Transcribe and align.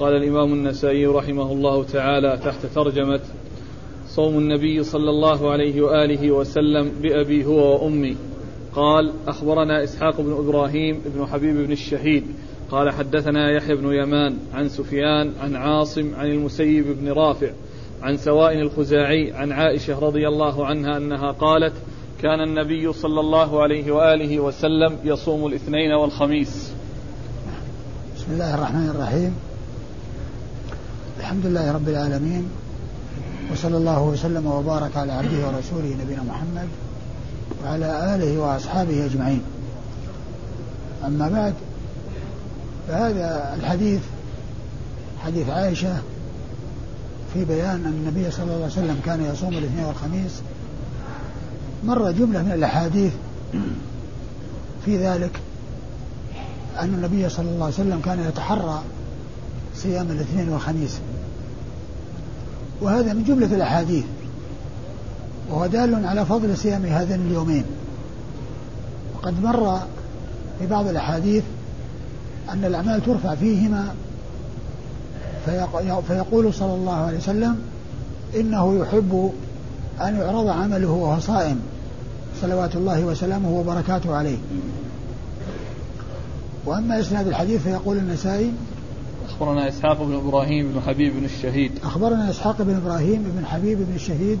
قال 0.00 0.16
الإمام 0.16 0.52
النسائي 0.52 1.06
رحمه 1.06 1.52
الله 1.52 1.84
تعالى 1.84 2.40
تحت 2.44 2.66
ترجمة 2.66 3.20
صوم 4.08 4.38
النبي 4.38 4.82
صلى 4.82 5.10
الله 5.10 5.50
عليه 5.50 5.82
وآله 5.82 6.30
وسلم 6.30 6.92
بأبي 7.02 7.44
هو 7.44 7.84
وأمي. 7.84 8.16
قال 8.74 9.12
أخبرنا 9.26 9.84
إسحاق 9.84 10.20
بن 10.20 10.32
إبراهيم 10.32 11.00
بن 11.06 11.26
حبيب 11.26 11.56
بن 11.56 11.72
الشهيد. 11.72 12.24
قال 12.70 12.90
حدثنا 12.90 13.50
يحيى 13.50 13.76
بن 13.76 13.92
يمان 13.92 14.36
عن 14.54 14.68
سفيان 14.68 15.32
عن 15.40 15.56
عاصم 15.56 16.14
عن 16.14 16.26
المسيب 16.26 16.86
بن 17.00 17.12
رافع 17.12 17.50
عن 18.02 18.16
سواء 18.16 18.60
الخزاعي 18.60 19.32
عن 19.32 19.52
عائشة 19.52 19.98
رضي 19.98 20.28
الله 20.28 20.66
عنها 20.66 20.96
أنها 20.96 21.30
قالت 21.30 21.74
كان 22.22 22.40
النبي 22.40 22.92
صلى 22.92 23.20
الله 23.20 23.62
عليه 23.62 23.92
وآله 23.92 24.40
وسلم 24.40 24.98
يصوم 25.04 25.46
الاثنين 25.46 25.92
والخميس. 25.92 26.72
بسم 28.16 28.32
الله 28.32 28.54
الرحمن 28.54 28.88
الرحيم. 28.88 29.53
الحمد 31.34 31.46
لله 31.46 31.72
رب 31.72 31.88
العالمين 31.88 32.48
وصلى 33.52 33.76
الله 33.76 34.02
وسلم 34.02 34.46
وبارك 34.46 34.96
على 34.96 35.12
عبده 35.12 35.46
ورسوله 35.46 35.96
نبينا 36.04 36.22
محمد 36.22 36.68
وعلى 37.64 38.14
آله 38.14 38.38
وأصحابه 38.38 39.06
أجمعين. 39.06 39.42
أما 41.06 41.28
بعد 41.28 41.54
فهذا 42.88 43.54
الحديث 43.54 44.00
حديث 45.24 45.48
عائشة 45.48 45.96
في 47.34 47.44
بيان 47.44 47.84
أن 47.86 48.04
النبي 48.06 48.30
صلى 48.30 48.44
الله 48.44 48.54
عليه 48.54 48.66
وسلم 48.66 49.00
كان 49.04 49.24
يصوم 49.24 49.54
الاثنين 49.54 49.84
والخميس 49.84 50.32
مر 51.84 52.10
جملة 52.10 52.42
من 52.42 52.52
الأحاديث 52.52 53.12
في 54.84 55.06
ذلك 55.06 55.40
أن 56.80 56.94
النبي 56.94 57.28
صلى 57.28 57.48
الله 57.48 57.64
عليه 57.64 57.74
وسلم 57.74 58.00
كان 58.04 58.20
يتحرى 58.28 58.82
صيام 59.76 60.10
الاثنين 60.10 60.48
والخميس. 60.48 60.98
وهذا 62.84 63.12
من 63.12 63.24
جملة 63.24 63.54
الأحاديث. 63.56 64.04
وهو 65.50 65.66
دال 65.66 66.06
على 66.06 66.26
فضل 66.26 66.56
صيام 66.56 66.84
هذين 66.84 67.26
اليومين. 67.26 67.64
وقد 69.14 69.42
مر 69.42 69.78
في 70.58 70.66
بعض 70.66 70.88
الأحاديث 70.88 71.44
أن 72.50 72.64
الأعمال 72.64 73.04
ترفع 73.04 73.34
فيهما 73.34 73.94
فيقول 76.08 76.54
صلى 76.54 76.74
الله 76.74 76.94
عليه 76.94 77.18
وسلم 77.18 77.56
إنه 78.36 78.78
يحب 78.78 79.32
أن 80.00 80.16
يعرض 80.16 80.48
عمله 80.48 80.90
وهو 80.90 81.20
صائم. 81.20 81.60
صلوات 82.40 82.76
الله 82.76 83.04
وسلامه 83.04 83.50
وبركاته 83.50 84.14
عليه. 84.16 84.38
وأما 86.66 87.00
إسناد 87.00 87.26
الحديث 87.26 87.62
فيقول 87.62 87.96
النسائي 87.96 88.52
أخبرنا 89.28 89.68
إسحاق 89.68 90.02
بن 90.02 90.14
إبراهيم 90.14 90.72
بن 90.72 90.80
حبيب 90.80 91.16
بن 91.16 91.24
الشهيد. 91.24 91.72
أخبرنا 91.84 92.30
إسحاق 92.30 92.62
بن 92.62 92.74
إبراهيم 92.74 93.22
بن 93.36 93.46
حبيب 93.46 93.78
بن 93.78 93.94
الشهيد 93.94 94.38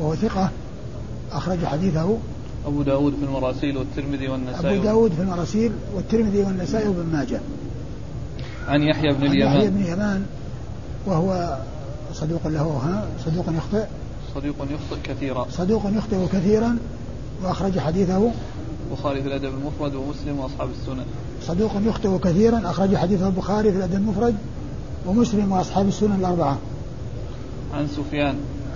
وهو 0.00 0.14
ثقة 0.14 0.50
أخرج 1.32 1.64
حديثه. 1.64 2.18
أبو 2.66 2.82
داود 2.82 3.14
في 3.14 3.24
المراسيل 3.24 3.76
والترمذي 3.76 4.28
والنسائي. 4.28 4.76
أبو 4.76 4.84
داود 4.84 5.12
في 5.12 5.22
المراسيل 5.22 5.72
والترمذي 5.94 6.38
والنسائي 6.38 6.88
وابن 6.88 7.06
ماجه. 7.12 7.40
عن 8.68 8.82
يحيى 8.82 9.12
بن 9.12 9.26
اليمان 9.26 9.56
يحيى 9.56 9.70
بن 9.70 9.86
يمان 9.86 10.26
وهو 11.06 11.58
صدوق 12.12 12.46
له 12.46 12.62
ها 12.62 13.06
صدوق 13.24 13.44
يخطئ. 13.56 13.86
صدوق 14.34 14.56
يخطئ 14.56 14.96
كثيرا. 15.04 15.46
صدوق 15.50 15.82
يخطئ 15.86 16.26
كثيرا 16.32 16.78
وأخرج 17.44 17.78
حديثه. 17.78 18.30
البخاري 18.90 19.22
في 19.22 19.28
الأدب 19.28 19.44
المفرد 19.44 19.94
ومسلم 19.94 20.38
وأصحاب 20.38 20.68
السنن. 20.70 21.04
صدوق 21.42 21.70
يخطئ 21.84 22.18
كثيرا. 22.18 22.70
أخرج 22.70 22.96
حديثه 22.96 23.26
البخاري 23.26 23.70
في 23.72 23.78
الأدب 23.78 23.94
المفرد 23.94 24.34
ومسلم 25.06 25.52
وأصحاب 25.52 25.88
السنن 25.88 26.16
الأربعة. 26.20 26.58
عن 27.74 27.88
سفيان. 27.88 28.34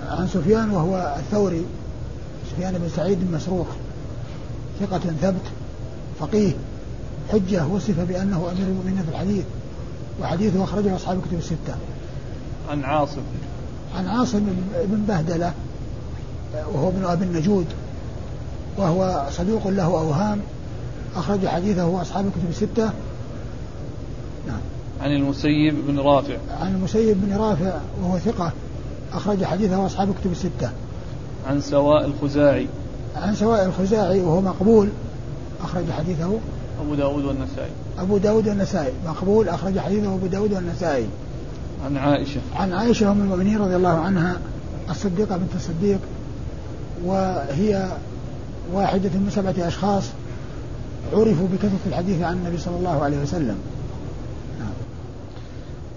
عن 0.08 0.28
سفيان 0.28 0.70
وهو 0.70 1.16
الثوري. 1.18 1.64
سفيان 2.50 2.78
بن 2.78 2.88
سعيد 2.96 3.18
بن 3.20 3.36
مسروق. 3.36 3.66
ثقة 4.80 4.98
ثبت. 4.98 5.46
فقيه. 6.20 6.52
حجة. 7.32 7.66
وصف 7.66 8.00
بأنه 8.00 8.50
أمير 8.52 8.66
المؤمنين 8.66 9.02
في 9.02 9.10
الحديث. 9.10 9.44
وحديثه 10.22 10.64
أخرجه 10.64 10.96
أصحاب 10.96 11.18
الكتب 11.18 11.38
الستة. 11.38 11.74
عن 12.70 12.84
عاصم. 12.84 13.22
عن 13.96 14.06
عاصم 14.06 14.40
بن 14.84 15.04
بهدلة. 15.08 15.52
وهو 16.74 16.88
ابن 16.88 17.04
أبي 17.04 17.24
النجود. 17.24 17.66
وهو 18.80 19.26
صدوق 19.30 19.68
له 19.68 19.84
أوهام 19.84 20.40
أخرج 21.16 21.46
حديثه 21.46 22.02
أصحاب 22.02 22.26
الكتب 22.26 22.48
الستة. 22.50 22.90
نعم. 24.46 24.60
عن 25.00 25.10
المسيب 25.10 25.74
بن 25.86 25.98
رافع. 25.98 26.36
عن 26.60 26.74
المسيب 26.74 27.16
بن 27.20 27.36
رافع 27.36 27.72
وهو 28.02 28.18
ثقة 28.18 28.52
أخرج 29.12 29.44
حديثه 29.44 29.86
أصحاب 29.86 30.10
الكتب 30.10 30.32
الستة. 30.32 30.70
عن 31.46 31.60
سواء 31.60 32.06
الخزاعي. 32.06 32.66
عن 33.16 33.34
سواء 33.34 33.64
الخزاعي 33.64 34.20
وهو 34.20 34.40
مقبول 34.40 34.88
أخرج 35.64 35.84
حديثه. 35.98 36.38
أبو 36.80 36.94
داود 36.94 37.24
والنسائي. 37.24 37.70
أبو 37.98 38.18
داود 38.18 38.48
والنسائي 38.48 38.92
مقبول 39.06 39.48
أخرج 39.48 39.78
حديثه 39.78 40.14
أبو 40.14 40.26
داود 40.26 40.52
والنسائي. 40.52 41.06
عن 41.84 41.96
عائشة. 41.96 42.40
عن 42.56 42.72
عائشة 42.72 43.10
أم 43.10 43.20
المؤمنين 43.20 43.58
رضي 43.58 43.76
الله 43.76 43.98
عنها 43.98 44.36
الصديقة 44.90 45.36
بنت 45.36 45.54
الصديق 45.54 46.00
وهي 47.04 47.88
واحدة 48.72 49.10
من 49.18 49.30
سبعة 49.30 49.68
أشخاص 49.68 50.10
عرفوا 51.12 51.46
بكثرة 51.52 51.80
الحديث 51.86 52.22
عن 52.22 52.36
النبي 52.36 52.58
صلى 52.58 52.76
الله 52.76 53.02
عليه 53.02 53.22
وسلم 53.22 53.58
نعم. 54.58 54.72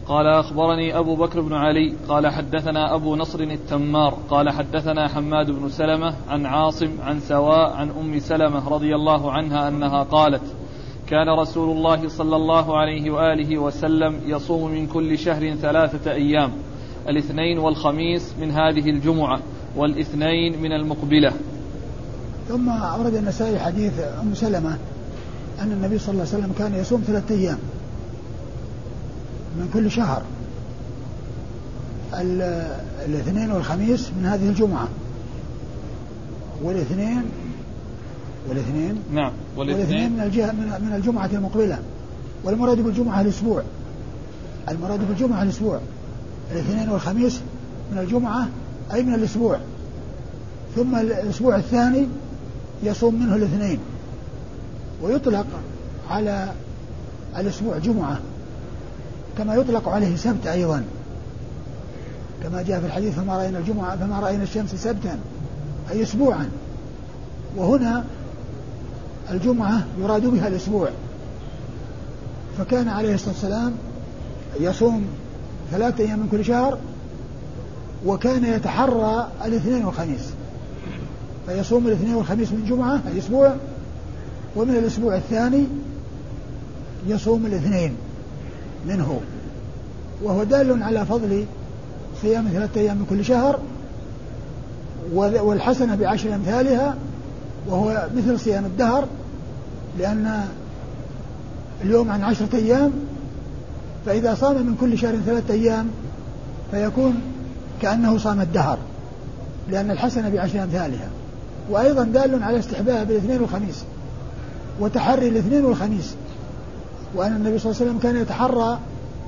قال 0.08 0.28
أخبرني 0.28 0.98
أبو 0.98 1.16
بكر 1.16 1.42
بن 1.42 1.54
علي 1.54 1.94
قال 2.08 2.28
حدثنا 2.28 2.96
أبو 2.96 3.16
نصر 3.16 3.40
التمار 3.40 4.18
قال 4.30 4.50
حدثنا 4.50 5.08
حماد 5.08 5.52
بن 5.52 5.70
سلمة 5.70 6.14
عن 6.30 6.46
عاصم 6.46 6.92
عن 7.02 7.20
سواء 7.20 7.74
عن 7.74 7.90
أم 7.90 8.20
سلمة 8.20 8.70
رضي 8.70 8.96
الله 8.96 9.32
عنها 9.32 9.68
أنها 9.68 10.04
قالت 10.04 10.44
كان 11.08 11.30
رسول 11.30 11.78
الله 11.78 12.08
صلى 12.08 12.36
الله 12.36 12.78
عليه 12.78 13.12
وآله 13.12 13.58
وسلم 13.58 14.20
يصوم 14.26 14.72
من 14.72 14.88
كل 14.88 15.18
شهر 15.18 15.56
ثلاثة 15.56 16.12
أيام 16.12 16.52
الاثنين 17.10 17.60
والخميس 17.60 18.36
من 18.40 18.52
هذه 18.52 18.90
الجمعة 18.90 19.40
والاثنين 19.76 20.62
من 20.62 20.72
المقبلة 20.72 21.34
ثم 22.50 22.70
أورد 22.70 23.16
النسائي 23.16 23.60
حديث 23.60 23.94
أم 24.22 24.36
سلمة 24.36 24.78
أن 25.62 25.72
النبي 25.72 26.00
صلى 26.00 26.12
الله 26.12 26.26
عليه 26.34 26.38
وسلم 26.38 26.54
كان 26.60 26.76
يصوم 26.76 27.04
ثلاثة 27.08 27.36
أيام 27.36 27.58
من 29.58 29.70
كل 29.74 29.92
شهر. 29.92 30.22
الاثنين 33.06 33.52
والخميس 33.52 34.10
من 34.20 34.26
هذه 34.26 34.50
الجمعة. 34.50 34.88
والاثنين 36.64 37.24
والاثنين 38.50 39.00
نعم 39.14 39.32
والاثنين. 39.58 40.12
من 40.12 40.20
الجهة 40.20 40.52
من 40.52 40.94
الجمعة 40.96 41.30
المقبلة. 41.34 41.80
والمراد 42.44 42.80
بالجمعة 42.80 43.22
الأسبوع. 43.22 43.64
المراد 44.70 45.08
بالجمعة 45.08 45.44
الأسبوع. 45.44 45.80
الاثنين 46.52 46.90
والخميس 46.90 47.42
من 47.92 47.98
الجمعة 47.98 48.48
أي 48.94 49.04
من 49.04 49.14
الأسبوع. 49.14 49.58
ثم 50.76 50.96
الأسبوع 50.96 51.56
الثاني 51.56 52.08
يصوم 52.84 53.16
منه 53.16 53.36
الاثنين 53.36 53.80
ويطلق 55.02 55.46
على 56.10 56.52
الأسبوع 57.38 57.78
جمعة 57.78 58.20
كما 59.38 59.56
يطلق 59.56 59.90
عليه 59.90 60.16
سبت 60.16 60.48
أيضا. 60.48 60.84
كما 62.44 62.62
جاء 62.62 62.80
في 62.80 62.86
الحديث 62.86 63.16
فما 63.16 63.38
رأينا 63.38 63.60
الجمعة 63.60 63.98
فما 63.98 64.20
رأينا 64.20 64.44
الشمس 64.44 64.76
سبتا 64.76 65.20
أي 65.92 66.04
أسبوعا. 66.04 66.50
وهنا 67.58 68.04
الجمعة 69.32 69.86
يراد 70.00 70.26
بها 70.26 70.48
الأسبوع. 70.48 70.90
فكان 72.58 72.88
عليه 72.88 73.14
الصلاة 73.14 73.34
والسلام 73.34 73.74
يصوم 74.60 75.08
ثلاثة 75.72 76.04
أيام 76.04 76.20
من 76.20 76.28
كل 76.32 76.46
شهر 76.46 76.78
وكان 78.06 78.46
يتحرى 78.46 79.28
الاثنين 79.46 79.86
والخميس. 79.86 80.30
فيصوم 81.48 81.88
الاثنين 81.88 82.16
والخميس 82.16 82.52
من 82.52 82.66
جمعة 82.70 83.02
أي 83.14 83.20
أسبوع 83.20 83.56
ومن 84.56 84.76
الأسبوع 84.76 85.16
الثاني 85.16 85.64
يصوم 87.08 87.46
الاثنين 87.46 87.96
منه. 88.88 89.22
وهو 90.24 90.44
دال 90.44 90.84
على 90.84 91.06
فضل 91.06 91.46
صيام 92.22 92.48
ثلاثة 92.54 92.82
أيام 92.82 92.98
من 92.98 93.06
كل 93.10 93.26
شهر 93.26 93.60
والحسنة 95.14 95.96
بعشر 95.96 96.36
أمثالها 96.36 96.96
وهو 97.68 98.08
مثل 98.16 98.40
صيام 98.40 98.66
الدهر 98.66 99.08
لأن 100.00 100.46
اليوم 101.84 102.12
عن 102.12 102.24
عشرة 102.24 102.56
أيام 102.56 102.92
فإذا 104.06 104.36
صام 104.36 104.56
من 104.56 104.76
كل 104.82 104.98
شهر 104.98 105.16
ثلاثة 105.26 105.54
أيام 105.54 105.88
فيكون 106.72 107.22
كأنه 107.82 108.18
صام 108.18 108.42
الدهر 108.42 108.78
لأن 109.70 109.92
الحسنة 109.92 110.30
بعشر 110.30 110.64
أمثالها. 110.64 111.08
وأيضا 111.70 112.04
دال 112.04 112.44
على 112.44 112.60
استحباب 112.60 113.12
الاثنين 113.12 113.42
والخميس 113.42 113.84
وتحري 114.80 115.28
الاثنين 115.28 115.66
والخميس. 115.66 116.16
وأن 117.16 117.36
النبي 117.36 117.60
صلى 117.60 117.72
الله 117.72 117.82
عليه 117.82 117.92
وسلم 117.92 118.00
كان 118.00 118.22
يتحرى 118.22 118.80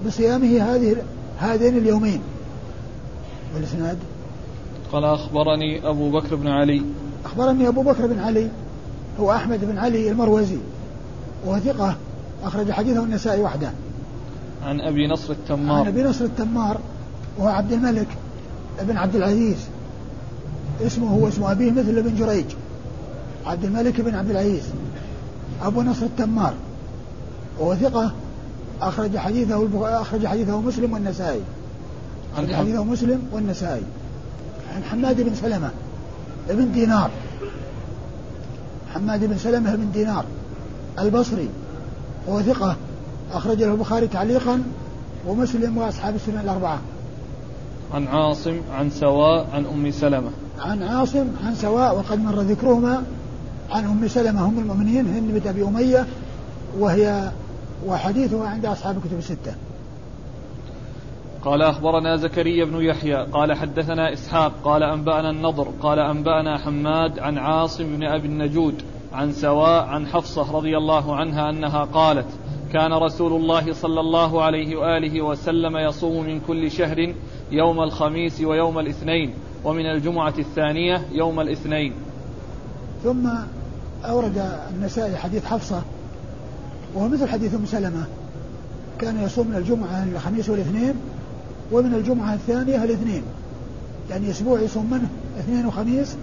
بصيامه 0.07 0.75
هذه 0.75 0.95
هذين 1.39 1.77
اليومين. 1.77 2.21
والإسناد؟ 3.55 3.97
قال 4.91 5.03
أخبرني 5.03 5.89
أبو 5.89 6.11
بكر 6.11 6.35
بن 6.35 6.47
علي. 6.47 6.81
أخبرني 7.25 7.67
أبو 7.67 7.81
بكر 7.81 8.07
بن 8.07 8.19
علي 8.19 8.49
هو 9.19 9.31
أحمد 9.31 9.65
بن 9.65 9.77
علي 9.77 10.11
المروزي 10.11 10.57
وهو 11.45 11.59
ثقة 11.59 11.95
أخرج 12.43 12.71
حديثه 12.71 13.03
النسائي 13.03 13.41
وحده. 13.41 13.71
عن 14.65 14.81
أبي 14.81 15.07
نصر 15.07 15.33
التمار. 15.33 15.79
عن 15.79 15.87
أبي 15.87 16.03
نصر 16.03 16.25
التمار 16.25 16.77
وهو 17.37 17.47
عبد 17.47 17.71
الملك 17.71 18.07
بن 18.81 18.97
عبد 18.97 19.15
العزيز. 19.15 19.57
اسمه 20.81 21.09
هو 21.09 21.27
اسم 21.27 21.43
أبيه 21.43 21.71
مثل 21.71 21.97
ابن 21.97 22.15
جريج. 22.15 22.45
عبد 23.45 23.63
الملك 23.63 24.01
بن 24.01 24.15
عبد 24.15 24.29
العزيز. 24.29 24.63
أبو 25.63 25.81
نصر 25.81 26.05
التمار. 26.05 26.53
وهو 27.59 27.75
ثقة 27.75 28.11
أخرج 28.81 29.17
حديثه 29.17 29.67
أخرج 30.01 30.27
حديثه 30.27 30.61
مسلم 30.61 30.93
والنسائي. 30.93 31.41
أخرج 32.35 32.53
حديثه 32.53 32.83
مسلم 32.83 33.21
والنسائي. 33.31 33.83
عن 34.75 34.83
حماد 34.83 35.21
بن 35.21 35.35
سلمة 35.35 35.71
ابن 36.49 36.71
دينار. 36.71 37.09
حماد 38.93 39.25
بن 39.25 39.37
سلمة 39.37 39.75
بن 39.75 39.91
دينار. 39.91 40.25
البصري. 40.99 41.49
وهو 42.27 42.41
ثقة 42.41 42.75
أخرج 43.33 43.63
له 43.63 43.71
البخاري 43.71 44.07
تعليقا 44.07 44.63
ومسلم 45.27 45.77
وأصحاب 45.77 46.15
السنة 46.15 46.41
الأربعة. 46.41 46.79
عن 47.93 48.07
عاصم 48.07 48.61
عن 48.71 48.89
سواء 48.89 49.47
عن 49.53 49.65
أم 49.65 49.91
سلمة. 49.91 50.29
عن 50.59 50.83
عاصم 50.83 51.27
عن 51.45 51.55
سواء 51.55 51.97
وقد 51.97 52.19
مر 52.19 52.39
ذكرهما 52.41 53.03
عن 53.71 53.85
أم 53.85 54.07
سلمة 54.07 54.47
أم 54.47 54.59
المؤمنين 54.59 55.07
هند 55.07 55.31
بنت 55.31 55.47
أبي 55.47 55.63
أمية 55.63 56.05
وهي 56.79 57.31
وحديثها 57.85 58.47
عند 58.47 58.65
أصحاب 58.65 58.97
الكتب 58.97 59.17
الستة. 59.17 59.55
قال 61.45 61.61
أخبرنا 61.61 62.15
زكريا 62.15 62.65
بن 62.65 62.81
يحيى 62.81 63.15
قال 63.15 63.53
حدثنا 63.53 64.13
إسحاق 64.13 64.51
قال 64.63 64.83
أنبأنا 64.83 65.29
النضر 65.29 65.67
قال 65.81 65.99
أنبأنا 65.99 66.57
حماد 66.57 67.19
عن 67.19 67.37
عاصم 67.37 67.95
بن 67.95 68.03
أبي 68.03 68.27
النجود 68.27 68.81
عن 69.13 69.31
سواء 69.31 69.83
عن 69.83 70.07
حفصة 70.07 70.51
رضي 70.51 70.77
الله 70.77 71.15
عنها 71.15 71.49
أنها 71.49 71.83
قالت 71.83 72.27
كان 72.73 72.93
رسول 72.93 73.33
الله 73.33 73.73
صلى 73.73 73.99
الله 73.99 74.43
عليه 74.43 74.75
وآله 74.75 75.21
وسلم 75.21 75.77
يصوم 75.77 76.25
من 76.25 76.39
كل 76.39 76.71
شهر 76.71 77.13
يوم 77.51 77.81
الخميس 77.81 78.41
ويوم 78.41 78.79
الاثنين 78.79 79.33
ومن 79.65 79.85
الجمعة 79.85 80.33
الثانية 80.39 81.05
يوم 81.11 81.39
الاثنين. 81.39 81.93
ثم 83.03 83.29
أورد 84.05 84.49
النسائي 84.73 85.17
حديث 85.17 85.45
حفصة 85.45 85.81
وهو 86.93 87.07
مثل 87.07 87.29
حديث 87.29 87.55
أم 87.55 87.65
سلمة. 87.65 88.03
كان 88.99 89.23
يصوم 89.23 89.47
من 89.47 89.55
الجمعة 89.55 90.03
الخميس 90.03 90.49
والاثنين 90.49 90.93
ومن 91.71 91.93
الجمعة 91.93 92.33
الثانية 92.33 92.83
الاثنين. 92.83 93.23
يعني 94.09 94.29
أسبوع 94.29 94.59
يصوم 94.59 94.89
منه 94.89 95.09
اثنين 95.39 95.65
وخميس 95.65 96.15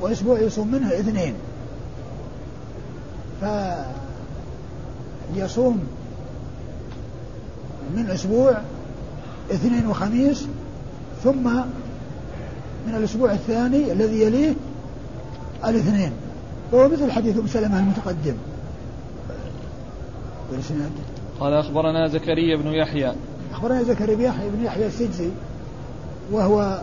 وأسبوع 0.00 0.40
يصوم 0.40 0.68
منه 0.68 0.88
اثنين. 0.88 1.34
فيصوم 5.34 5.84
من 7.96 8.10
أسبوع 8.10 8.58
اثنين 9.50 9.86
وخميس 9.86 10.46
ثم 11.24 11.50
من 12.86 12.94
الأسبوع 12.94 13.32
الثاني 13.32 13.92
الذي 13.92 14.22
يليه 14.22 14.54
الاثنين. 15.64 16.12
وهو 16.72 16.88
مثل 16.88 17.10
حديث 17.10 17.38
أم 17.38 17.46
سلمة 17.46 17.78
المتقدم. 17.78 18.34
والإسناد 20.50 20.90
قال 21.40 21.52
أخبرنا 21.52 22.08
زكريا 22.08 22.56
بن 22.56 22.66
يحيى. 22.66 23.12
أخبرنا 23.52 23.82
زكريا 23.82 24.32
بن 24.56 24.64
يحيى 24.64 24.86
السجزي 24.86 25.28
وهو 26.32 26.80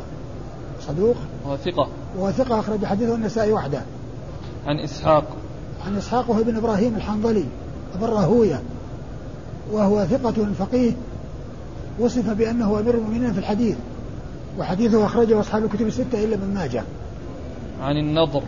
صدوق. 0.87 1.15
وهو 1.45 1.57
ثقة. 1.57 1.87
وهو 2.17 2.31
ثقة 2.31 2.59
أخرج 2.59 2.85
حديثه 2.85 3.15
النسائي 3.15 3.53
وحده. 3.53 3.81
عن 4.67 4.79
إسحاق. 4.79 5.23
عن 5.87 5.95
إسحاق 5.95 6.29
وهو 6.29 6.41
ابن 6.41 6.57
إبراهيم 6.57 6.95
الحنظلي. 6.95 7.45
أبو 7.95 8.05
الراهوية 8.05 8.61
وهو 9.71 10.05
ثقة 10.05 10.53
فقيه. 10.59 10.91
وصف 11.99 12.29
بأنه 12.29 12.79
أمير 12.79 12.95
المؤمنين 12.95 13.33
في 13.33 13.39
الحديث. 13.39 13.77
وحديثه 14.57 15.05
أخرجه 15.05 15.39
أصحاب 15.39 15.65
الكتب 15.65 15.87
الستة 15.87 16.23
إلا 16.23 16.35
ابن 16.35 16.53
ماجه. 16.53 16.83
عن 17.81 17.97
النضر. 17.97 18.43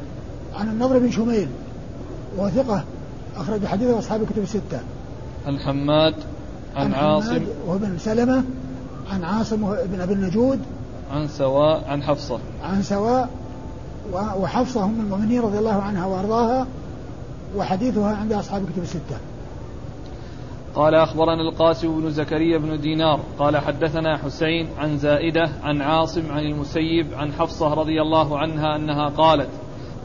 عن 0.55 0.69
النضر 0.69 0.99
بن 0.99 1.11
شميل. 1.11 1.47
وهو 2.37 2.49
ثقة 2.49 2.83
أخرج 3.35 3.65
حديثه 3.65 3.99
أصحاب 3.99 4.21
الكتب 4.21 4.43
الستة. 4.43 4.79
عن 5.47 5.59
حماد 5.59 6.15
عن, 6.75 6.93
عن 6.93 6.93
عاصم. 6.93 7.43
وابن 7.67 7.97
سلمة 7.97 8.43
عن 9.11 9.23
عاصم 9.23 9.75
بن 9.85 10.01
أبي 10.01 10.13
النجود. 10.13 10.59
عن 11.11 11.27
سواء 11.27 11.83
عن 11.87 12.03
حفصة. 12.03 12.39
عن 12.63 12.83
سواء 12.83 13.29
وحفصة 14.13 14.83
أم 14.85 14.99
المؤمنين 14.99 15.41
رضي 15.41 15.59
الله 15.59 15.81
عنها 15.81 16.05
وأرضاها 16.05 16.67
وحديثها 17.57 18.15
عند 18.15 18.33
أصحاب 18.33 18.63
الكتب 18.63 18.83
الستة. 18.83 19.17
قال 20.75 20.95
أخبرنا 20.95 21.41
القاسم 21.41 22.01
بن 22.01 22.09
زكريا 22.09 22.57
بن 22.57 22.79
دينار 22.79 23.19
قال 23.39 23.57
حدثنا 23.57 24.17
حسين 24.17 24.67
عن 24.77 24.97
زائدة 24.97 25.49
عن 25.63 25.81
عاصم 25.81 26.31
عن 26.31 26.43
المسيب 26.43 27.13
عن 27.13 27.33
حفصة 27.33 27.73
رضي 27.73 28.01
الله 28.01 28.39
عنها 28.39 28.75
أنها 28.75 29.09
قالت 29.09 29.49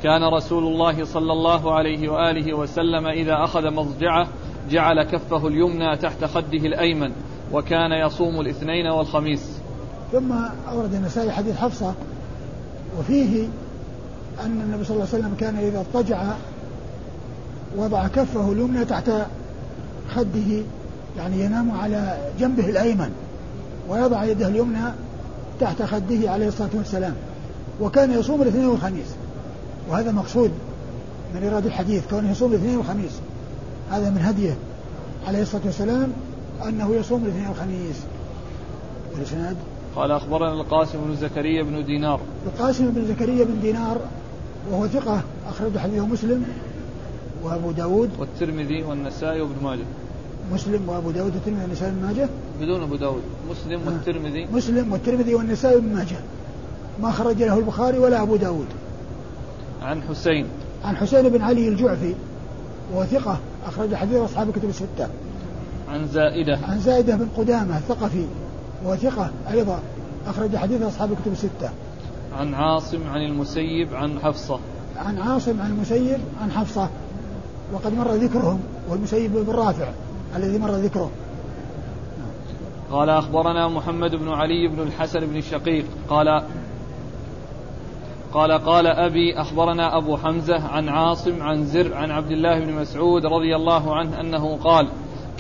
كان 0.03 0.25
رسول 0.25 0.65
الله 0.65 1.05
صلى 1.05 1.33
الله 1.33 1.75
عليه 1.75 2.09
وآله 2.09 2.55
وسلم 2.55 3.07
إذا 3.07 3.45
أخذ 3.45 3.71
مضجعه 3.71 4.29
جعل 4.71 5.03
كفه 5.03 5.49
اليمنى 5.49 5.97
تحت 5.97 6.25
خده 6.25 6.67
الأيمن 6.67 7.13
وكان 7.53 7.93
يصوم 8.07 8.41
الاثنين 8.41 8.87
والخميس. 8.87 9.61
ثم 10.13 10.33
أورد 10.73 10.95
النسائي 10.95 11.33
حديث 11.33 11.57
حفصة 11.57 11.95
وفيه 12.99 13.49
أن 14.45 14.61
النبي 14.61 14.85
صلى 14.85 14.95
الله 14.95 15.09
عليه 15.13 15.19
وسلم 15.19 15.35
كان 15.41 15.57
إذا 15.57 15.81
اضطجع 15.81 16.35
وضع 17.77 18.09
كفه 18.09 18.53
اليمنى 18.53 18.85
تحت 18.85 19.11
خده 20.15 20.63
يعني 21.17 21.41
ينام 21.41 21.71
على 21.71 22.19
جنبه 22.41 22.69
الأيمن 22.69 23.11
ويضع 23.89 24.25
يده 24.25 24.49
اليمنى 24.49 24.93
تحت 25.61 25.83
خده 25.83 26.31
عليه 26.31 26.49
الصلاة 26.49 26.71
والسلام. 26.75 27.15
وكان 27.81 28.13
يصوم 28.13 28.43
الاثنين 28.43 28.67
والخميس. 28.67 29.07
وهذا 29.89 30.13
مقصود 30.13 30.51
من 31.35 31.43
إيراد 31.43 31.67
الحديث 31.67 32.03
كونه 32.11 32.31
يصوم 32.31 32.51
الاثنين 32.51 32.77
والخميس. 32.77 33.13
هذا 33.91 34.11
من 34.11 34.19
هديه 34.19 34.57
عليه 35.27 35.43
الصلاة 35.43 35.63
والسلام 35.65 36.13
أنه 36.69 36.95
يصوم 36.95 37.23
الاثنين 37.23 37.49
والخميس. 37.49 37.97
والإسناد؟ 39.15 39.57
قال 39.97 40.11
أخبرنا 40.11 40.53
القاسم 40.53 40.99
بن 41.07 41.17
زكريا 41.17 41.63
بن 41.63 41.85
دينار. 41.85 42.21
القاسم 42.47 42.91
بن 42.91 43.05
زكريا 43.09 43.45
بن 43.45 43.61
دينار 43.63 43.99
وهو 44.71 44.87
ثقة 44.87 45.21
أخرج 45.49 45.79
حديثه 45.79 46.07
مسلم 46.07 46.45
وأبو 47.47 47.71
داود 47.71 48.11
والترمذي 48.19 48.83
والنسائي 48.83 49.41
وابن 49.41 49.65
ماجه. 49.65 49.85
مسلم 50.53 50.89
وأبو 50.89 51.11
داود 51.11 51.35
والترمذي 51.35 51.63
والنسائي 51.63 51.93
وابن 51.93 52.07
ماجه؟ 52.07 52.29
بدون 52.61 52.83
أبو 52.83 52.97
داود. 52.97 53.23
مسلم 53.51 53.81
آه. 53.81 53.87
والترمذي. 53.87 54.47
مسلم 54.53 54.93
والترمذي 54.93 55.35
والنسائي 55.35 55.77
وابن 55.77 55.95
ماجه. 55.95 56.17
ما 57.03 57.11
خرج 57.11 57.43
له 57.43 57.59
البخاري 57.59 57.99
ولا 57.99 58.23
أبو 58.23 58.37
داود. 58.37 58.67
عن 59.83 60.03
حسين. 60.03 60.47
عن 60.85 60.97
حسين 60.97 61.29
بن 61.29 61.43
علي 61.43 61.69
الجعفي 61.69 62.15
وهو 62.93 63.05
ثقة 63.05 63.39
أخرج 63.67 63.95
حديث 63.95 64.17
أصحاب 64.17 64.49
الكتب 64.49 64.69
الستة. 64.69 65.09
عن 65.89 66.09
زائدة. 66.09 66.59
عن 66.69 66.81
زائدة 66.81 67.17
بن 67.17 67.29
قدامة 67.37 67.77
الثقفي 67.79 68.27
وهو 68.85 68.97
ثقة 68.97 69.31
أيضا 69.51 69.81
أخرج 70.27 70.57
حديث 70.57 70.83
أصحاب 70.83 71.13
الكتب 71.13 71.33
الستة. 71.33 71.71
عن 72.39 72.55
عاصم 72.55 73.09
عن 73.09 73.21
المسيب 73.21 73.95
عن 73.95 74.19
حفصة. 74.19 74.59
عن 74.97 75.19
عاصم 75.19 75.61
عن 75.61 75.71
المسيب 75.71 76.19
عن 76.41 76.51
حفصة. 76.51 76.89
وقد 77.73 77.95
مر 77.95 78.11
ذكرهم 78.15 78.61
والمسيب 78.89 79.33
بن 79.33 79.53
رافع 79.53 79.89
الذي 80.37 80.59
مر 80.59 80.71
ذكره. 80.71 81.11
قال 82.91 83.11
أخبرنا 83.11 83.69
محمد 83.69 84.15
بن 84.15 84.29
علي 84.29 84.69
بن 84.69 84.83
الحسن 84.83 85.21
بن 85.21 85.37
الشقيق 85.37 85.85
قال 86.09 86.43
قال 88.33 88.53
قال 88.53 88.87
أبي 88.87 89.41
أخبرنا 89.41 89.97
أبو 89.99 90.17
حمزة 90.17 90.69
عن 90.69 90.89
عاصم 90.89 91.43
عن 91.43 91.65
زر 91.65 91.95
عن 91.95 92.11
عبد 92.11 92.31
الله 92.31 92.61
بن 92.61 92.73
مسعود 92.73 93.27
رضي 93.27 93.57
الله 93.57 93.95
عنه 93.97 94.21
أنه 94.21 94.57
قال 94.57 94.89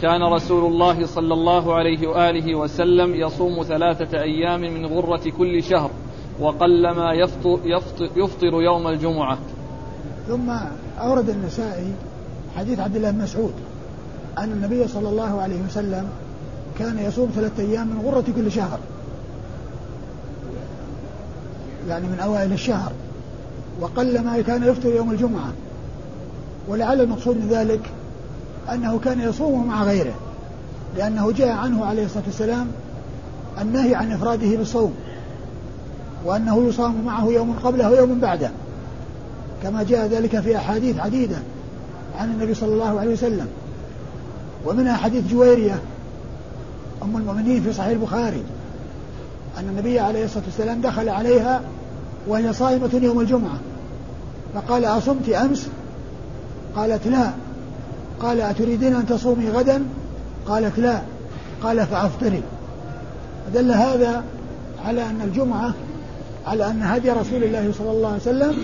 كان 0.00 0.22
رسول 0.22 0.72
الله 0.72 1.06
صلى 1.06 1.34
الله 1.34 1.74
عليه 1.74 2.08
وآله 2.08 2.58
وسلم 2.58 3.14
يصوم 3.14 3.62
ثلاثة 3.62 4.20
أيام 4.20 4.60
من 4.60 4.86
غرة 4.86 5.30
كل 5.38 5.62
شهر 5.62 5.90
وقلما 6.40 7.12
يفطر, 7.12 7.60
يفطر, 7.64 8.08
يفطر 8.16 8.62
يوم 8.62 8.88
الجمعة. 8.88 9.38
ثم 10.28 10.50
أورد 11.00 11.28
النسائي 11.28 11.92
حديث 12.56 12.80
عبد 12.80 12.96
الله 12.96 13.10
بن 13.10 13.22
مسعود. 13.22 13.52
أن 14.38 14.52
النبي 14.52 14.88
صلى 14.88 15.08
الله 15.08 15.40
عليه 15.40 15.60
وسلم 15.68 16.08
كان 16.78 16.98
يصوم 16.98 17.30
ثلاثة 17.34 17.62
أيام 17.62 17.86
من 17.86 18.02
غرة 18.04 18.24
كل 18.36 18.52
شهر. 18.52 18.78
يعني 21.88 22.06
من 22.06 22.20
أوائل 22.20 22.52
الشهر. 22.52 22.92
وقل 23.80 24.24
ما 24.24 24.40
كان 24.40 24.62
يفطر 24.62 24.88
يوم 24.88 25.10
الجمعة. 25.10 25.52
ولعل 26.68 27.00
المقصود 27.00 27.36
من 27.36 27.48
ذلك 27.50 27.80
أنه 28.72 28.98
كان 28.98 29.20
يصوم 29.20 29.66
مع 29.66 29.84
غيره. 29.84 30.14
لأنه 30.96 31.32
جاء 31.32 31.48
عنه 31.48 31.84
عليه 31.84 32.04
الصلاة 32.04 32.24
والسلام 32.26 32.66
النهي 33.60 33.94
عن 33.94 34.12
إفراده 34.12 34.56
بالصوم. 34.56 34.94
وأنه 36.24 36.68
يصام 36.68 37.04
معه 37.04 37.24
يوم 37.24 37.56
قبله 37.64 37.90
ويوم 37.90 38.20
بعده. 38.20 38.50
كما 39.62 39.82
جاء 39.82 40.06
ذلك 40.06 40.40
في 40.40 40.56
أحاديث 40.56 40.98
عديدة. 40.98 41.36
عن 42.18 42.30
النبي 42.30 42.54
صلى 42.54 42.74
الله 42.74 43.00
عليه 43.00 43.12
وسلم. 43.12 43.46
ومنها 44.66 44.96
حديث 44.96 45.24
جويرية 45.30 45.78
أم 47.02 47.16
المؤمنين 47.16 47.62
في 47.62 47.72
صحيح 47.72 47.88
البخاري 47.88 48.42
أن 49.58 49.68
النبي 49.68 50.00
عليه 50.00 50.24
الصلاة 50.24 50.44
والسلام 50.44 50.80
دخل 50.80 51.08
عليها 51.08 51.60
وهي 52.28 52.52
صائمة 52.52 52.90
يوم 53.02 53.20
الجمعة. 53.20 53.58
فقال 54.54 54.84
أصمت 54.84 55.28
أمس؟ 55.28 55.68
قالت 56.76 57.06
لا. 57.06 57.30
قال 58.20 58.40
أتريدين 58.40 58.94
أن 58.94 59.06
تصومي 59.06 59.50
غدا؟ 59.50 59.82
قالت 60.48 60.78
لا. 60.78 61.00
قال 61.62 61.86
فأفطري. 61.86 62.42
دل 63.54 63.72
هذا 63.72 64.24
على 64.84 65.02
أن 65.02 65.20
الجمعة 65.20 65.74
على 66.46 66.70
أن 66.70 66.82
هدي 66.82 67.10
رسول 67.10 67.44
الله 67.44 67.72
صلى 67.78 67.90
الله 67.90 68.08
عليه 68.08 68.20
وسلم 68.20 68.56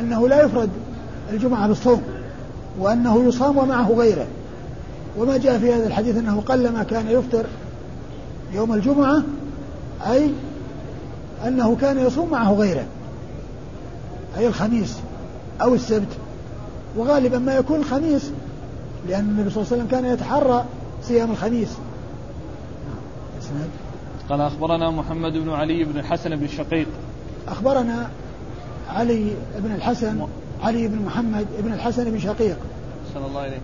أنه 0.00 0.28
لا 0.28 0.44
يفرد 0.44 0.70
الجمعة 1.32 1.68
بالصوم. 1.68 2.02
وأنه 2.78 3.28
يصام 3.28 3.58
ومعه 3.58 3.92
غيره. 3.92 4.26
وما 5.18 5.36
جاء 5.36 5.58
في 5.58 5.72
هذا 5.72 5.86
الحديث 5.86 6.16
أنه 6.16 6.40
قلما 6.40 6.82
كان 6.82 7.08
يفطر 7.08 7.46
يوم 8.52 8.74
الجمعة 8.74 9.22
أي 10.06 10.30
أنه 11.46 11.76
كان 11.80 11.98
يصوم 11.98 12.30
معه 12.30 12.52
غيره 12.52 12.84
أي 14.38 14.46
الخميس 14.46 14.96
أو 15.62 15.74
السبت. 15.74 16.08
وغالبا 16.96 17.38
ما 17.38 17.54
يكون 17.54 17.80
الخميس 17.80 18.30
لأن 19.08 19.24
النبي 19.24 19.50
صلى 19.50 19.62
الله 19.62 19.72
عليه 19.72 19.82
وسلم 19.82 19.90
كان 19.90 20.04
يتحرى 20.12 20.64
صيام 21.02 21.30
الخميس. 21.30 21.68
قال 24.28 24.40
أخبرنا 24.40 24.90
محمد 24.90 25.32
بن 25.32 25.50
علي 25.50 25.84
بن 25.84 25.98
الحسن 25.98 26.36
بن 26.36 26.44
الشقيق. 26.44 26.86
أخبرنا 27.48 28.08
علي 28.90 29.30
بن 29.58 29.74
الحسن 29.74 30.26
علي 30.62 30.88
بن 30.88 31.02
محمد 31.02 31.46
بن 31.64 31.72
الحسن 31.72 32.04
بن 32.10 32.18
شقيق 32.18 32.56
صلى 33.14 33.26
الله 33.26 33.40
عليه. 33.40 33.58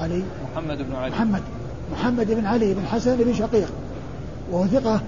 علي. 0.00 0.22
محمد 0.52 0.78
بن 0.82 0.96
علي. 0.96 1.10
محمد. 1.10 1.42
محمد 1.92 2.26
بن 2.26 2.46
علي 2.46 2.74
بن 2.74 2.86
حسن 2.86 3.16
بن 3.16 3.34
شقيق. 3.34 3.68
وهو 4.52 4.66
ثقة. 4.66 5.00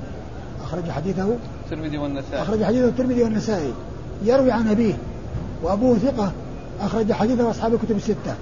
أخرج 0.65 0.91
حديثه. 0.91 1.37
الترمذي 1.65 1.99
والنسائي. 1.99 2.43
أخرج 2.43 2.65
حديثه 2.65 2.89
الترمذي 2.89 3.23
والنسائي. 3.23 3.73
يروي 4.23 4.53
عن 4.53 4.69
أبيه. 4.69 4.95
وأبوه 5.63 5.99
ثقة. 5.99 6.33
أخرج 6.81 7.13
حديثه 7.13 7.51
أصحاب 7.51 7.75
الكتب 7.75 7.97
الستة. 7.97 8.35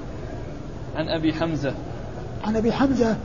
عن 0.96 1.08
أبي 1.08 1.32
حمزة. 1.32 1.74
عن 2.44 2.56
أبي 2.56 2.72
حمزة. 2.72 3.16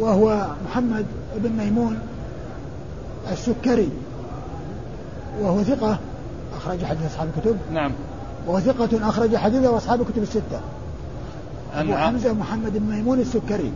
وهو 0.00 0.46
محمد 0.68 1.06
بن 1.36 1.52
ميمون 1.52 1.98
السكري. 3.32 3.88
وهو 5.40 5.62
ثقة. 5.62 5.98
أخرج 6.56 6.84
حديث 6.84 7.06
أصحاب 7.06 7.28
الكتب. 7.36 7.56
نعم. 7.72 7.92
وهو 8.46 8.60
ثقة. 8.60 9.08
أخرج 9.08 9.36
حديثه 9.36 9.76
أصحاب 9.76 10.00
الكتب 10.00 10.22
الستة. 10.22 10.60
أبو 11.74 11.94
حمزة 11.96 12.32
محمد 12.32 12.78
بن 12.78 12.94
ميمون 12.94 13.20
السكري. 13.20 13.72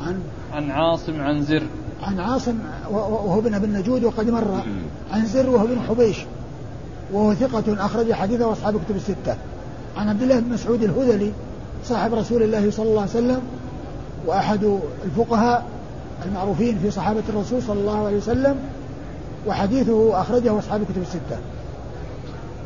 عن 0.00 0.20
عن 0.52 0.70
عاصم 0.70 1.20
عن 1.20 1.42
زر. 1.42 1.62
عن 2.02 2.20
عاصم 2.20 2.54
وهو 2.90 3.38
ابن 3.38 3.54
ابن 3.54 3.72
نجود 3.72 4.04
وقد 4.04 4.30
مر. 4.30 4.62
عن 5.12 5.26
زر 5.26 5.50
وهو 5.50 5.64
ابن 5.64 5.80
حبيش. 5.88 6.16
وهو 7.12 7.34
ثقة 7.34 7.86
أخرج 7.86 8.12
حديثه 8.12 8.52
أصحاب 8.52 8.76
الكتب 8.76 8.96
الستة. 8.96 9.36
عن 9.96 10.08
عبد 10.08 10.22
الله 10.22 10.40
بن 10.40 10.52
مسعود 10.52 10.82
الهذلي 10.82 11.32
صاحب 11.84 12.14
رسول 12.14 12.42
الله 12.42 12.70
صلى 12.70 12.88
الله 12.88 13.00
عليه 13.00 13.10
وسلم 13.10 13.40
وأحد 14.26 14.78
الفقهاء 15.04 15.66
المعروفين 16.26 16.78
في 16.78 16.90
صحابة 16.90 17.22
الرسول 17.28 17.62
صلى 17.62 17.80
الله 17.80 18.06
عليه 18.06 18.16
وسلم 18.16 18.56
وحديثه 19.46 20.20
أخرجه 20.20 20.58
أصحاب 20.58 20.82
الكتب 20.82 21.02
الستة. 21.02 21.38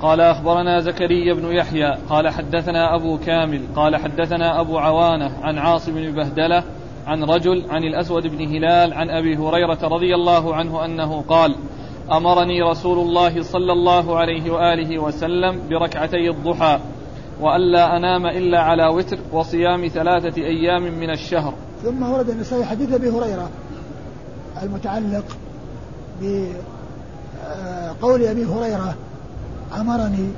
قال 0.02 0.21
أخبرنا 0.21 0.80
زكريا 0.80 1.35
بن 1.35 1.52
يحيى 1.52 1.95
قال 2.09 2.28
حدثنا 2.28 2.95
أبو 2.95 3.19
كامل 3.19 3.62
قال 3.76 3.97
حدثنا 3.97 4.61
أبو 4.61 4.78
عوانة 4.78 5.30
عن 5.42 5.59
عاصم 5.59 5.92
بن 5.95 6.12
بهدلة 6.12 6.64
عن 7.07 7.25
رجل 7.25 7.66
عن 7.71 7.85
الأسود 7.85 8.26
بن 8.26 8.49
هلال 8.49 8.95
عن 8.95 9.11
أبي 9.11 9.37
هريرة 9.37 9.78
رضي 9.83 10.14
الله 10.14 10.54
عنه 10.54 10.85
أنه 10.85 11.23
قال 11.23 11.57
أمرني 12.12 12.62
رسول 12.62 12.99
الله 12.99 13.42
صلى 13.42 13.73
الله 13.73 14.19
عليه 14.19 14.50
وآله 14.50 14.99
وسلم 14.99 15.69
بركعتي 15.69 16.30
الضحى 16.30 16.80
وألا 17.40 17.97
أنام 17.97 18.26
إلا 18.26 18.61
على 18.61 18.87
وتر 18.87 19.19
وصيام 19.33 19.88
ثلاثة 19.88 20.42
أيام 20.42 20.83
من 20.83 21.11
الشهر. 21.11 21.54
ثم 21.83 22.02
ورد 22.02 22.28
النسائي 22.30 22.64
حديث 22.64 22.92
أبي 22.92 23.09
هريرة 23.09 23.50
المتعلق 24.62 25.25
بقول 28.00 28.23
أبي 28.23 28.45
هريرة 28.45 28.95
أمرني 29.77 30.29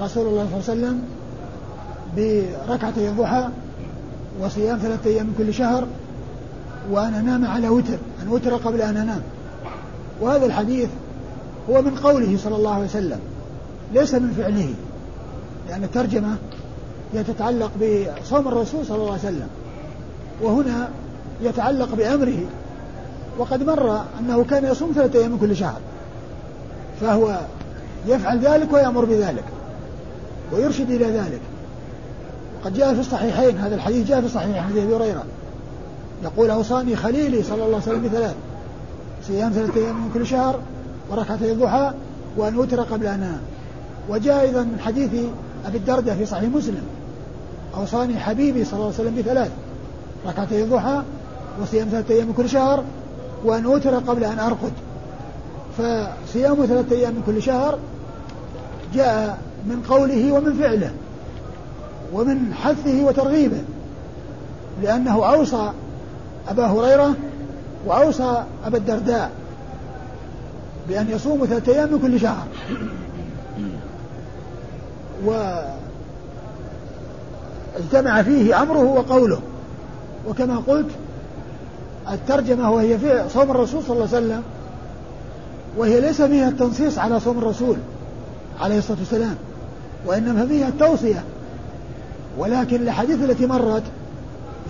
رسول 0.00 0.26
الله 0.26 0.48
صلى 0.50 0.74
الله 0.74 0.86
عليه 0.86 0.96
وسلم 0.96 1.02
بركعتي 2.16 3.08
الضحى 3.08 3.48
وصيام 4.40 4.78
ثلاثة 4.78 5.10
أيام 5.10 5.26
من 5.26 5.34
كل 5.38 5.54
شهر 5.54 5.86
وأن 6.90 7.14
أنام 7.14 7.46
على 7.46 7.68
وتر 7.68 7.98
أن 8.22 8.28
وتر 8.28 8.56
قبل 8.56 8.82
أن 8.82 8.96
أنام. 8.96 9.22
وهذا 10.20 10.46
الحديث 10.46 10.88
هو 11.70 11.82
من 11.82 11.94
قوله 11.94 12.38
صلى 12.38 12.56
الله 12.56 12.74
عليه 12.74 12.84
وسلم 12.84 13.18
ليس 13.92 14.14
من 14.14 14.32
فعله 14.32 14.74
لأن 15.68 15.84
الترجمة 15.84 16.36
هي 17.12 17.24
تتعلق 17.24 17.70
بصوم 17.76 18.48
الرسول 18.48 18.86
صلى 18.86 18.96
الله 18.96 19.12
عليه 19.12 19.20
وسلم 19.20 19.48
وهنا 20.42 20.88
يتعلق 21.42 21.94
بأمره. 21.94 22.38
وقد 23.38 23.62
مر 23.62 24.00
أنه 24.20 24.44
كان 24.44 24.64
يصوم 24.64 24.92
ثلاثة 24.94 25.18
أيام 25.18 25.30
من 25.30 25.38
كل 25.38 25.56
شهر 25.56 25.80
فهو 27.00 27.40
يفعل 28.06 28.38
ذلك 28.38 28.72
ويأمر 28.72 29.04
بذلك 29.04 29.44
ويرشد 30.52 30.90
إلى 30.90 31.04
ذلك. 31.04 31.40
وقد 32.60 32.74
جاء 32.74 32.94
في 32.94 33.00
الصحيحين 33.00 33.58
هذا 33.58 33.74
الحديث 33.74 34.08
جاء 34.08 34.20
في 34.20 34.26
الصحيحين 34.26 34.62
حديث 34.62 34.84
أبي 34.84 34.96
هريرة. 34.96 35.24
يقول 36.24 36.50
أوصاني 36.50 36.96
خليلي 36.96 37.42
صلى 37.42 37.54
الله 37.54 37.64
عليه 37.64 37.76
وسلم 37.76 38.02
بثلاث 38.02 38.34
صيام 39.26 39.52
ثلاثة 39.52 39.80
أيام 39.80 40.04
من 40.04 40.10
كل 40.14 40.26
شهر 40.26 40.60
وركعتي 41.10 41.52
الضحى 41.52 41.92
وأن 42.36 42.54
أوتر 42.54 42.80
قبل 42.80 43.06
أن 43.06 43.12
أنام. 43.12 43.40
وجاء 44.08 44.40
أيضا 44.40 44.62
من 44.62 44.80
حديث 44.84 45.10
أبي 45.66 45.78
الدرداء 45.78 46.16
في 46.16 46.26
صحيح 46.26 46.50
مسلم 46.50 46.82
أوصاني 47.76 48.18
حبيبي 48.18 48.64
صلى 48.64 48.72
الله 48.72 48.84
عليه 48.84 48.94
وسلم 48.94 49.14
بثلاث 49.18 49.50
ركعتي 50.26 50.62
الضحى 50.62 51.02
وصيام 51.62 51.88
ثلاثة 51.88 52.14
أيام 52.14 52.26
من 52.26 52.32
كل 52.32 52.48
شهر 52.48 52.84
وأن 53.44 53.64
أوتر 53.64 53.94
قبل 53.94 54.24
أن 54.24 54.38
أرقد. 54.38 54.72
فصيام 55.78 56.66
ثلاثة 56.66 56.96
أيام 56.96 57.14
من 57.14 57.22
كل 57.26 57.42
شهر 57.42 57.78
جاء 58.94 59.38
من 59.66 59.82
قوله 59.88 60.32
ومن 60.32 60.52
فعله 60.52 60.90
ومن 62.12 62.54
حثه 62.54 63.04
وترغيبه 63.04 63.60
لأنه 64.82 65.26
أوصى 65.26 65.70
أبا 66.48 66.66
هريرة 66.66 67.14
وأوصى 67.86 68.44
أبا 68.64 68.78
الدرداء 68.78 69.30
بأن 70.88 71.10
يصوموا 71.10 71.46
ثلاثة 71.46 71.72
أيام 71.72 71.92
من 71.92 71.98
كل 71.98 72.20
شهر. 72.20 72.46
واجتمع 77.76 78.22
فيه 78.22 78.62
أمره 78.62 78.84
وقوله 78.84 79.40
وكما 80.28 80.56
قلت 80.66 80.90
الترجمة 82.10 82.70
وهي 82.70 82.98
في 82.98 83.24
صوم 83.28 83.50
الرسول 83.50 83.82
صلى 83.82 83.92
الله 83.92 84.08
عليه 84.14 84.26
وسلم 84.26 84.42
وهي 85.76 86.00
ليس 86.00 86.22
فيها 86.22 86.48
التنصيص 86.48 86.98
على 86.98 87.20
صوم 87.20 87.38
الرسول. 87.38 87.76
عليه 88.60 88.78
الصلاة 88.78 88.98
والسلام 88.98 89.34
وإنما 90.06 90.46
فيها 90.46 90.68
التوصية. 90.68 91.24
ولكن 92.38 92.76
الأحاديث 92.76 93.22
التي 93.22 93.46
مرت 93.46 93.82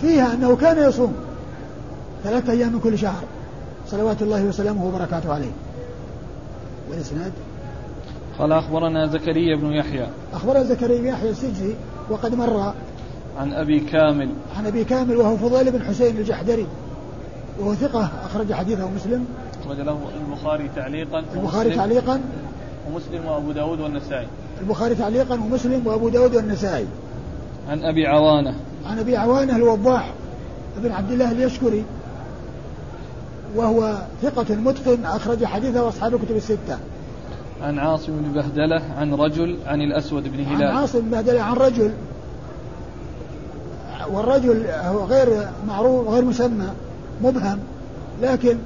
فيها 0.00 0.34
أنه 0.34 0.56
كان 0.56 0.88
يصوم 0.88 1.14
ثلاثة 2.24 2.52
أيام 2.52 2.72
من 2.72 2.80
كل 2.80 2.98
شهر 2.98 3.22
صلوات 3.90 4.22
الله 4.22 4.44
وسلامه 4.44 4.86
وبركاته 4.86 5.34
عليه. 5.34 5.50
والإسناد؟ 6.90 7.32
قال 8.38 8.52
أخبرنا 8.52 9.06
زكريا 9.06 9.56
بن 9.56 9.72
يحيى. 9.72 10.06
أخبرنا 10.32 10.62
زكريا 10.62 11.00
بن 11.00 11.06
يحيى 11.06 11.30
السجزي 11.30 11.74
وقد 12.10 12.34
مر 12.34 12.72
عن 13.38 13.52
أبي 13.52 13.80
كامل. 13.80 14.28
عن 14.58 14.66
أبي 14.66 14.84
كامل 14.84 15.16
وهو 15.16 15.36
فضيل 15.36 15.70
بن 15.70 15.82
حسين 15.82 16.16
الجحدري 16.16 16.66
وهو 17.58 17.74
ثقة 17.74 18.08
أخرج 18.24 18.52
حديثه 18.52 18.90
مسلم. 18.90 19.24
أخرج 19.62 19.80
له 19.80 19.98
البخاري 20.20 20.70
تعليقا 20.76 21.24
البخاري 21.34 21.74
تعليقا 21.74 22.20
ومسلم 22.88 23.26
وأبو 23.26 23.52
داود 23.52 23.80
والنسائي. 23.80 24.26
البخاري 24.60 24.94
تعليقا 24.94 25.34
ومسلم 25.34 25.86
وأبو 25.86 26.08
داود 26.08 26.36
والنسائي. 26.36 26.86
عن 27.70 27.84
أبي 27.84 28.06
عوانة. 28.06 28.54
عن 28.86 28.98
أبي 28.98 29.16
عوانة 29.16 29.56
الوضاح. 29.56 30.12
بن 30.78 30.92
عبد 30.92 31.12
الله 31.12 31.32
اليشكري. 31.32 31.84
وهو 33.56 33.98
ثقة 34.22 34.54
متقن 34.54 35.04
أخرج 35.04 35.44
حديثه 35.44 35.88
أصحاب 35.88 36.14
الكتب 36.14 36.36
الستة. 36.36 36.78
عن 37.62 37.78
عاصم 37.78 38.12
بن 38.16 38.32
بهدلة 38.32 38.82
عن 38.98 39.14
رجل 39.14 39.58
عن 39.66 39.80
الأسود 39.80 40.22
بن 40.22 40.44
هلال. 40.44 40.68
عن 40.68 40.76
عاصم 40.76 41.00
بن 41.00 41.10
بهدلة 41.10 41.42
عن 41.42 41.56
رجل. 41.56 41.90
والرجل 44.10 44.66
هو 44.66 45.04
غير 45.04 45.48
معروف 45.68 46.08
غير 46.08 46.24
مسمى 46.24 46.68
مبهم. 47.22 47.58
لكن 48.22 48.58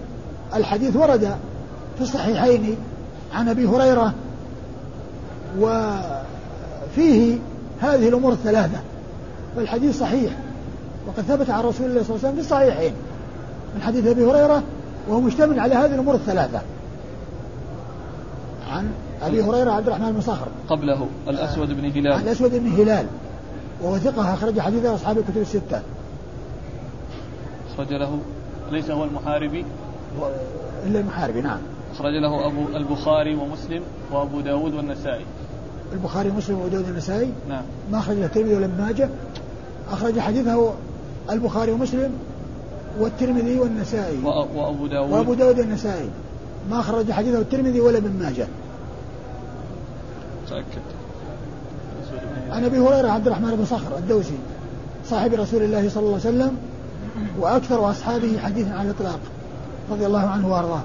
الحديث 0.54 0.96
ورد 0.96 1.36
في 1.96 2.00
الصحيحين 2.00 2.76
عن 3.34 3.48
أبي 3.48 3.66
هريرة 3.66 4.14
وفيه 5.58 7.38
هذه 7.80 8.08
الأمور 8.08 8.32
الثلاثة 8.32 8.80
فالحديث 9.56 9.98
صحيح 9.98 10.32
وقد 11.06 11.22
ثبت 11.22 11.50
عن 11.50 11.64
رسول 11.64 11.86
الله 11.86 12.02
صلى 12.02 12.16
الله 12.16 12.18
عليه 12.26 12.28
وسلم 12.28 12.34
في 12.34 12.40
الصحيحين 12.40 12.92
من 13.74 13.82
حديث 13.82 14.06
أبي 14.06 14.24
هريرة 14.24 14.62
وهو 15.08 15.20
مشتمل 15.20 15.60
على 15.60 15.74
هذه 15.74 15.94
الأمور 15.94 16.14
الثلاثة. 16.14 16.60
عن 18.70 18.90
أبي 19.22 19.42
هريرة 19.42 19.70
عبد 19.70 19.86
الرحمن 19.86 20.12
بن 20.12 20.20
صخر. 20.20 20.46
قبله 20.68 21.06
الأسود 21.28 21.68
بن 21.68 21.84
هلال. 21.84 22.12
عن 22.12 22.22
الأسود 22.22 22.54
بن 22.54 22.72
هلال 22.72 23.06
وهو 23.82 23.98
ثقة 23.98 24.34
أخرج 24.34 24.60
حديثه 24.60 24.94
أصحاب 24.94 25.18
الكتب 25.18 25.36
الستة. 25.40 25.82
أخرج 27.74 27.92
له 27.92 28.18
ليس 28.70 28.90
هو 28.90 29.04
المحاربي؟ 29.04 29.64
إلا 30.86 31.00
المحاربي 31.00 31.40
نعم. 31.40 31.58
أخرج 32.00 32.12
له 32.12 32.46
أبو 32.46 32.76
البخاري 32.76 33.34
ومسلم 33.34 33.82
وأبو 34.12 34.40
داود 34.40 34.74
والنسائي. 34.74 35.24
البخاري 35.92 36.30
ومسلم 36.30 36.58
وأبو 36.58 36.68
داود 36.68 36.84
والنسائي؟ 36.84 37.32
نعم. 37.48 37.62
ما 37.92 37.98
أخرج 37.98 38.16
له 38.16 38.26
الترمذي 38.26 38.54
ولا 38.54 38.64
ابن 38.64 38.82
ماجه؟ 38.82 39.08
أخرج 39.92 40.18
حديثه 40.18 40.72
البخاري 41.30 41.72
ومسلم 41.72 42.12
والترمذي 43.00 43.58
والنسائي. 43.58 44.18
وأبو 44.24 44.86
داود. 44.86 45.10
وأبو 45.10 45.34
داود 45.34 45.58
والنسائي. 45.58 46.08
ما 46.70 46.80
أخرج 46.80 47.12
حديثه 47.12 47.38
الترمذي 47.38 47.80
ولا 47.80 47.98
ابن 47.98 48.10
ماجه. 48.10 48.46
تأكد. 50.50 50.82
عن 52.50 52.64
أبي 52.64 52.78
هريرة 52.78 53.08
عبد 53.08 53.26
الرحمن 53.26 53.56
بن 53.56 53.64
صخر 53.64 53.98
الدوسي 53.98 54.38
صاحب 55.06 55.34
رسول 55.34 55.62
الله 55.62 55.88
صلى 55.88 56.02
الله 56.02 56.20
عليه 56.24 56.28
وسلم 56.28 56.56
وأكثر 57.38 57.90
أصحابه 57.90 58.38
حديثا 58.38 58.70
على 58.70 58.90
الإطلاق 58.90 59.20
رضي 59.90 60.06
الله 60.06 60.26
عنه 60.26 60.52
وأرضاه. 60.52 60.82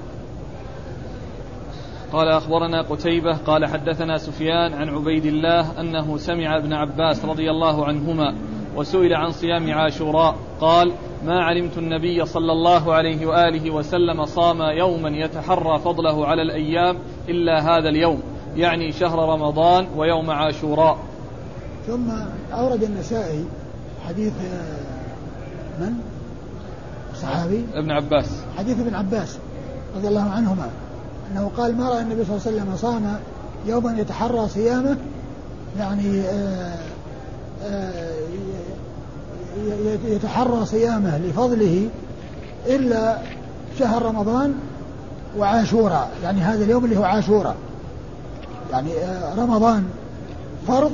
قال 2.12 2.28
أخبرنا 2.28 2.82
قتيبة 2.82 3.36
قال 3.36 3.66
حدثنا 3.66 4.18
سفيان 4.18 4.74
عن 4.74 4.88
عبيد 4.88 5.24
الله 5.24 5.80
أنه 5.80 6.16
سمع 6.16 6.56
ابن 6.56 6.72
عباس 6.72 7.24
رضي 7.24 7.50
الله 7.50 7.86
عنهما 7.86 8.34
وسئل 8.76 9.14
عن 9.14 9.30
صيام 9.30 9.72
عاشوراء 9.72 10.36
قال 10.60 10.92
ما 11.24 11.44
علمت 11.44 11.78
النبي 11.78 12.26
صلى 12.26 12.52
الله 12.52 12.94
عليه 12.94 13.26
وآله 13.26 13.70
وسلم 13.70 14.24
صام 14.24 14.62
يوما 14.62 15.08
يتحرى 15.08 15.78
فضله 15.78 16.26
على 16.26 16.42
الأيام 16.42 16.98
إلا 17.28 17.60
هذا 17.60 17.88
اليوم 17.88 18.22
يعني 18.56 18.92
شهر 18.92 19.18
رمضان 19.18 19.86
ويوم 19.96 20.30
عاشوراء. 20.30 20.98
ثم 21.86 22.10
أورد 22.52 22.82
النسائي 22.82 23.44
حديث 24.08 24.32
من؟ 25.80 25.92
صحابي؟ 27.14 27.64
ابن 27.74 27.90
عباس. 27.90 28.44
حديث 28.58 28.80
ابن 28.80 28.94
عباس 28.94 29.38
رضي 29.96 30.08
الله 30.08 30.30
عنهما. 30.30 30.70
أنه 31.32 31.50
قال 31.56 31.76
ما 31.76 31.88
رأى 31.88 32.02
النبي 32.02 32.24
صلى 32.24 32.36
الله 32.36 32.46
عليه 32.46 32.56
وسلم 32.56 32.76
صام 32.76 33.18
يوما 33.66 34.00
يتحرى 34.00 34.48
صيامه 34.48 34.96
يعني 35.78 36.20
آه، 36.20 36.78
آه، 37.64 38.12
يتحرى 40.06 40.66
صيامه 40.66 41.18
لفضله 41.18 41.88
إلا 42.66 43.18
شهر 43.78 44.02
رمضان 44.02 44.54
وعاشوراء 45.38 46.10
يعني 46.22 46.40
هذا 46.40 46.64
اليوم 46.64 46.84
اللي 46.84 46.96
هو 46.96 47.04
عاشوراء 47.04 47.56
يعني 48.72 48.98
آه، 48.98 49.34
رمضان 49.34 49.84
فرض 50.68 50.92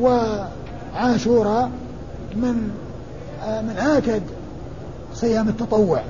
وعاشوراء 0.00 1.70
من 2.36 2.70
من 3.46 3.76
آكد 3.78 4.22
صيام 5.14 5.48
التطوع. 5.48 6.02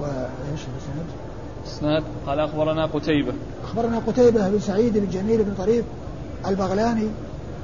وايش 0.00 0.60
الإسناد؟ 1.72 2.02
اسناد 2.02 2.02
قال 2.26 2.40
أخبرنا 2.40 2.86
قتيبة 2.86 3.32
أخبرنا 3.64 3.98
قتيبة 3.98 4.48
بن 4.48 4.60
سعيد 4.60 4.98
بن 4.98 5.08
جميل 5.10 5.44
بن 5.44 5.54
طريف 5.58 5.84
البغلاني 6.46 7.08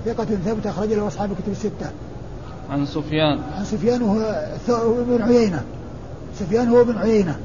ثقة 0.05 0.25
ثبت 0.25 0.67
أخرج 0.67 0.93
له 0.93 1.07
أصحاب 1.07 1.31
الكتب 1.33 1.53
الستة. 1.53 1.91
عن 2.71 2.87
سفيان 2.87 3.39
عن 3.57 3.65
سفيان 3.65 4.03
وهو 4.03 4.55
بن 5.05 5.23
عيينة 5.23 5.65
سفيان 6.39 6.69
هو 6.69 6.85
بن 6.85 6.99
عيينة 6.99 7.39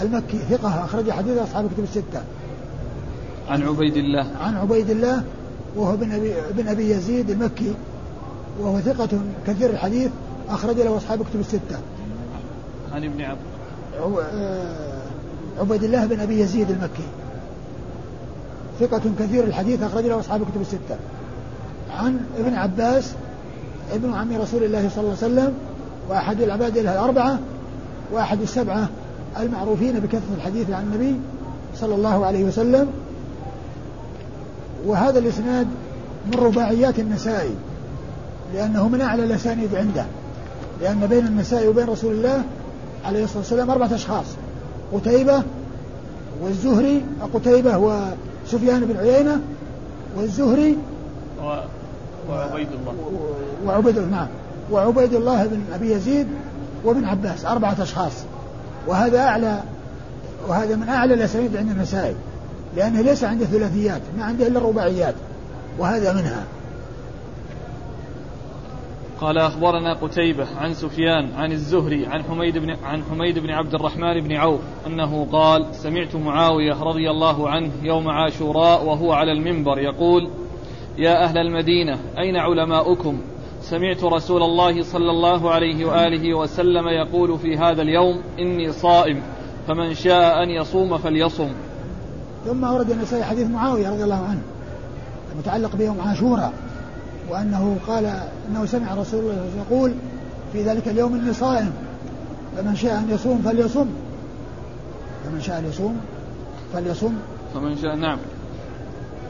المكي 0.00 0.38
ثقة 0.38 0.84
أخرج 0.84 1.10
حديث 1.10 1.38
أصحاب 1.38 1.64
الكتب 1.64 1.82
الستة. 1.82 2.22
عن 3.48 3.62
عبيد 3.62 3.96
الله 3.96 4.26
عن 4.40 4.56
عبيد 4.56 4.90
الله 4.90 5.24
وهو 5.76 5.96
بن 5.96 6.12
أبي, 6.12 6.34
بن 6.50 6.68
أبي 6.68 6.90
يزيد 6.90 7.30
المكي 7.30 7.74
وهو 8.60 8.80
ثقة 8.80 9.08
كثير 9.46 9.70
الحديث 9.70 10.10
أخرج 10.48 10.76
له 10.76 10.96
أصحاب 10.96 11.22
كتب 11.22 11.40
الستة. 11.40 11.78
عن 12.92 13.04
ابن 13.04 13.22
عبد 13.22 13.40
عبيد 15.60 15.84
الله 15.84 16.06
بن 16.06 16.20
أبي 16.20 16.40
يزيد 16.40 16.70
المكي. 16.70 17.08
ثقة 18.80 19.02
كثير 19.18 19.44
الحديث 19.44 19.82
أخرج 19.82 20.04
له 20.04 20.20
أصحاب 20.20 20.40
كتب 20.40 20.60
الستة. 20.60 20.96
عن 21.90 22.20
ابن 22.38 22.54
عباس 22.54 23.12
ابن 23.94 24.14
عم 24.14 24.36
رسول 24.36 24.64
الله 24.64 24.88
صلى 24.88 25.04
الله 25.04 25.16
عليه 25.22 25.34
وسلم 25.34 25.54
وأحد 26.08 26.40
العباد 26.40 26.76
الأربعة 26.76 27.38
وأحد 28.12 28.40
السبعة 28.40 28.88
المعروفين 29.40 30.00
بكثرة 30.00 30.34
الحديث 30.36 30.70
عن 30.70 30.82
النبي 30.82 31.16
صلى 31.76 31.94
الله 31.94 32.26
عليه 32.26 32.44
وسلم. 32.44 32.88
وهذا 34.86 35.18
الإسناد 35.18 35.66
من 36.26 36.34
رباعيات 36.34 36.98
النسائي 36.98 37.54
لأنه 38.54 38.88
من 38.88 39.00
أعلى 39.00 39.24
الأسانيد 39.24 39.74
عنده 39.74 40.04
لأن 40.80 41.06
بين 41.06 41.26
النساء 41.26 41.68
وبين 41.68 41.86
رسول 41.86 42.12
الله 42.12 42.42
عليه 43.04 43.24
الصلاة 43.24 43.38
والسلام 43.38 43.70
أربعة 43.70 43.94
أشخاص. 43.94 44.26
قتيبة 44.92 45.42
والزهري 46.42 47.02
قتيبة 47.34 47.78
وسفيان 47.78 48.80
بن 48.80 48.96
عيينة 48.96 49.40
والزهري 50.16 50.76
وعبيد 52.30 52.68
الله. 52.72 52.94
وعبيد 53.66 53.98
الله 53.98 54.10
نعم. 54.10 54.28
وعبيد 54.70 55.14
الله 55.14 55.46
بن 55.46 55.60
أبي 55.74 55.92
يزيد 55.92 56.26
وابن 56.84 57.04
عباس 57.04 57.44
أربعة 57.44 57.76
أشخاص. 57.82 58.12
وهذا 58.86 59.18
أعلى 59.18 59.60
وهذا 60.48 60.76
من 60.76 60.88
أعلى 60.88 61.14
الأسانيد 61.14 61.56
عند 61.56 61.70
النسائي 61.70 62.14
لأنه 62.76 63.00
ليس 63.00 63.24
عنده 63.24 63.44
ثلاثيات 63.44 64.00
ما 64.18 64.24
عنده 64.24 64.46
إلا 64.46 64.58
الرباعيات 64.58 65.14
وهذا 65.78 66.12
منها. 66.12 66.44
قال 69.20 69.38
أخبرنا 69.38 69.92
قتيبة 69.92 70.46
عن 70.56 70.74
سفيان 70.74 71.32
عن 71.34 71.52
الزهري 71.52 72.06
عن 72.06 72.22
حميد 72.22 72.58
بن 72.58 72.70
عن 72.70 73.02
حميد 73.04 73.38
بن 73.38 73.50
عبد 73.50 73.74
الرحمن 73.74 74.20
بن 74.20 74.32
عوف 74.32 74.60
أنه 74.86 75.26
قال 75.32 75.74
سمعت 75.74 76.16
معاوية 76.16 76.82
رضي 76.82 77.10
الله 77.10 77.50
عنه 77.50 77.70
يوم 77.82 78.08
عاشوراء 78.08 78.84
وهو 78.84 79.12
على 79.12 79.32
المنبر 79.32 79.78
يقول 79.78 80.30
يا 80.98 81.24
أهل 81.24 81.38
المدينة 81.38 81.98
أين 82.18 82.36
علماؤكم؟ 82.36 83.20
سمعت 83.60 84.04
رسول 84.04 84.42
الله 84.42 84.82
صلى 84.82 85.10
الله 85.10 85.50
عليه 85.50 85.84
وآله 85.84 86.34
وسلم 86.34 86.88
يقول 86.88 87.38
في 87.38 87.56
هذا 87.56 87.82
اليوم 87.82 88.22
إني 88.38 88.72
صائم 88.72 89.22
فمن 89.68 89.94
شاء 89.94 90.42
أن 90.42 90.50
يصوم 90.50 90.98
فليصم. 90.98 91.48
ثم 92.44 92.64
ورد 92.64 92.90
النسائي 92.90 93.24
حديث 93.24 93.50
معاوية 93.50 93.90
رضي 93.90 94.04
الله 94.04 94.24
عنه 94.24 94.42
المتعلق 95.32 95.76
بيوم 95.76 96.00
عاشوراء. 96.00 96.52
وأنه 97.30 97.76
قال 97.86 98.06
أنه 98.50 98.66
سمع 98.66 98.94
رسول 98.94 99.20
الله 99.20 99.48
يقول 99.56 99.94
في 100.52 100.62
ذلك 100.62 100.88
اليوم 100.88 101.14
إني 101.14 101.32
صائم. 101.32 101.72
فمن 102.56 102.76
شاء 102.76 102.98
أن 102.98 103.10
يصوم 103.10 103.42
فليصم. 103.44 103.86
فمن 105.24 105.40
شاء 105.40 105.58
أن 105.58 105.64
يصوم 105.64 106.00
فليصم. 106.72 107.12
فمن 107.54 107.76
شاء 107.82 107.96
نعم. 107.96 108.18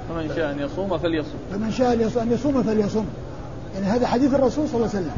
فمن 0.09 0.30
شاء 0.37 0.50
أن 0.50 0.59
يصوم 0.59 0.98
فليصم. 0.98 1.37
فمن 1.52 1.72
شاء 1.72 1.92
أن 2.22 2.32
يصوم 2.32 2.62
فليصم. 2.62 3.04
يعني 3.74 3.87
هذا 3.87 4.06
حديث 4.06 4.35
الرسول 4.35 4.68
صلى 4.68 4.76
الله 4.76 4.88
عليه 4.88 4.98
وسلم. 4.98 5.16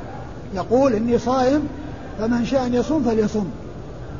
يقول 0.54 0.94
إني 0.94 1.18
صائم 1.18 1.62
فمن 2.18 2.44
شاء 2.44 2.66
أن 2.66 2.74
يصوم 2.74 3.02
فليصم. 3.02 3.44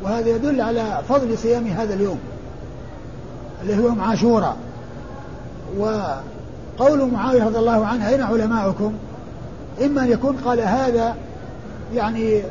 وهذا 0.03 0.29
يدل 0.29 0.61
على 0.61 1.01
فضل 1.09 1.38
صيام 1.38 1.66
هذا 1.66 1.94
اليوم 1.94 2.18
اللي 3.62 3.79
هو 3.79 3.87
يوم 3.87 4.01
عاشوراء. 4.01 4.57
وقول 6.79 7.11
معاوية 7.12 7.45
رضي 7.45 7.59
الله 7.59 7.87
عنه 7.87 8.09
أين 8.09 8.23
علماؤكم؟ 8.23 8.93
إما 9.85 10.03
أن 10.03 10.11
يكون 10.11 10.37
قال 10.37 10.61
هذا 10.61 11.14
يعني 11.95 12.43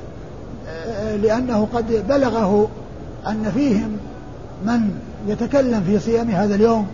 آه، 0.70 1.16
لأنه 1.16 1.68
قد 1.74 2.04
بلغه 2.10 2.70
أن 3.28 3.52
فيهم 3.54 3.98
من 4.66 4.90
يتكلم 5.28 5.84
في 5.84 6.00
صيام 6.00 6.30
هذا 6.30 6.56
اليوم 6.56 6.88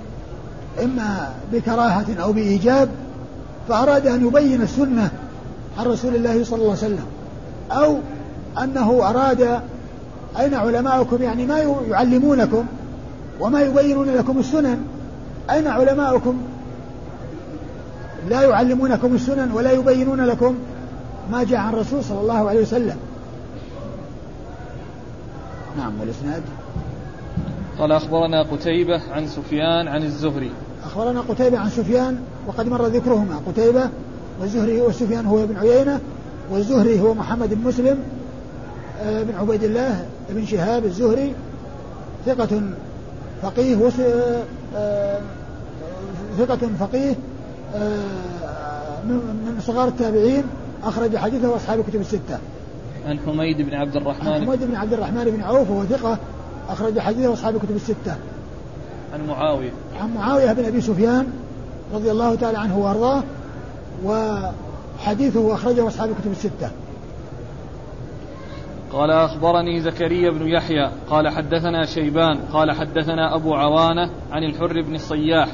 إما 0.83 1.33
بكراهة 1.53 2.05
أو 2.19 2.33
بإيجاب 2.33 2.89
فأراد 3.69 4.07
أن 4.07 4.27
يبين 4.27 4.61
السنة 4.61 5.11
عن 5.79 5.85
رسول 5.85 6.15
الله 6.15 6.43
صلى 6.43 6.61
الله 6.61 6.77
عليه 6.77 6.93
وسلم 6.93 7.05
أو 7.71 7.97
أنه 8.63 9.09
أراد 9.09 9.59
أين 10.39 10.53
علماؤكم؟ 10.53 11.23
يعني 11.23 11.45
ما 11.45 11.59
يعلمونكم 11.89 12.65
وما 13.39 13.61
يبينون 13.61 14.09
لكم 14.09 14.39
السنن 14.39 14.77
أين 15.51 15.67
علماؤكم؟ 15.67 16.37
لا 18.29 18.41
يعلمونكم 18.41 19.15
السنن 19.15 19.51
ولا 19.51 19.71
يبينون 19.71 20.25
لكم 20.25 20.55
ما 21.31 21.43
جاء 21.43 21.59
عن 21.59 21.73
الرسول 21.73 22.03
صلى 22.03 22.21
الله 22.21 22.49
عليه 22.49 22.61
وسلم. 22.61 22.97
نعم 25.77 25.99
والإسناد؟ 25.99 26.43
قال 27.79 27.91
أخبرنا 27.91 28.43
قتيبة 28.43 29.01
عن 29.11 29.27
سفيان 29.27 29.87
عن 29.87 30.03
الزهري. 30.03 30.51
أخبرنا 30.85 31.21
قتيبة 31.21 31.59
عن 31.59 31.69
سفيان 31.69 32.19
وقد 32.47 32.67
مر 32.67 32.85
ذكرهما. 32.85 33.41
قتيبة 33.47 33.89
والزهري 34.41 34.81
وسفيان 34.81 35.25
هو 35.25 35.43
ابن 35.43 35.57
عيينة 35.57 35.99
والزهري 36.51 36.99
هو 36.99 37.13
محمد 37.13 37.53
بن 37.53 37.67
مسلم 37.67 37.97
آه، 39.01 39.23
بن 39.23 39.35
عبيد 39.35 39.63
الله 39.63 40.05
بن 40.29 40.45
شهاب 40.45 40.85
الزهري 40.85 41.33
ثقة 42.25 42.61
فقيه. 43.41 43.75
آه، 43.99 44.43
آه، 44.75 45.19
ثقة 46.37 46.69
فقيه 46.79 47.15
من 49.05 49.59
صغار 49.59 49.87
التابعين 49.87 50.43
أخرج 50.83 51.17
حديثه 51.17 51.55
أصحاب 51.55 51.79
الكتب 51.79 52.01
الستة. 52.01 52.39
عن 53.07 53.19
حميد 53.19 53.61
بن 53.61 53.73
عبد 53.73 53.95
الرحمن 53.95 54.27
عن 54.27 54.45
حميد 54.45 54.63
بن 54.63 54.75
عبد 54.75 54.93
الرحمن 54.93 55.23
بن 55.23 55.41
عوف 55.41 55.69
وهو 55.69 55.85
ثقة 55.85 56.17
أخرج 56.69 56.99
حديثه 56.99 57.33
أصحاب 57.33 57.55
الكتب 57.55 57.75
الستة. 57.75 58.15
عن 59.13 59.27
معاوية 59.27 59.71
عن 60.01 60.13
معاوية 60.13 60.53
بن 60.53 60.65
أبي 60.65 60.81
سفيان 60.81 61.27
رضي 61.93 62.11
الله 62.11 62.35
تعالى 62.35 62.57
عنه 62.57 62.79
وأرضاه 62.79 63.23
وحديثه 64.05 65.53
أخرجه 65.53 65.87
أصحاب 65.87 66.09
الكتب 66.09 66.31
الستة. 66.31 66.69
قال 68.91 69.11
أخبرني 69.11 69.81
زكريا 69.81 70.31
بن 70.31 70.47
يحيى 70.47 70.91
قال 71.09 71.29
حدثنا 71.29 71.85
شيبان 71.85 72.37
قال 72.53 72.71
حدثنا 72.71 73.35
أبو 73.35 73.53
عوانة 73.53 74.09
عن 74.31 74.43
الحر 74.43 74.81
بن 74.81 74.95
الصياح 74.95 75.49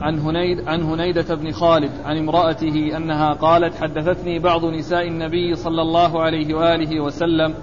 عن 0.00 0.18
هنيد 0.18 0.68
عن 0.68 0.82
هنيدة 0.82 1.34
بن 1.34 1.52
خالد 1.52 1.90
عن 2.04 2.16
امرأته 2.16 2.96
أنها 2.96 3.32
قالت 3.32 3.74
حدثتني 3.74 4.38
بعض 4.38 4.64
نساء 4.64 5.08
النبي 5.08 5.54
صلى 5.54 5.82
الله 5.82 6.22
عليه 6.22 6.54
وآله 6.54 7.00
وسلم 7.00 7.54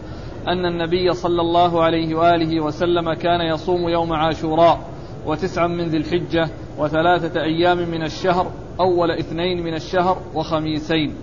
أن 0.48 0.66
النبي 0.66 1.14
صلى 1.14 1.42
الله 1.42 1.84
عليه 1.84 2.16
وآله 2.16 2.64
وسلم 2.64 3.14
كان 3.14 3.42
يصوم 3.42 3.90
يوم 3.90 4.14
عاشوراء 4.14 4.80
وتسعا 5.26 5.68
من 5.68 5.86
ذي 5.86 5.98
الحجة 5.98 6.50
وثلاثة 6.78 7.42
أيام 7.42 7.78
من 7.78 8.04
الشهر 8.04 8.52
أول 8.80 9.12
اثنين 9.12 9.64
من 9.64 9.74
الشهر 9.74 10.22
وخميسين. 10.36 11.16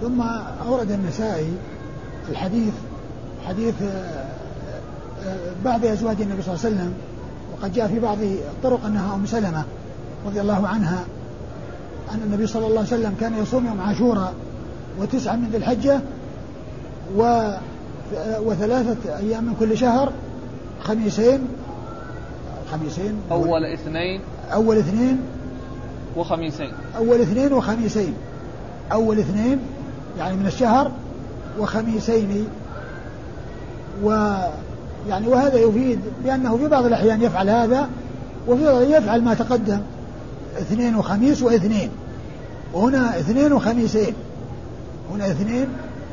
ثم 0.00 0.22
أورد 0.68 0.90
النسائي 0.90 1.52
الحديث 2.30 2.74
حديث 3.46 3.74
بعض 5.64 5.84
أزواج 5.84 6.20
النبي 6.20 6.42
صلى 6.42 6.54
الله 6.54 6.64
عليه 6.64 6.74
وسلم 6.76 6.94
وقد 7.52 7.72
جاء 7.72 7.88
في 7.88 8.00
بعض 8.00 8.18
الطرق 8.22 8.86
أنها 8.86 9.14
أم 9.14 9.26
سلمة. 9.26 9.64
رضي 10.26 10.40
الله 10.40 10.66
عنها 10.66 11.04
أن 12.14 12.22
النبي 12.24 12.46
صلى 12.46 12.66
الله 12.66 12.78
عليه 12.78 12.88
وسلم 12.88 13.14
كان 13.20 13.38
يصوم 13.42 13.66
يوم 13.66 13.80
عاشوراء 13.80 14.34
وتسعة 15.00 15.36
من 15.36 15.48
ذي 15.48 15.56
الحجة 15.56 16.00
و 17.16 17.50
وثلاثة 18.40 19.18
أيام 19.18 19.44
من 19.44 19.54
كل 19.60 19.78
شهر 19.78 20.12
خميسين 20.82 21.40
خميسين 22.72 23.14
أول 23.30 23.64
اثنين. 23.64 24.20
أول 24.52 24.78
اثنين 24.78 25.20
وخميسين. 26.16 26.72
أول 26.96 27.20
اثنين 27.20 27.52
وخميسين. 27.52 28.14
أول 28.92 29.18
اثنين 29.18 29.58
يعني 30.18 30.36
من 30.36 30.46
الشهر 30.46 30.90
وخميسين. 31.58 32.48
و 34.04 34.10
يعني 35.08 35.28
وهذا 35.28 35.58
يفيد 35.58 36.00
بأنه 36.24 36.56
في 36.56 36.68
بعض 36.68 36.84
الأحيان 36.86 37.22
يفعل 37.22 37.50
هذا 37.50 37.88
وفي 38.48 38.64
بعض 38.64 38.82
يفعل 38.82 39.22
ما 39.22 39.34
تقدم. 39.34 39.80
اثنين 40.60 40.96
وخميس 40.96 41.42
واثنين. 41.42 41.90
وهنا 42.72 43.18
اثنين 43.18 43.52
وخميسين. 43.52 44.14
هنا 45.12 45.26
اثنين 45.26 45.66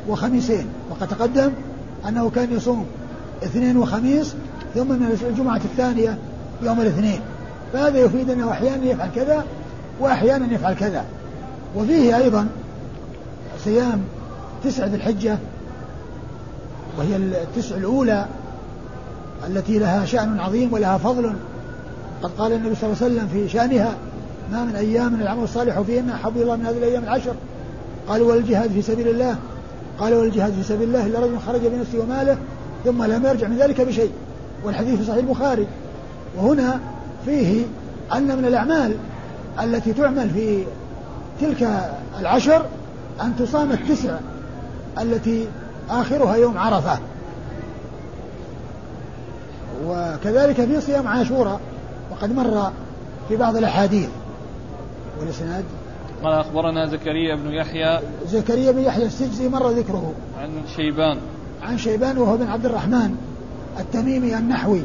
وخميسين. 0.08 0.66
وقد 0.90 1.08
تقدم 1.08 1.50
أنه 2.08 2.30
كان 2.30 2.52
يصوم 2.52 2.86
اثنين 3.44 3.76
وخميس 3.76 4.34
ثم 4.74 4.88
من 4.88 5.18
الجمعة 5.30 5.60
الثانية 5.64 6.18
يوم 6.62 6.80
الاثنين. 6.80 7.20
فهذا 7.72 7.98
يفيد 7.98 8.30
أنه 8.30 8.50
أحيانا 8.50 8.84
يفعل 8.84 9.08
كذا 9.14 9.44
وأحيانا 10.00 10.54
يفعل 10.54 10.74
كذا. 10.74 11.04
وفيه 11.76 12.16
أيضا 12.16 12.46
صيام 13.64 14.00
تسعة 14.64 14.86
ذي 14.86 14.96
الحجة 14.96 15.38
وهي 16.98 17.16
التسع 17.16 17.76
الأولى 17.76 18.26
التي 19.46 19.78
لها 19.78 20.04
شأن 20.04 20.40
عظيم 20.40 20.72
ولها 20.72 20.98
فضل. 20.98 21.32
قد 22.22 22.30
قال 22.38 22.52
النبي 22.52 22.74
صلى 22.74 22.92
الله 22.92 23.02
عليه 23.02 23.14
وسلم 23.14 23.28
في 23.32 23.48
شأنها 23.48 23.94
ما 24.54 24.64
من 24.64 24.76
أيام 24.76 25.14
العمل 25.14 25.44
الصالح 25.44 25.80
فيهن 25.80 26.10
أحب 26.10 26.36
الله 26.36 26.56
من 26.56 26.66
هذه 26.66 26.78
الأيام 26.78 27.04
العشر. 27.04 27.34
قالوا 28.08 28.32
والجهاد 28.32 28.70
في 28.70 28.82
سبيل 28.82 29.08
الله. 29.08 29.36
قال 29.98 30.14
والجهاد 30.14 30.52
في 30.52 30.62
سبيل 30.62 30.88
الله 30.88 31.06
إلا 31.06 31.20
رجل 31.20 31.38
خرج 31.46 31.60
بنفسه 31.60 31.98
وماله 31.98 32.36
ثم 32.84 33.04
لم 33.04 33.26
يرجع 33.26 33.48
من 33.48 33.56
ذلك 33.56 33.80
بشيء. 33.80 34.12
والحديث 34.64 34.98
في 34.98 35.04
صحيح 35.04 35.16
البخاري. 35.16 35.66
وهنا 36.36 36.80
فيه 37.24 37.64
أن 38.14 38.38
من 38.38 38.44
الأعمال 38.44 38.96
التي 39.62 39.92
تعمل 39.92 40.30
في 40.30 40.64
تلك 41.40 41.90
العشر 42.20 42.66
أن 43.22 43.36
تصام 43.38 43.72
التسع 43.72 44.16
التي 45.00 45.48
آخرها 45.90 46.36
يوم 46.36 46.58
عرفة. 46.58 46.98
وكذلك 49.86 50.56
في 50.56 50.80
صيام 50.80 51.08
عاشوراء. 51.08 51.60
وقد 52.10 52.32
مر 52.32 52.72
في 53.28 53.36
بعض 53.36 53.56
الأحاديث. 53.56 54.08
والإسناد؟ 55.20 55.64
قال 56.22 56.32
أخبرنا 56.32 56.86
زكريا 56.86 57.36
بن 57.36 57.50
يحيى 57.50 58.00
زكريا 58.28 58.72
بن 58.72 58.78
يحيى 58.78 59.06
السجزي 59.06 59.48
مر 59.48 59.70
ذكره. 59.70 60.12
عن 60.40 60.50
شيبان. 60.76 61.18
عن 61.62 61.78
شيبان 61.78 62.18
وهو 62.18 62.36
بن 62.36 62.46
عبد 62.46 62.66
الرحمن 62.66 63.16
التميمي 63.80 64.38
النحوي. 64.38 64.82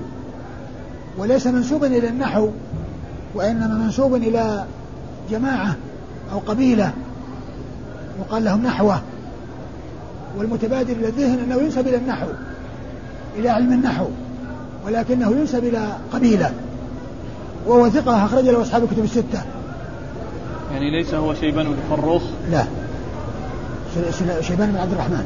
وليس 1.18 1.48
منسوبا 1.48 1.88
إلى 1.88 2.08
النحو 2.08 2.50
وإنما 3.36 3.74
منسوب 3.74 4.16
إلى 4.16 4.66
جماعة 5.32 5.76
أو 6.34 6.40
قبيلة 6.40 6.94
يقال 8.20 8.44
لهم 8.44 8.64
نحوة. 8.64 9.02
والمتبادر 10.38 10.94
إلى 10.94 11.08
الذهن 11.08 11.40
أنه 11.40 11.56
ينسب 11.56 11.88
إلى 11.88 11.98
النحو 11.98 12.28
إلى 13.38 13.50
علم 13.50 13.74
النحو 13.74 14.06
ولكنه 14.86 15.32
ينسب 15.32 15.64
إلى 15.64 15.88
قبيلة. 16.14 16.54
وهو 17.68 17.90
ثقة 17.90 18.26
أخرج 18.26 18.44
له 18.44 18.62
أصحاب 18.62 18.84
الكتب 18.84 19.04
الستة. 19.04 19.42
يعني 20.72 20.92
ليس 20.92 21.14
هو 21.14 21.34
شيبان 21.34 21.66
بن 21.66 21.96
فروخ 21.96 22.24
لا. 22.52 22.66
شيبان 24.42 24.72
بن 24.72 24.78
عبد 24.78 24.92
الرحمن. 24.92 25.26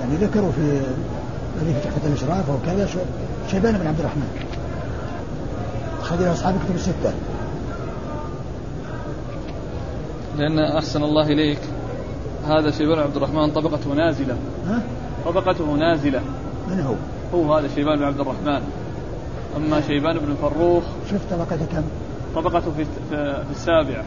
يعني 0.00 0.16
ذكروا 0.16 0.52
في 0.52 0.80
الذي 1.62 1.74
في 1.74 1.80
تحفة 1.80 2.08
الإشراف 2.08 2.50
أو 2.50 2.56
كذا 2.66 2.88
شيبان 3.50 3.78
بن 3.78 3.86
عبد 3.86 4.00
الرحمن. 4.00 4.28
أخرج 6.00 6.20
له 6.20 6.32
أصحاب 6.32 6.54
الكتب 6.54 6.74
الستة. 6.74 7.12
لأن 10.38 10.58
أحسن 10.58 11.02
الله 11.02 11.26
إليك. 11.26 11.58
هذا 12.46 12.70
شيبان 12.70 12.98
عبد 12.98 13.16
الرحمن 13.16 13.50
طبقته 13.50 13.94
نازلة. 13.94 14.36
ها؟ 14.68 14.82
طبقته 15.24 15.74
نازلة. 15.76 16.20
من 16.68 16.80
هو؟ 16.80 16.94
هو 17.34 17.54
هذا 17.54 17.68
شيبان 17.74 17.98
بن 17.98 18.04
عبد 18.04 18.20
الرحمن. 18.20 18.62
أما 19.56 19.80
شيبان 19.80 20.18
بن 20.18 20.34
فروخ 20.42 20.84
شوف 21.10 21.20
طبقته 21.30 21.66
كم؟ 21.72 21.82
طبقته 22.34 22.72
في, 22.72 22.84
في 23.10 23.50
السابعة 23.50 24.04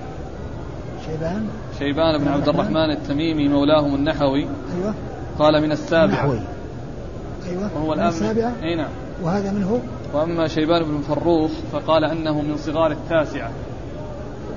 شيبان. 1.05 1.47
شيبان 1.79 2.17
بن 2.17 2.27
عبد 2.27 2.49
الرحمن 2.49 2.91
التميمي 2.91 3.47
مولاهم 3.47 3.95
النحوي. 3.95 4.47
أيوه. 4.77 4.93
قال 5.39 5.61
من 5.61 5.71
السابعة 5.71 6.05
النحوي. 6.05 6.39
أيوه. 7.49 7.69
وهو 7.75 7.93
الآن 7.93 8.07
السابعة 8.07 8.53
أي 8.63 8.75
نعم. 8.75 8.89
وهذا 9.23 9.51
من 9.51 9.63
هو؟ 9.63 9.77
وأما 10.13 10.47
شيبان 10.47 10.83
بن 10.83 11.01
فروخ 11.01 11.51
فقال 11.71 12.03
أنه 12.03 12.41
من 12.41 12.57
صغار 12.57 12.91
التاسعة. 12.91 13.51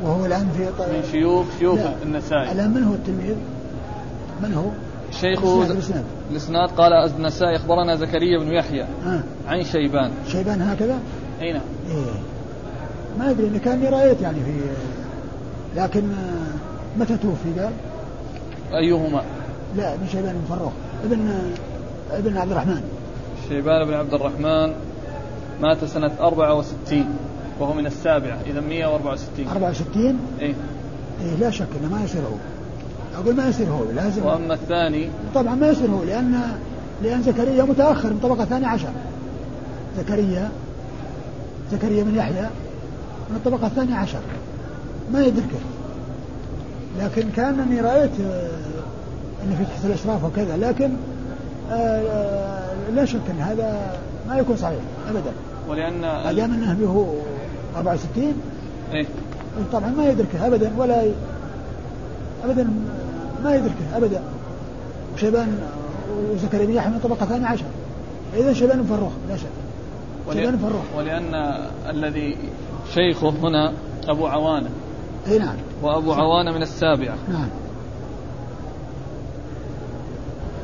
وهو 0.02 0.26
الآن 0.26 0.48
في 0.56 0.66
ط... 0.66 0.80
من 0.80 1.02
شيوخ 1.12 1.46
شيوخ 1.58 1.80
النسائي. 2.02 2.52
الآن 2.52 2.74
من 2.74 2.84
هو 2.84 2.94
التلميذ؟ 2.94 3.36
من 4.42 4.54
هو؟ 4.54 4.70
شيخ 5.10 5.44
الإسناد 6.30 6.68
قال 6.68 6.92
النسائي 6.92 7.56
أخبرنا 7.56 7.96
زكريا 7.96 8.38
بن 8.38 8.52
يحيى 8.52 8.82
آه. 8.82 9.20
عن 9.46 9.64
شيبان. 9.64 10.10
شيبان 10.28 10.62
هكذا؟ 10.62 10.98
أي 11.40 11.52
نعم. 11.52 11.62
إيه. 11.90 12.35
ما 13.18 13.30
أدري 13.30 13.46
إن 13.46 13.58
كاني 13.58 13.88
رأيت 13.88 14.20
يعني 14.20 14.38
في 14.44 14.52
لكن 15.76 16.02
متى 16.98 17.16
توفي 17.16 17.60
قال؟ 17.60 17.72
أيهما؟ 18.72 19.22
لا 19.76 19.94
ابن 19.94 20.06
شيبان 20.12 20.32
بن 20.32 20.56
فروخ. 20.56 20.72
ابن 21.04 21.30
ابن 22.10 22.36
عبد 22.36 22.50
الرحمن. 22.50 22.82
شيبان 23.48 23.86
بن 23.86 23.94
عبد 23.94 24.14
الرحمن 24.14 24.74
مات 25.60 25.84
سنة 25.84 26.10
64 26.20 27.04
وهو 27.60 27.74
من 27.74 27.86
السابعة. 27.86 28.38
إذا 28.46 28.60
164 28.60 29.48
64 29.48 30.18
إيه. 30.40 30.54
إيه 31.22 31.34
لا 31.40 31.50
شك 31.50 31.66
أنه 31.80 31.94
ما 31.94 32.04
يصير 32.04 32.20
هو. 32.20 32.36
أقول 33.22 33.36
ما 33.36 33.48
يصير 33.48 33.66
هو 33.66 33.84
لازم. 33.94 34.26
وأما 34.26 34.54
الثاني؟ 34.54 35.08
طبعا 35.34 35.54
ما 35.54 35.68
يصير 35.68 35.90
هو 35.90 36.04
لأن 36.04 36.40
لأن 37.02 37.22
زكريا 37.22 37.62
متأخر 37.62 38.10
من 38.10 38.18
طبقة 38.22 38.44
ثانية 38.44 38.66
عشر. 38.66 38.90
زكريا 39.98 40.50
زكريا 41.72 42.04
بن 42.04 42.16
يحيى 42.16 42.46
من 43.30 43.36
الطبقة 43.36 43.66
الثانية 43.66 43.94
عشر. 43.94 44.20
ما 45.12 45.24
يدركه 45.24 45.58
لكن 46.98 47.30
كأنني 47.30 47.80
رأيت 47.80 48.20
آه، 48.20 48.50
أن 49.44 49.56
في 49.58 49.64
تحت 49.64 49.84
الإشراف 49.84 50.24
وكذا 50.24 50.56
لكن 50.56 50.90
آه، 51.70 51.74
آه، 51.74 52.90
لا 52.94 53.04
شك 53.04 53.20
أن 53.30 53.40
هذا 53.40 53.98
ما 54.28 54.38
يكون 54.38 54.56
صحيح 54.56 54.80
أبدا. 55.08 55.32
ولأن 55.68 56.00
ما 56.00 56.32
دام 56.32 56.52
أنه 56.52 56.86
هو 56.86 57.06
64 57.76 58.34
إيه؟ 58.92 59.06
طبعا 59.72 59.90
ما 59.90 60.08
يدركه 60.08 60.46
أبدا 60.46 60.70
ولا 60.78 61.02
ي... 61.02 61.12
أبدا 62.44 62.68
ما 63.44 63.54
يدركه 63.54 63.96
أبدا. 63.96 64.22
شيبان 65.16 65.58
وزكريا 66.32 66.66
بن 66.66 66.72
يحيى 66.72 66.90
من 66.90 67.00
طبقة 67.04 67.26
ثانية 67.26 67.46
عشر. 67.46 67.64
إذا 68.36 68.52
شيبان 68.52 68.84
فروخ 68.84 69.12
لا 69.28 69.36
شك. 69.36 69.46
ولأن 70.96 71.34
الذي 71.90 72.36
شيخه 72.94 73.28
هنا 73.28 73.72
أبو 74.08 74.26
عوانة. 74.26 74.70
اي 75.28 75.38
نعم. 75.38 75.56
وأبو 75.82 76.12
عوانة 76.12 76.52
من 76.52 76.62
السابعة. 76.62 77.16
نعم. 77.32 77.48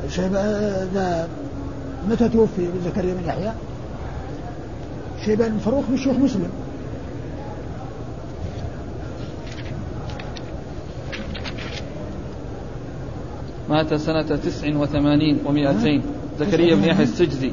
شيبان 0.09 1.27
متى 2.09 2.29
توفي 2.29 2.67
زكريا 2.85 3.13
بن 3.13 3.25
يحيى؟ 3.27 3.51
شيبان 5.25 5.57
فروخ 5.57 5.89
من 5.89 5.97
شيوخ 5.97 6.15
مسلم. 6.15 6.49
مات 13.69 13.93
سنة 13.93 14.21
تسع 14.21 14.77
وثمانين 14.77 15.39
ومائتين. 15.45 16.01
زكريا 16.39 16.75
بن 16.75 16.83
يحيى 16.83 17.03
السجزي 17.03 17.51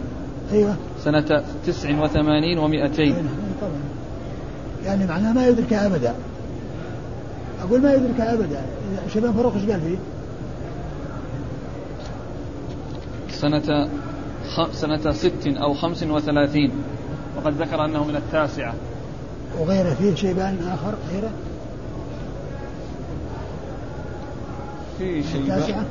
أيوة. 0.52 0.76
سنة 1.04 1.44
تسع 1.66 2.02
وثمانين 2.02 2.58
ومائتين. 2.58 3.14
أيوة 3.14 3.28
طبعا. 3.60 3.89
يعني 4.84 5.06
معناه 5.06 5.32
ما 5.32 5.46
يدركها 5.46 5.86
أبدا. 5.86 6.14
أقول 7.62 7.82
ما 7.82 7.94
يدركها 7.94 8.34
أبدا. 8.34 8.62
شيبان 9.12 9.32
فاروق 9.32 9.54
إيش 9.54 9.70
قال 9.70 9.80
فيه؟ 9.80 9.98
سنة 13.30 13.88
خ... 14.56 14.72
سنة 14.72 15.12
ست 15.12 15.46
أو 15.46 15.74
خمس 15.74 16.02
وثلاثين. 16.02 16.72
وقد 17.36 17.62
ذكر 17.62 17.84
أنه 17.84 18.04
من 18.04 18.16
التاسعة. 18.16 18.74
وغيره 19.58 19.94
فيه 19.94 20.14
شيبان 20.14 20.58
آخر؟ 20.68 20.94
غيره؟ 21.12 21.30
في 24.98 25.22
شيبان 25.22 25.58
التاسعة؟ 25.58 25.84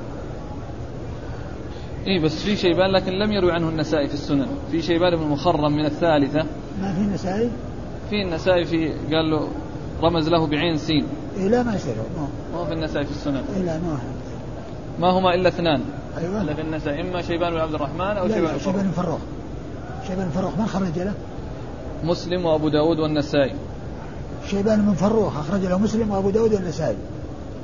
اي 2.08 2.20
بس 2.20 2.44
في 2.44 2.56
شيبان 2.56 2.92
لكن 2.92 3.12
لم 3.12 3.32
يروي 3.32 3.52
عنه 3.52 3.70
النسائي 3.70 4.08
في 4.08 4.14
السنن. 4.14 4.48
في 4.72 4.82
شيبان 4.82 5.16
بن 5.16 5.24
مخرم 5.24 5.72
من 5.72 5.86
الثالثة. 5.86 6.46
ما 6.82 6.94
في 6.94 7.02
نسائي؟ 7.02 7.50
في 8.10 8.22
النسائي 8.22 8.66
في 8.66 8.94
قال 9.16 9.32
له 9.32 9.48
رمز 10.02 10.30
له 10.30 10.48
بعين 10.48 10.78
سين. 10.78 11.06
إيه 11.38 11.48
لا 11.48 11.64
ما 11.64 11.76
يصير. 11.76 11.96
ما 12.54 12.60
هو. 12.60 12.66
في 12.66 12.74
النسائي 12.74 13.06
في 13.06 13.12
السنن. 13.12 13.44
إيه 13.56 13.64
لا 13.64 13.78
ما 13.78 13.94
هو. 13.94 13.98
ما 15.00 15.20
هما 15.20 15.34
إلا 15.34 15.50
اثنان. 15.50 15.82
أيوه. 16.18 16.54
في 16.54 16.62
النسائي 16.62 17.02
إما 17.02 17.22
شيبان 17.22 17.52
بن 17.52 17.60
عبد 17.60 17.74
الرحمن 17.74 18.02
أو 18.02 18.26
لا 18.26 18.36
شيبان 18.36 18.60
شيبان. 18.60 18.84
بن 18.84 18.92
فروخ 18.92 19.20
شيبان 20.08 20.26
بن 20.26 20.32
فروخ 20.32 20.58
من 20.58 20.66
خرج 20.66 21.00
له؟ 21.00 21.14
مسلم 22.04 22.46
وأبو 22.46 22.70
داود 22.70 23.00
والنسائي. 23.00 23.56
شيبان 24.50 24.82
بن 24.82 24.94
فروخ 24.94 25.38
أخرج 25.38 25.66
له 25.66 25.78
مسلم 25.78 26.12
وأبو 26.12 26.30
داود 26.30 26.54
والنسائي. 26.54 26.98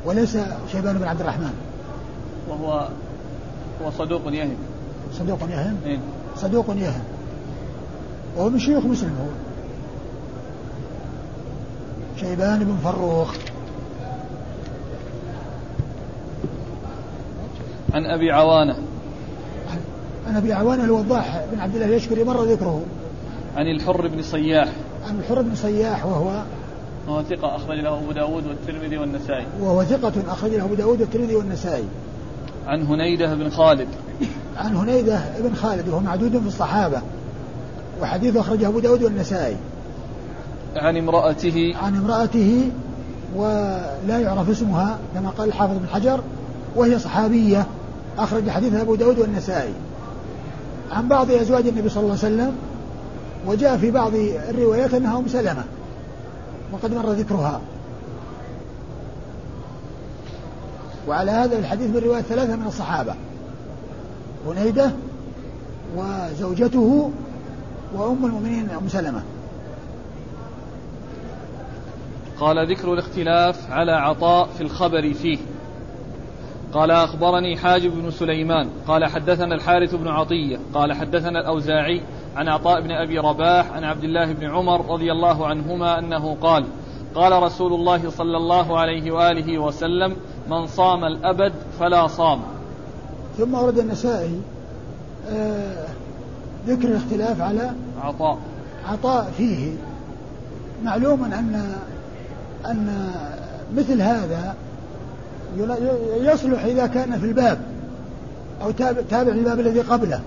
وليس 0.06 0.38
شيبان 0.72 0.98
بن 0.98 1.04
عبد 1.04 1.22
الرحمن. 1.22 1.54
وهو 2.50 2.88
هو 3.84 3.92
صدوق 3.92 4.22
يهم. 4.26 4.58
صدوق 5.14 5.40
يهم؟ 5.50 5.78
إيه؟ 5.86 6.00
صدوق 6.36 6.66
يهم. 6.70 7.04
وهو 8.38 8.50
من 8.50 8.60
شيوخ 8.60 8.86
مسلم 8.86 9.10
هو. 9.10 9.45
شيبان 12.20 12.60
بن 12.60 12.78
فروخ. 12.84 13.36
عن 17.94 18.06
أبي 18.06 18.32
عوانة. 18.32 18.76
عن 20.28 20.36
أبي 20.36 20.54
عوان 20.54 20.80
الوضاح 20.80 21.46
بن 21.52 21.60
عبد 21.60 21.76
الله 21.76 21.86
اليشكري 21.86 22.24
مر 22.24 22.44
ذكره. 22.44 22.82
عن 23.56 23.68
الحر 23.68 24.08
بن 24.08 24.22
صياح. 24.22 24.70
عن 25.08 25.20
الحر 25.20 25.42
بن 25.42 25.56
صياح 25.56 26.06
وهو 26.06 26.44
وهو 27.08 27.24
ثقة 27.24 27.56
أخرج 27.56 27.80
له 27.80 27.98
أبو 27.98 28.12
داود 28.12 28.48
والترمذي 28.48 28.98
والنسائي. 28.98 29.46
وهو 29.60 29.84
ثقة 29.84 30.14
أخرج 30.28 30.52
له 30.52 30.66
أبو 30.66 30.74
داود 30.74 31.02
والترمذي 31.02 31.36
والنسائي. 31.36 31.86
عن 32.68 32.82
هنيدة 32.82 33.36
بن 33.36 33.50
خالد. 33.50 33.88
عن 34.58 34.76
هنيدة 34.76 35.22
بن 35.40 35.56
خالد 35.56 35.90
وهو 35.90 36.00
معدود 36.00 36.32
في 36.38 36.48
الصحابة. 36.48 37.02
وحديثه 38.02 38.40
أخرجه 38.40 38.68
أبو 38.68 38.80
داود 38.80 39.04
والنسائي. 39.04 39.56
عن 40.76 40.98
امرأته. 40.98 41.74
عن 41.82 41.96
امرأته 41.96 42.70
ولا 43.36 44.20
يعرف 44.20 44.50
اسمها 44.50 45.00
كما 45.14 45.30
قال 45.30 45.48
الحافظ 45.48 45.78
بن 45.78 45.88
حجر 45.88 46.20
وهي 46.76 47.00
صحابية. 47.00 47.66
أخرج 48.18 48.50
حديثها 48.50 48.82
أبو 48.82 48.96
داود 48.96 49.20
والنسائي. 49.20 49.74
عن 50.92 51.08
بعض 51.08 51.32
أزواج 51.32 51.68
النبي 51.68 51.90
صلى 51.90 52.04
الله 52.04 52.18
عليه 52.24 52.36
وسلم 52.36 52.56
وجاء 53.48 53.78
في 53.78 53.92
بعض 53.92 54.12
الروايات 54.50 54.94
أنها 54.94 55.18
أم 55.18 55.28
سلمة 55.28 55.64
وقد 56.72 56.94
مر 56.94 57.12
ذكرها. 57.12 57.62
وعلى 61.08 61.32
هذا 61.32 61.60
الحديث 61.60 61.90
من 61.90 62.02
رواية 62.06 62.22
ثلاثة 62.22 62.56
من 62.56 62.68
الصحابة 62.68 63.16
هنيدة 64.48 64.92
وزوجته 65.98 67.12
وأم 67.96 68.26
المؤمنين 68.26 68.70
أم 68.70 68.90
سلمة. 68.90 69.22
قال 72.40 72.72
ذكر 72.72 72.94
الاختلاف 72.94 73.72
على 73.72 73.92
عطاء 73.92 74.48
في 74.48 74.62
الخبر 74.62 75.14
فيه. 75.14 75.38
قال 76.74 76.92
أخبرني 76.92 77.58
حاجب 77.58 77.92
بن 78.02 78.12
سليمان. 78.12 78.70
قال 78.88 79.06
حدثنا 79.06 79.56
الحارث 79.56 79.96
بن 79.96 80.08
عطية. 80.08 80.60
قال 80.74 80.94
حدثنا 80.94 81.40
الأوزاعي 81.40 82.02
عن 82.36 82.48
عطاء 82.48 82.82
بن 82.82 82.92
أبي 82.92 83.20
رباح 83.20 83.72
عن 83.72 83.84
عبد 83.84 84.04
الله 84.04 84.34
بن 84.34 84.46
عمر 84.46 84.94
رضي 84.94 85.12
الله 85.12 85.48
عنهما 85.48 86.00
أنه 86.00 86.38
قال 86.42 86.66
قال 87.16 87.44
رسول 87.44 87.74
الله 87.74 88.10
صلى 88.10 88.38
الله 88.38 88.80
عليه 88.80 89.12
وآله 89.12 89.60
وسلم 89.60 90.16
من 90.50 90.68
صام 90.68 91.06
الأبد 91.06 91.54
فلا 91.80 92.08
صام. 92.08 92.42
ثم 93.38 93.54
ورد 93.54 93.78
النسائي 93.80 94.42
آه 95.30 95.86
ذكر 96.68 96.88
الاختلاف 96.88 97.42
على 97.42 97.72
عطاء. 98.02 98.38
عطاء 98.86 99.32
فيه. 99.38 99.74
معلوم 100.84 101.24
أن 101.24 101.76
أن 102.72 103.12
مثل 103.78 104.02
هذا 104.02 104.56
يصلح 106.22 106.66
إذا 106.66 106.88
كان 106.88 107.20
في 107.20 107.26
الباب 107.26 107.58
أو 108.62 108.72
تابع 109.10 109.34
للباب 109.34 109.60
الذي 109.60 109.80
قبله. 109.80 110.20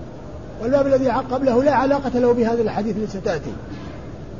والباب 0.61 0.87
الذي 0.87 1.09
قبله 1.09 1.63
لا 1.63 1.73
علاقة 1.73 2.19
له 2.19 2.33
بهذه 2.33 2.61
الأحاديث 2.61 2.97
التي 2.97 3.17
ستأتي. 3.17 3.51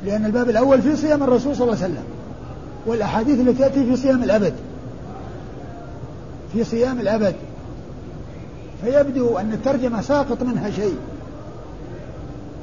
لأن 0.06 0.26
الباب 0.26 0.50
الأول 0.50 0.82
في 0.82 0.96
صيام 0.96 1.24
الرسول 1.24 1.56
صلى 1.56 1.64
الله 1.64 1.84
عليه 1.84 1.94
وسلم. 1.94 2.04
والأحاديث 2.86 3.40
التي 3.40 3.54
تأتي 3.54 3.86
في 3.86 3.96
صيام 3.96 4.24
الأبد. 4.24 4.54
في 6.54 6.64
صيام 6.64 7.00
الأبد. 7.00 7.36
فيبدو 8.84 9.38
أن 9.38 9.54
الترجمة 9.54 10.02
ساقط 10.02 10.44
منها 10.44 10.70
شيء. 10.72 10.96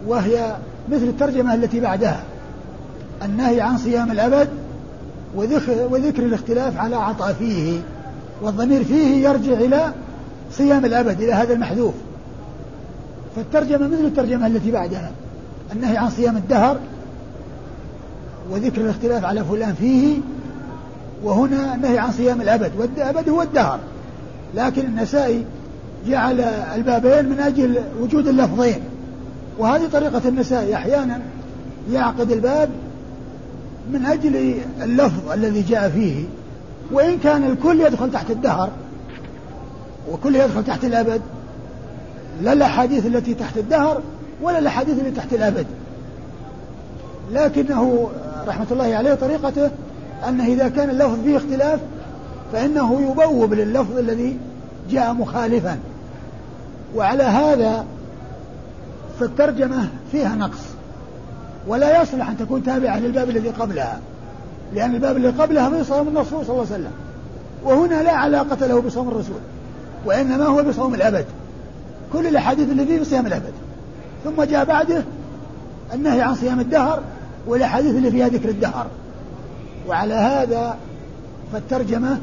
وهي 0.07 0.57
مثل 0.93 1.03
الترجمة 1.03 1.55
التي 1.55 1.81
بعدها. 1.81 2.23
النهي 3.25 3.61
عن 3.61 3.79
صيام 3.79 4.11
الأبد 4.11 4.49
وذكر, 5.37 5.89
وذكر 5.91 6.23
الاختلاف 6.23 6.79
على 6.79 6.97
عطاء 6.97 7.33
فيه 7.33 7.81
والضمير 8.43 8.85
فيه 8.85 9.29
يرجع 9.29 9.53
إلى 9.53 9.93
صيام 10.53 10.85
الأبد 10.85 11.23
إلى 11.23 11.33
هذا 11.33 11.53
المحذوف. 11.53 11.95
فالترجمة 13.37 13.89
مثل 13.89 14.05
الترجمة 14.05 14.47
التي 14.47 14.71
بعدها 14.71 15.11
النهي 15.73 15.97
عن 15.97 16.11
صيام 16.11 16.37
الدهر 16.37 16.79
وذكر 18.51 18.81
الاختلاف 18.81 19.25
على 19.25 19.45
فلان 19.45 19.75
فيه 19.75 20.17
وهنا 21.25 21.75
النهي 21.75 21.99
عن 21.99 22.13
صيام 22.13 22.41
الأبد 22.41 22.73
والأبد 22.79 23.29
هو 23.29 23.43
الدهر. 23.43 23.79
لكن 24.55 24.83
النسائي 24.87 25.45
جعل 26.07 26.41
البابين 26.75 27.29
من 27.29 27.41
أجل 27.41 27.81
وجود 28.01 28.29
اللفظين. 28.29 28.81
وهذه 29.59 29.89
طريقة 29.93 30.29
النسائي 30.29 30.75
أحيانا 30.75 31.21
يعقد 31.93 32.33
الباب 32.33 32.69
من 33.93 34.07
أجل 34.07 34.61
اللفظ 34.83 35.31
الذي 35.31 35.63
جاء 35.63 35.89
فيه 35.89 36.25
وإن 36.93 37.19
كان 37.19 37.45
الكل 37.45 37.81
يدخل 37.81 38.11
تحت 38.11 38.31
الدهر 38.31 38.71
وكل 40.13 40.37
يدخل 40.37 40.65
تحت 40.65 40.85
الأبد 40.85 41.21
لا 42.43 42.53
الأحاديث 42.53 43.07
التي 43.07 43.35
تحت 43.35 43.57
الدهر 43.59 44.01
ولا 44.43 44.59
الأحاديث 44.59 44.99
التي 44.99 45.11
تحت 45.11 45.33
الأبد. 45.33 45.67
لكنه 47.33 48.11
رحمة 48.47 48.67
الله 48.71 48.95
عليه 48.97 49.15
طريقته 49.15 49.71
أنه 50.29 50.47
إذا 50.47 50.69
كان 50.69 50.91
اللفظ 50.91 51.25
فيه 51.25 51.37
اختلاف 51.37 51.81
فإنه 52.53 53.11
يبوب 53.11 53.55
لللفظ 53.55 53.99
الذي 53.99 54.37
جاء 54.91 55.13
مخالفا. 55.13 55.79
وعلى 56.97 57.23
هذا 57.23 57.85
فالترجمة 59.21 59.89
فيها 60.13 60.35
نقص. 60.35 60.76
ولا 61.67 62.03
يصلح 62.03 62.29
أن 62.29 62.37
تكون 62.37 62.63
تابعة 62.63 62.99
للباب 62.99 63.31
الذي 63.31 63.49
قبلها. 63.49 64.01
لأن 64.75 64.95
الباب 64.95 65.17
الذي 65.17 65.43
قبلها 65.43 65.69
من 65.69 65.75
الرسول 65.75 66.45
صلى 66.47 66.51
الله 66.51 66.51
عليه 66.53 66.61
وسلم. 66.61 66.93
وهنا 67.65 68.03
لا 68.03 68.13
علاقة 68.13 68.67
له 68.67 68.81
بصوم 68.81 69.09
الرسول 69.09 69.41
وإنما 70.05 70.47
هو 70.47 70.63
بصوم 70.63 70.95
الأبد. 70.95 71.25
كل 72.13 72.27
الأحاديث 72.27 72.71
اللي 72.71 72.87
فيه 72.87 73.01
بصيام 73.01 73.27
الأبد. 73.27 73.53
ثم 74.25 74.43
جاء 74.43 74.65
بعده 74.65 75.03
النهي 75.95 76.23
عن 76.23 76.35
صيام 76.35 76.61
الدهر 76.61 77.03
والأحاديث 77.47 77.95
اللي 77.95 78.11
فيها 78.11 78.29
ذكر 78.29 78.49
الدهر. 78.49 78.87
وعلى 79.89 80.15
هذا 80.15 80.77
فالترجمة 81.53 82.19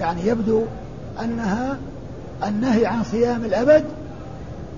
يعني 0.00 0.26
يبدو 0.26 0.62
أنها 1.22 1.76
النهي 2.46 2.86
عن 2.86 3.04
صيام 3.04 3.44
الأبد 3.44 3.84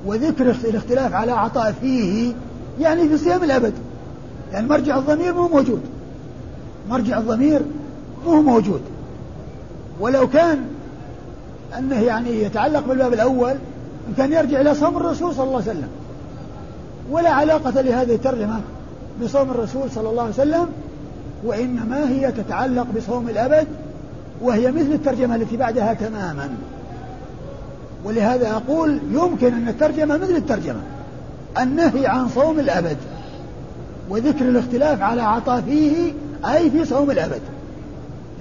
وذكر 0.06 0.50
الاختلاف 0.50 1.14
على 1.14 1.32
عطاء 1.32 1.74
فيه 1.80 2.32
يعني 2.80 3.08
في 3.08 3.18
صيام 3.18 3.44
الأبد. 3.44 3.72
يعني 4.52 4.68
مرجع 4.68 4.98
الضمير 4.98 5.34
مو 5.34 5.48
موجود. 5.48 5.80
مرجع 6.90 7.18
الضمير 7.18 7.62
مو 8.26 8.42
موجود. 8.42 8.80
ولو 10.00 10.28
كان 10.28 10.58
أنه 11.78 12.00
يعني 12.00 12.42
يتعلق 12.42 12.86
بالباب 12.86 13.12
الأول 13.12 13.54
كان 14.16 14.32
يرجع 14.32 14.60
إلى 14.60 14.74
صوم 14.74 14.96
الرسول 14.96 15.34
صلى 15.34 15.44
الله 15.44 15.62
عليه 15.62 15.70
وسلم. 15.70 15.88
ولا 17.10 17.30
علاقة 17.30 17.80
لهذه 17.80 18.14
الترجمة 18.14 18.60
بصوم 19.22 19.50
الرسول 19.50 19.90
صلى 19.90 20.08
الله 20.08 20.22
عليه 20.22 20.32
وسلم 20.32 20.66
وإنما 21.44 22.08
هي 22.08 22.32
تتعلق 22.32 22.86
بصوم 22.96 23.28
الأبد 23.28 23.66
وهي 24.40 24.72
مثل 24.72 24.92
الترجمة 24.92 25.36
التي 25.36 25.56
بعدها 25.56 25.94
تماما. 25.94 26.50
ولهذا 28.04 28.50
أقول 28.50 29.00
يمكن 29.12 29.54
أن 29.54 29.68
الترجمة 29.68 30.16
مثل 30.16 30.36
الترجمة. 30.36 30.80
النهي 31.62 32.06
عن 32.06 32.28
صوم 32.28 32.58
الأبد 32.60 32.96
وذكر 34.10 34.48
الاختلاف 34.48 35.02
على 35.02 35.22
عطاء 35.22 35.60
فيه 35.60 36.12
أي 36.44 36.70
في 36.70 36.84
صوم 36.84 37.10
الأبد 37.10 37.40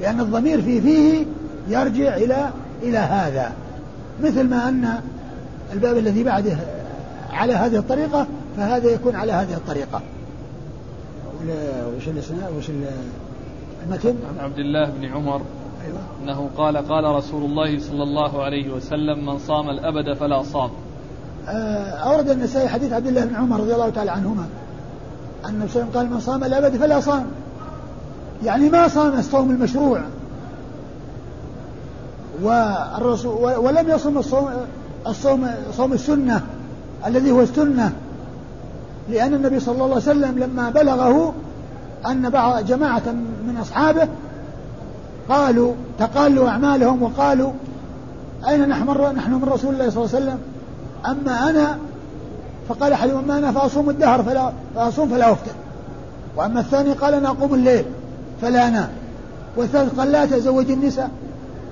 لأن 0.01 0.19
الضمير 0.19 0.61
في 0.61 0.81
فيه 0.81 1.25
يرجع 1.67 2.15
إلى 2.15 2.49
إلى 2.83 2.97
هذا 2.97 3.53
مثل 4.23 4.43
ما 4.43 4.69
أن 4.69 4.99
الباب 5.73 5.97
الذي 5.97 6.23
بعده 6.23 6.57
على 7.31 7.53
هذه 7.53 7.77
الطريقة 7.77 8.27
فهذا 8.57 8.89
يكون 8.89 9.15
على 9.15 9.31
هذه 9.31 9.53
الطريقة 9.53 10.01
وش 11.97 12.07
وش 12.57 12.69
المتن؟ 13.85 14.15
عن 14.29 14.39
عبد 14.39 14.59
الله 14.59 14.89
بن 14.89 15.05
عمر 15.05 15.41
أيوة. 15.85 15.99
أنه 16.23 16.49
قال 16.57 16.77
قال 16.77 17.03
رسول 17.03 17.43
الله 17.43 17.79
صلى 17.79 18.03
الله 18.03 18.43
عليه 18.43 18.73
وسلم 18.73 19.25
من 19.25 19.37
صام 19.37 19.69
الأبد 19.69 20.13
فلا 20.13 20.43
صام 20.43 20.69
أورد 21.47 22.29
النسائي 22.29 22.69
حديث 22.69 22.93
عبد 22.93 23.07
الله 23.07 23.25
بن 23.25 23.35
عمر 23.35 23.59
رضي 23.59 23.73
الله 23.73 23.89
تعالى 23.89 24.11
عنهما 24.11 24.45
أن 25.45 25.61
النبي 25.61 25.87
قال 25.93 26.09
من 26.09 26.19
صام 26.19 26.43
الأبد 26.43 26.77
فلا 26.77 26.99
صام. 26.99 27.25
يعني 28.43 28.69
ما 28.69 28.87
صام 28.87 29.19
الصوم 29.19 29.51
المشروع. 29.51 30.01
والرسول 32.43 33.57
ولم 33.57 33.89
يصم 33.89 34.17
الصوم 34.17 34.49
الصوم 35.07 35.47
صوم 35.77 35.93
السنة 35.93 36.41
الذي 37.05 37.31
هو 37.31 37.41
السنة 37.41 37.91
لأن 39.09 39.33
النبي 39.33 39.59
صلى 39.59 39.73
الله 39.73 39.85
عليه 39.85 39.95
وسلم 39.95 40.39
لما 40.39 40.69
بلغه 40.69 41.33
أن 42.05 42.29
بعض 42.29 42.65
جماعة 42.65 43.11
من 43.47 43.57
أصحابه 43.61 44.07
قالوا 45.29 45.73
تقالوا 45.99 46.49
أعمالهم 46.49 47.03
وقالوا 47.03 47.51
أين 48.47 48.69
نحن 48.69 49.13
نحن 49.15 49.33
من 49.33 49.43
رسول 49.43 49.73
الله 49.73 49.89
صلى 49.89 50.03
الله 50.03 50.15
عليه 50.15 50.25
وسلم؟ 50.25 50.39
أما 51.11 51.49
أنا 51.49 51.77
فقال 52.69 52.93
أحدهم 52.93 53.17
أما 53.17 53.37
أنا 53.37 53.51
فأصوم 53.51 53.89
الدهر 53.89 54.23
فلا 54.23 54.51
فأصوم 54.75 55.09
فلا 55.09 55.31
أفطر. 55.31 55.51
وأما 56.35 56.59
الثاني 56.59 56.93
قال 56.93 57.13
أنا 57.13 57.29
أقوم 57.29 57.53
الليل 57.53 57.85
فلا 58.41 58.67
أنام. 58.67 58.89
والثالث 59.57 59.99
قال 59.99 60.11
لا 60.11 60.23
أتزوج 60.23 60.71
النساء. 60.71 61.09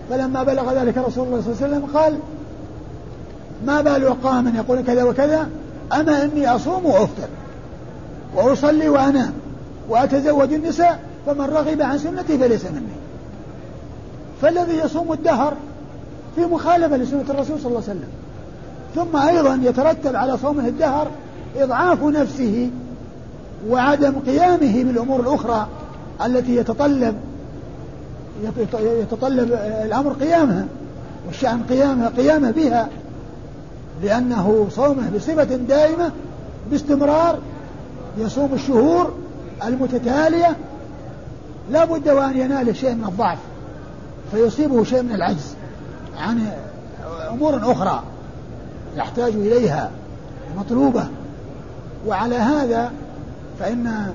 فلما 0.10 0.44
بلغ 0.44 0.74
ذلك 0.74 0.98
رسول 0.98 1.28
الله 1.28 1.42
صلى 1.42 1.54
الله 1.54 1.64
عليه 1.64 1.76
وسلم 1.76 1.98
قال 1.98 2.18
ما 3.66 3.82
بال 3.82 4.06
أقام 4.06 4.56
يقول 4.56 4.82
كذا 4.82 5.04
وكذا؟ 5.04 5.50
أما 5.94 6.24
إني 6.24 6.56
أصوم 6.56 6.86
وأفطر 6.86 7.28
وأصلي 8.36 8.90
وأنام 8.90 9.34
وأتزوج 9.90 10.54
النساء 10.54 11.00
فمن 11.26 11.46
رغب 11.46 11.82
عن 11.82 11.98
سنتي 11.98 12.38
فليس 12.38 12.66
مني. 12.66 12.96
فالذي 14.42 14.78
يصوم 14.78 15.14
الدهر 15.14 15.54
في 16.36 16.46
مخالفة 16.46 16.98
لسنة 16.98 17.26
الرسول 17.30 17.60
صلى 17.60 17.68
الله 17.68 17.84
عليه 17.90 18.00
وسلم. 18.00 18.10
ثم 18.96 19.18
أيضا 19.18 19.60
يترتب 19.64 20.16
على 20.16 20.38
صومه 20.38 20.68
الدهر 20.68 21.08
إضعاف 21.58 22.04
نفسه 22.04 22.70
وعدم 23.70 24.14
قيامه 24.26 24.84
بالأمور 24.84 25.20
الأخرى 25.20 25.68
التي 26.26 26.56
يتطلب 26.56 27.16
يتطلب 28.80 29.52
الأمر 29.86 30.14
قيامها 30.14 30.66
والشأن 31.28 31.64
قيامها 31.70 32.10
قيامه 32.10 32.52
بها 32.52 32.90
لأنه 34.04 34.68
صومه 34.72 35.12
بصفة 35.16 35.44
دائمة 35.44 36.12
باستمرار 36.72 37.40
يصوم 38.18 38.54
الشهور 38.54 39.14
المتتالية 39.64 40.58
لا 41.72 41.86
بد 41.86 42.10
وأن 42.10 42.38
ينال 42.38 42.76
شيء 42.76 42.96
من 42.96 43.04
الضعف 43.04 43.38
فيصيبه 44.32 44.84
شيء 44.84 45.02
من 45.02 45.12
العجز 45.12 45.56
عن 46.18 46.48
أمور 47.30 47.72
أخرى. 47.72 48.04
يحتاج 48.96 49.34
إليها 49.34 49.92
مطلوبة. 50.58 51.08
وعلى 52.08 52.36
هذا 52.36 52.92
فإن 53.60 54.14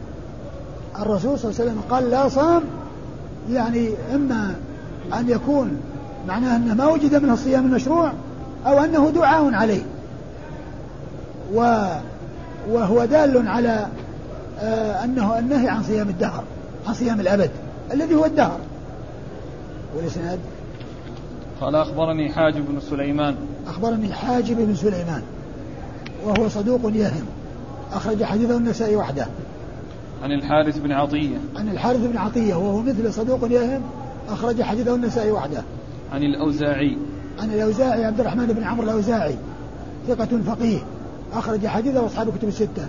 الرسول 0.98 1.38
صلى 1.38 1.50
الله 1.50 1.60
عليه 1.60 1.70
وسلم 1.70 1.82
قال 1.90 2.10
لا 2.10 2.28
صام 2.28 2.62
يعني 3.50 3.90
إما 4.14 4.54
أن 5.18 5.28
يكون 5.28 5.80
معناه 6.28 6.56
أنه 6.56 6.74
ما 6.74 6.86
وجد 6.86 7.22
منه 7.22 7.34
الصيام 7.34 7.66
المشروع 7.66 8.12
أو 8.66 8.84
أنه 8.84 9.10
دعاء 9.10 9.54
عليه. 9.54 9.82
و 11.54 11.86
وهو 12.70 13.04
دال 13.04 13.48
على 13.48 13.86
آه 14.60 15.04
أنه 15.04 15.38
النهي 15.38 15.68
عن 15.68 15.82
صيام 15.82 16.08
الدهر 16.08 16.44
عن 16.88 16.94
صيام 16.94 17.20
الأبد 17.20 17.50
الذي 17.92 18.14
هو 18.14 18.24
الدهر. 18.24 18.58
والإسناد؟ 19.96 20.38
قال 21.60 21.74
أخبرني 21.74 22.32
حاجب 22.32 22.64
بن 22.68 22.80
سليمان 22.80 23.36
أخبرني 23.68 24.12
حاجب 24.12 24.56
بن 24.56 24.74
سليمان 24.74 25.22
وهو 26.24 26.48
صدوق 26.48 26.80
يهم. 26.84 27.24
أخرج 27.92 28.24
حديثه 28.24 28.56
النسائي 28.56 28.96
وحده. 28.96 29.26
عن 30.22 30.32
الحارث 30.32 30.78
بن 30.78 30.92
عطية. 30.92 31.36
عن 31.56 31.68
الحارث 31.68 32.06
بن 32.06 32.16
عطية 32.16 32.54
وهو 32.54 32.82
مثل 32.82 33.12
صدوق 33.12 33.52
يهم 33.52 33.82
أخرج 34.28 34.62
حديثه 34.62 34.94
النسائي 34.94 35.30
وحده. 35.30 35.62
عن 36.12 36.22
الأوزاعي. 36.22 36.96
عن 37.38 37.50
الأوزاعي 37.50 38.04
عبد 38.04 38.20
الرحمن 38.20 38.46
بن 38.46 38.64
عمرو 38.64 38.84
الأوزاعي 38.84 39.36
ثقة 40.08 40.38
فقيه 40.46 40.78
أخرج 41.32 41.66
حديثه 41.66 42.06
أصحاب 42.06 42.28
الكتب 42.28 42.48
الستة. 42.48 42.86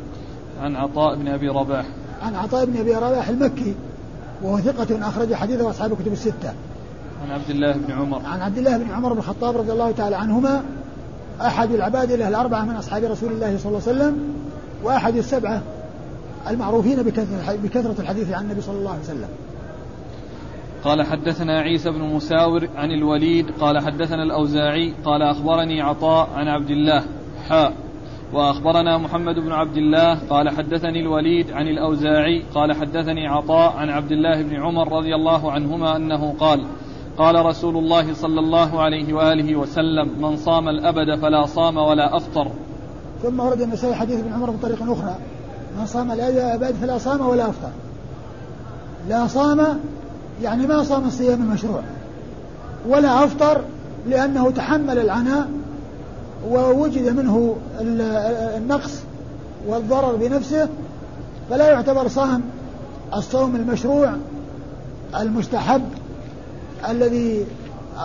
عن 0.62 0.76
عطاء 0.76 1.16
بن 1.16 1.28
أبي 1.28 1.48
رباح. 1.48 1.86
عن 2.22 2.36
عطاء 2.36 2.66
بن 2.66 2.78
أبي 2.78 2.96
رباح 2.96 3.30
المكي 3.30 3.76
وهو 4.44 4.60
ثقة 4.60 5.10
أخرج 5.10 5.34
حديثه 5.34 5.70
أصحاب 5.70 5.92
الكتب 5.92 6.12
الستة. 6.12 6.54
عن 7.24 7.32
عبد 7.32 7.50
الله 7.50 7.72
بن 7.72 7.94
عمر. 7.94 8.22
عن 8.26 8.42
عبد 8.42 8.58
الله 8.58 8.78
بن 8.78 8.92
عمر 8.92 9.14
بن 9.14 9.20
الخطاب 9.20 9.58
رضي 9.58 9.72
الله 9.72 9.92
تعالى 9.92 10.16
عنهما 10.16 10.64
أحد 11.42 11.72
العباد 11.72 12.12
الأربعة 12.12 12.66
من 12.66 12.76
أصحاب 12.76 13.04
رسول 13.04 13.32
الله 13.32 13.58
صلى 13.58 13.70
الله 13.70 13.82
عليه 13.88 13.98
وسلم 13.98 14.34
وأحد 14.84 15.16
السبعة 15.16 15.62
المعروفين 16.48 17.04
بكثرة 17.64 17.96
الحديث 18.00 18.32
عن 18.32 18.44
النبي 18.44 18.62
صلى 18.62 18.78
الله 18.78 18.92
عليه 18.92 19.02
وسلم. 19.02 19.30
قال 20.84 21.04
حدثنا 21.04 21.60
عيسى 21.60 21.92
بن 21.92 22.00
مساور 22.00 22.68
عن 22.76 22.92
الوليد 22.92 23.52
قال 23.60 23.80
حدثنا 23.80 24.24
الأوزاعي 24.24 24.94
قال 25.06 25.22
أخبرني 25.22 25.82
عطاء 25.82 26.30
عن 26.36 26.48
عبد 26.48 26.70
الله 26.70 27.04
حاء 27.50 27.74
وأخبرنا 28.34 28.98
محمد 28.98 29.36
بن 29.36 29.52
عبد 29.52 29.78
الله 29.78 30.20
قال 30.30 30.50
حدثني 30.50 31.00
الوليد 31.00 31.52
عن 31.52 31.68
الأوزاعي 31.68 32.44
قال 32.56 32.74
حدثني 32.74 33.28
عطاء 33.28 33.78
عن 33.78 33.90
عبد 33.90 34.12
الله 34.12 34.42
بن 34.42 34.56
عمر 34.56 34.98
رضي 34.98 35.16
الله 35.16 35.52
عنهما 35.52 35.96
أنه 35.96 36.36
قال 36.40 36.66
قال 37.20 37.46
رسول 37.46 37.78
الله 37.78 38.14
صلى 38.14 38.40
الله 38.40 38.82
عليه 38.82 39.14
وآله 39.14 39.56
وسلم 39.56 40.22
من 40.22 40.38
صام 40.38 40.70
الأبد 40.70 41.20
فلا 41.22 41.46
صام 41.46 41.78
ولا 41.78 42.18
أفطر. 42.18 42.48
ثم 43.24 43.40
ورد 43.40 43.62
النسائي 43.62 43.96
حديث 43.96 44.20
ابن 44.20 44.34
عمر 44.34 44.52
بطريقة 44.52 44.94
أخرى 44.94 45.16
من 45.80 45.86
صام 45.86 46.12
الأبد 46.12 46.76
فلا 46.82 46.98
صام 46.98 47.22
ولا 47.22 47.50
أفطر. 47.50 47.70
لا 49.10 49.28
صام 49.28 49.80
يعني 50.42 50.68
ما 50.68 50.84
صام 50.84 51.08
الصيام 51.08 51.42
المشروع 51.42 51.82
ولا 52.88 53.24
أفطر 53.24 53.62
لأنه 54.08 54.52
تحمل 54.52 55.00
العناء 55.00 55.50
ووجد 56.50 57.18
منه 57.18 57.56
النقص 58.58 59.00
والضرر 59.68 60.16
بنفسه 60.16 60.70
فلا 61.50 61.72
يعتبر 61.72 62.08
صام 62.08 62.42
الصوم 63.14 63.56
المشروع 63.56 64.14
المستحب 65.20 65.82
الذي 66.90 67.46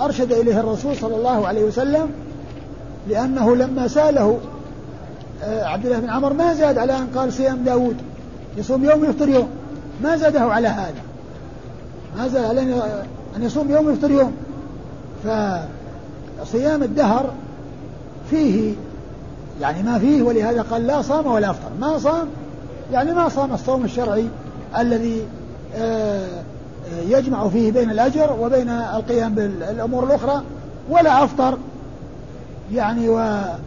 أرشد 0.03 0.33
إليه 0.33 0.61
الرسول 0.61 0.97
صلى 0.97 1.17
الله 1.17 1.47
عليه 1.47 1.65
وسلم 1.65 2.11
لأنه 3.09 3.57
لما 3.57 3.89
سأله 3.89 4.39
آه، 5.43 5.65
عبد 5.65 5.87
الله 5.87 5.99
بن 5.99 6.11
عمر 6.11 6.33
ما 6.33 6.55
زاد 6.55 6.79
على 6.79 6.99
أن 6.99 7.07
قال 7.17 7.33
صيام 7.33 7.57
داود؟ 7.65 7.97
يصوم 8.57 8.85
يوم 8.85 9.05
يفطر 9.05 9.29
يوم. 9.29 9.49
ما 10.03 10.17
زاده 10.17 10.41
على 10.41 10.69
هذا. 10.69 11.03
ما 12.17 12.29
زاد 12.29 12.45
على 12.45 12.61
أن 13.37 13.43
يصوم 13.43 13.71
يوم 13.71 13.93
يفطر 13.93 14.11
يوم. 14.11 14.33
فصيام 15.25 16.83
الدهر 16.83 17.31
فيه 18.31 18.73
يعني 19.61 19.83
ما 19.83 19.99
فيه 19.99 20.23
ولهذا 20.23 20.63
قال 20.63 20.87
لا 20.87 21.03
صام 21.03 21.27
ولا 21.27 21.51
أفطر. 21.51 21.71
ما 21.81 21.99
صام 21.99 22.27
يعني 22.93 23.13
ما 23.13 23.29
صام 23.29 23.55
الصوم 23.55 23.85
الشرعي 23.85 24.29
الذي 24.79 25.23
آه، 25.77 26.43
يجمع 27.09 27.49
فيه 27.49 27.73
بين 27.73 27.91
الأجر 27.91 28.37
وبين 28.41 28.69
القيام 28.69 29.35
بالأمور 29.35 30.05
الأخرى 30.05 30.43
ولا 30.91 31.25
أفطر 31.25 31.59
يعني 32.73 33.09
وما 33.09 33.59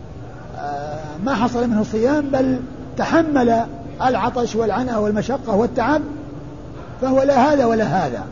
آه، 1.28 1.34
حصل 1.34 1.68
منه 1.68 1.82
الصيام 1.82 2.30
بل 2.30 2.60
تحمل 2.98 3.66
العطش 4.02 4.56
والعناء 4.56 5.02
والمشقة 5.02 5.56
والتعب 5.56 6.02
فهو 7.02 7.24
لا 7.24 7.54
هذا 7.54 7.66
ولا 7.66 7.84
هذا. 7.84 8.26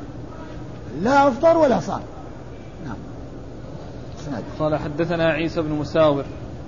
لا 1.01 1.27
أفطر 1.27 1.57
ولا 1.57 1.79
صام. 1.79 2.01
نعم. 2.85 2.95
قال 4.59 4.75
حدثنا 4.75 5.25
عيسى 5.25 5.61
بن 5.61 5.71
مساور. 5.71 6.23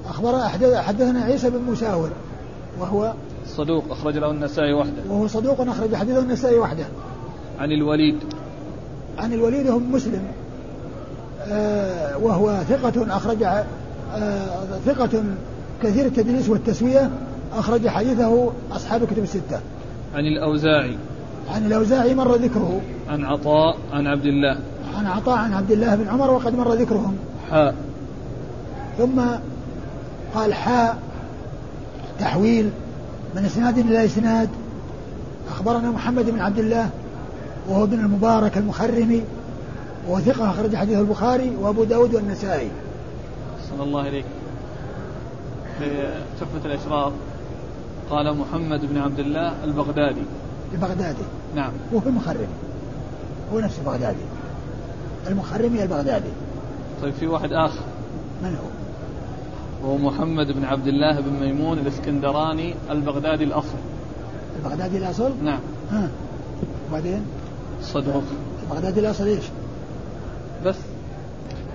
أخبر 0.10 0.48
حدثنا 0.82 1.24
عيسى 1.24 1.50
بن 1.50 1.62
مساور 1.72 2.10
وهو 2.80 3.14
صدوق 3.48 3.84
أخرج 3.92 4.18
له 4.18 4.32
النسائي 4.32 4.74
وحده. 4.74 5.02
وهو 5.10 5.28
صدوق 5.28 5.62
أخرج 5.62 5.96
حديثه 5.96 6.20
النسائي 6.20 6.60
وحده. 6.60 6.86
عن 7.60 7.72
الوليد. 7.72 8.16
عن 9.18 9.34
الوليد 9.34 9.68
هم 9.68 9.92
مسلم. 9.92 10.22
آه 11.42 12.18
وهو 12.18 12.64
ثقة 12.70 13.18
أخرج 13.18 13.44
آه 13.44 13.66
ثقة 14.86 15.24
كثير 15.84 16.06
التدليس 16.06 16.50
والتسوية 16.50 17.10
أخرج 17.54 17.88
حديثه 17.88 18.52
أصحاب 18.72 19.06
كتب 19.06 19.24
الستة. 19.24 19.60
عن 20.16 20.26
الأوزاعي. 20.26 20.98
عن 21.50 21.66
الأوزاعي 21.66 22.16
مر 22.16 22.36
ذكره. 22.36 22.82
عن 23.10 23.26
عطاء 23.26 23.78
عن 23.94 24.08
عبد 24.08 24.26
الله. 24.26 24.58
عن 24.98 25.06
عطاء 25.06 25.38
عن 25.38 25.54
عبد 25.54 25.72
الله 25.72 25.96
بن 25.96 26.08
عمر 26.08 26.32
وقد 26.32 26.56
مر 26.56 26.74
ذكرهم. 26.74 27.16
حاء. 27.52 27.76
ثم 28.98 29.22
قال 30.36 30.54
حاء 30.54 30.98
تحويل 32.20 32.70
من 33.36 33.46
إسناد 33.46 33.78
إلى 33.78 34.06
إسناد. 34.06 34.50
أخبرنا 35.50 35.92
محمد 35.92 36.30
بن 36.30 36.40
عبد 36.40 36.60
الله 36.60 36.90
وهو 37.68 37.84
ابن 37.84 38.00
المبارك 38.00 38.58
المخرمي 38.58 39.24
وهو 40.08 40.20
ثقة 40.20 40.50
أخرج 40.50 40.76
حديث 40.76 40.98
البخاري 40.98 41.56
وأبو 41.62 41.84
داود 41.84 42.16
والنسائي. 42.16 42.70
صلى 43.70 43.84
الله 43.84 44.04
عليك 44.04 44.26
في 45.80 46.14
تحفة 46.40 46.66
الأشراف 46.66 47.14
قال 48.10 48.38
محمد 48.38 48.86
بن 48.86 48.98
عبد 48.98 49.20
الله 49.20 49.64
البغدادي. 49.64 50.24
البغدادي. 50.74 51.24
نعم. 51.56 51.72
وهو 51.94 52.08
المخرمي 52.08 52.48
هو 53.54 53.60
نفس 53.60 53.80
البغدادي. 53.80 54.26
المخرمي 55.28 55.84
البغدادي. 55.84 56.30
طيب 57.02 57.14
في 57.14 57.28
واحد 57.28 57.54
آخر. 57.54 57.84
من 58.44 58.56
هو؟ 58.56 58.68
وهو 59.84 59.98
محمد 59.98 60.52
بن 60.52 60.66
عبد 60.66 60.88
الله 60.88 61.20
بن 61.20 61.34
ميمون 61.34 61.78
الإسكندراني 61.78 62.76
البغدادي 62.90 63.44
الأصل. 63.44 63.78
البغدادي 64.60 64.98
الأصل؟ 64.98 65.32
نعم. 65.44 65.60
ها. 65.92 66.10
وبعدين؟ 66.90 67.26
صدوق 67.82 68.24
البغدادي 68.64 69.00
الأصل 69.00 69.28
إيش؟ 69.28 69.46
بس 70.66 70.78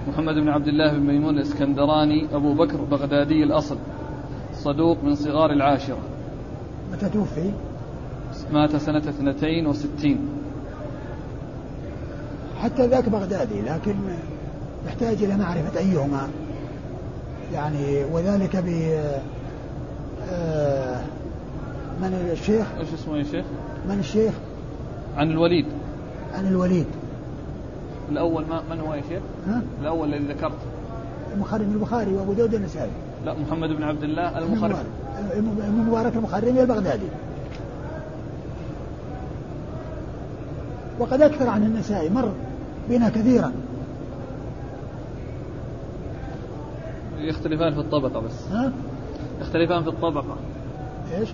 محمد 0.08 0.34
بن 0.34 0.48
عبد 0.48 0.68
الله 0.68 0.92
بن 0.92 1.00
ميمون 1.00 1.38
الإسكندراني 1.38 2.28
أبو 2.32 2.54
بكر 2.54 2.76
بغدادي 2.76 3.42
الأصل 3.42 3.76
صدوق 4.54 5.04
من 5.04 5.14
صغار 5.14 5.50
العاشرة 5.50 5.98
متى 6.92 7.08
توفي؟ 7.08 7.50
مات 8.52 8.76
سنة 8.76 8.98
62 8.98 10.18
حتى 12.62 12.86
ذاك 12.86 13.08
بغدادي 13.08 13.60
لكن 13.60 13.94
يحتاج 14.86 15.22
إلى 15.22 15.36
معرفة 15.36 15.78
أيهما 15.78 16.28
يعني 17.52 18.04
وذلك 18.04 18.56
ب 18.56 18.68
آه، 20.30 21.00
من 22.00 22.28
الشيخ 22.32 22.66
إيش 22.80 22.88
اسمه 22.94 23.18
يا 23.18 23.22
شيخ؟ 23.22 23.44
من 23.88 23.98
الشيخ؟ 23.98 24.32
عن 25.16 25.30
الوليد 25.30 25.66
عن 26.34 26.46
الوليد. 26.46 26.86
الأول 28.10 28.44
ما 28.46 28.62
من 28.70 28.80
هو 28.80 28.94
يا 28.94 29.02
شيخ؟ 29.08 29.22
ها؟ 29.46 29.62
الأول 29.80 30.14
الذي 30.14 30.32
ذكرت. 30.32 30.58
المخرم 31.34 31.72
البخاري 31.72 32.12
وأبو 32.14 32.32
داود 32.32 32.54
النسائي. 32.54 32.90
لا 33.24 33.34
محمد 33.34 33.68
بن 33.68 33.82
عبد 33.82 34.02
الله 34.02 34.38
المخرم. 34.38 34.84
ابن 35.32 35.84
مبارك 35.88 36.16
المخرمي 36.16 36.62
البغدادي 36.62 37.06
وقد 40.98 41.22
أكثر 41.22 41.48
عن 41.48 41.62
النسائي 41.62 42.10
مر 42.10 42.32
بنا 42.88 43.08
كثيرا. 43.08 43.52
يختلفان 47.18 47.74
في 47.74 47.80
الطبقة 47.80 48.20
بس. 48.20 48.48
ها؟ 48.52 48.72
يختلفان 49.40 49.82
في 49.82 49.88
الطبقة. 49.88 50.36
إيش؟ 51.18 51.28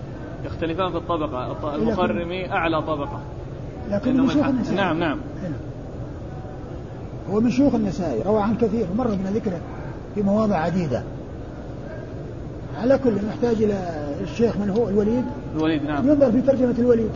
يختلفان 0.45 0.91
في 0.91 0.97
الطبقة. 0.97 1.75
المخرمي 1.75 2.51
أعلى 2.51 2.81
طبقة. 2.81 3.19
لكن 3.91 4.17
من 4.17 4.29
شيوخ 4.29 4.45
النسائي 4.45 4.75
نعم 4.77 4.99
نعم. 4.99 5.19
هو 7.31 7.39
من 7.39 7.51
شيوخ 7.51 7.75
النسائي 7.75 8.21
روى 8.21 8.41
عن 8.41 8.55
كثير 8.57 8.87
مر 8.97 9.07
بنا 9.07 9.31
ذكره 9.31 9.59
في 10.15 10.21
مواضع 10.21 10.55
عديدة. 10.55 11.03
على 12.81 12.97
كل 12.97 13.13
نحتاج 13.27 13.63
إلى 13.63 14.05
الشيخ 14.21 14.57
من 14.57 14.69
هو؟ 14.69 14.89
الوليد؟ 14.89 15.25
الوليد 15.55 15.83
نعم. 15.83 16.09
ينظر 16.09 16.31
في 16.31 16.41
ترجمة 16.41 16.75
الوليد. 16.79 17.11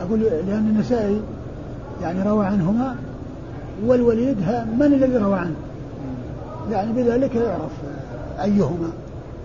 أقول 0.00 0.20
لأن 0.20 0.68
النسائي 0.74 1.20
يعني 2.02 2.22
روى 2.22 2.46
عنهما 2.46 2.96
والوليد 3.86 4.36
من 4.78 4.86
الذي 4.86 5.16
روى 5.16 5.38
عنه؟ 5.38 5.56
يعني 6.70 6.92
بذلك 6.92 7.34
يعرف 7.34 7.72
أيهما. 8.42 8.90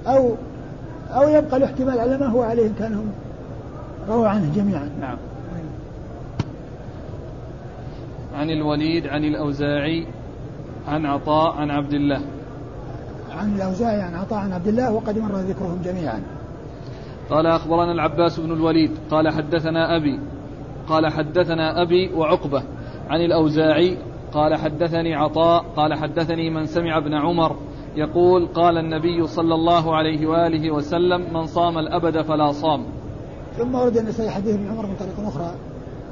أو 0.08 0.32
أو 1.12 1.30
يبقى 1.30 1.58
الاحتمال 1.58 2.00
على 2.00 2.18
ما 2.18 2.26
هو 2.26 2.44
عليه 2.44 2.68
إن 2.68 2.74
كانهم 2.80 3.06
روى 4.10 4.28
عنه 4.28 4.52
جميعا. 4.56 4.90
نعم. 5.02 5.18
عن 8.34 8.50
الوليد 8.50 9.08
عن 9.08 9.24
الأوزاعي 9.24 10.08
عن 10.88 11.06
عطاء 11.06 11.52
عن 11.56 11.72
عبد 11.72 11.94
الله. 11.94 12.22
عن 13.32 13.56
الأوزاعي 13.56 14.02
عن 14.02 14.14
عطاء 14.14 14.40
عن 14.40 14.54
عبد 14.54 14.68
الله 14.68 14.94
وقد 14.94 15.18
مر 15.18 15.36
ذكرهم 15.36 15.82
جميعا. 15.84 16.24
قال 17.30 17.48
أخبرنا 17.48 17.92
العباس 17.92 18.40
بن 18.40 18.52
الوليد 18.52 18.92
قال 19.12 19.30
حدثنا 19.30 19.98
أبي 19.98 20.20
قال 20.88 21.08
حدثنا 21.08 21.82
أبي 21.82 22.14
وعقبة 22.14 22.64
عن 23.10 23.22
الأوزاعي 23.22 23.98
قال 24.34 24.56
حدثني 24.56 25.16
عطاء 25.16 25.66
قال 25.76 25.94
حدثني 25.94 26.50
من 26.50 26.66
سمع 26.66 26.98
ابن 26.98 27.14
عمر 27.14 27.56
يقول 27.96 28.48
قال 28.48 28.78
النبي 28.78 29.28
صلى 29.28 29.56
الله 29.56 29.96
عليه 29.96 30.28
وآله 30.28 30.72
وسلم 30.72 31.34
من 31.34 31.46
صام 31.46 31.78
الأبد 31.78 32.22
فلا 32.22 32.52
صام. 32.52 32.86
ثم 33.58 33.76
ورد 33.76 33.98
النسائي 33.98 34.30
حديث 34.30 34.56
ابن 34.56 34.68
عمر 34.68 34.86
من 34.86 34.96
طريق 34.96 35.28
أخرى 35.28 35.52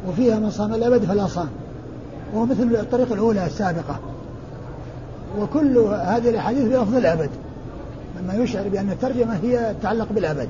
وفيها 0.08 0.40
من 0.40 0.50
صام 0.50 0.74
الأبد 0.74 1.06
فلا 1.06 1.28
صام. 1.28 1.50
وهو 2.34 2.46
مثل 2.46 2.64
الطريقة 2.64 3.14
الأولى 3.14 3.46
السابقة. 3.46 4.00
وكل 5.40 5.78
هذه 5.78 6.30
الأحاديث 6.30 6.64
بلفظ 6.64 6.96
الأبد. 6.96 7.30
مما 8.22 8.34
يشعر 8.34 8.68
بأن 8.68 8.90
الترجمة 8.90 9.36
هي 9.36 9.76
تتعلق 9.80 10.08
بالأبد. 10.12 10.50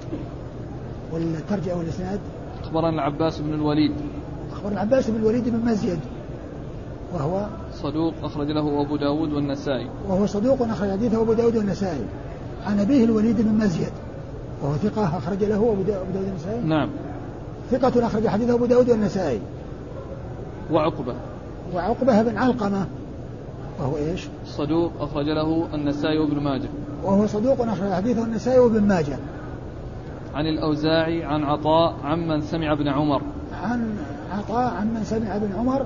والترجمة 1.13 1.77
والإسناد. 1.77 2.19
أخبرنا 2.63 2.89
العباس 2.89 3.39
بن 3.39 3.53
الوليد. 3.53 3.91
أخبر 4.53 4.71
العباس 4.71 5.09
بن 5.09 5.15
الوليد 5.15 5.49
بن 5.49 5.71
مزيد. 5.71 5.99
وهو 7.13 7.45
صدوق 7.73 8.13
أخرج 8.23 8.47
له 8.47 8.81
أبو 8.81 8.97
داود 8.97 9.33
والنسائي. 9.33 9.89
وهو 10.09 10.25
صدوق 10.25 10.61
أخرج 10.61 10.91
حديثه 10.91 11.21
أبو 11.21 11.33
داود 11.33 11.57
والنسائي. 11.57 12.05
عن 12.65 12.79
أبيه 12.79 13.03
الوليد 13.03 13.41
بن 13.41 13.65
مزيد. 13.65 13.91
وهو 14.63 14.73
ثقة 14.73 15.17
أخرج 15.17 15.43
له 15.43 15.55
أبو 15.55 15.81
داود 15.81 16.15
والنسائي. 16.15 16.61
نعم. 16.61 16.89
ثقة 17.71 18.07
أخرج 18.07 18.27
حديثه 18.27 18.53
أبو 18.53 18.65
داود 18.65 18.89
والنسائي. 18.89 19.41
وعقبة. 20.71 21.15
وعقبة 21.75 22.21
بن 22.21 22.37
علقمة. 22.37 22.85
وهو 23.79 23.97
إيش؟ 23.97 24.27
صدوق 24.45 24.91
أخرج 24.99 25.25
له 25.25 25.67
النسائي 25.73 26.17
وابن 26.19 26.39
ماجه. 26.39 26.69
وهو 27.03 27.27
صدوق 27.27 27.61
أخرج 27.61 27.93
حديثه 27.93 28.23
النسائي 28.23 28.59
وابن 28.59 28.81
ماجه. 28.81 29.17
عن 30.35 30.45
الأوزاعي 30.45 31.23
عن 31.23 31.43
عطاء 31.43 31.95
عمن 32.03 32.41
سمع 32.41 32.73
ابن 32.73 32.87
عمر. 32.87 33.21
عن 33.63 33.97
عطاء 34.37 34.73
عمن 34.73 35.03
سمع 35.03 35.35
ابن 35.35 35.53
عمر. 35.59 35.85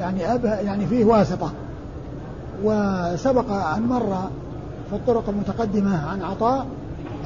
يعني 0.00 0.34
أب 0.34 0.44
يعني 0.44 0.86
فيه 0.86 1.04
واسطة. 1.04 1.52
وسبق 2.64 3.50
أن 3.50 3.82
مر 3.82 4.16
في 4.90 4.96
الطرق 4.96 5.28
المتقدمة 5.28 6.10
عن 6.10 6.22
عطاء 6.22 6.66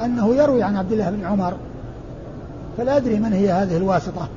أنه 0.04 0.34
يروي 0.34 0.62
عن 0.62 0.76
عبد 0.76 0.92
الله 0.92 1.10
بن 1.10 1.24
عمر. 1.24 1.54
فلا 2.76 2.96
أدري 2.96 3.18
من 3.18 3.32
هي 3.32 3.52
هذه 3.52 3.76
الواسطة. 3.76 4.28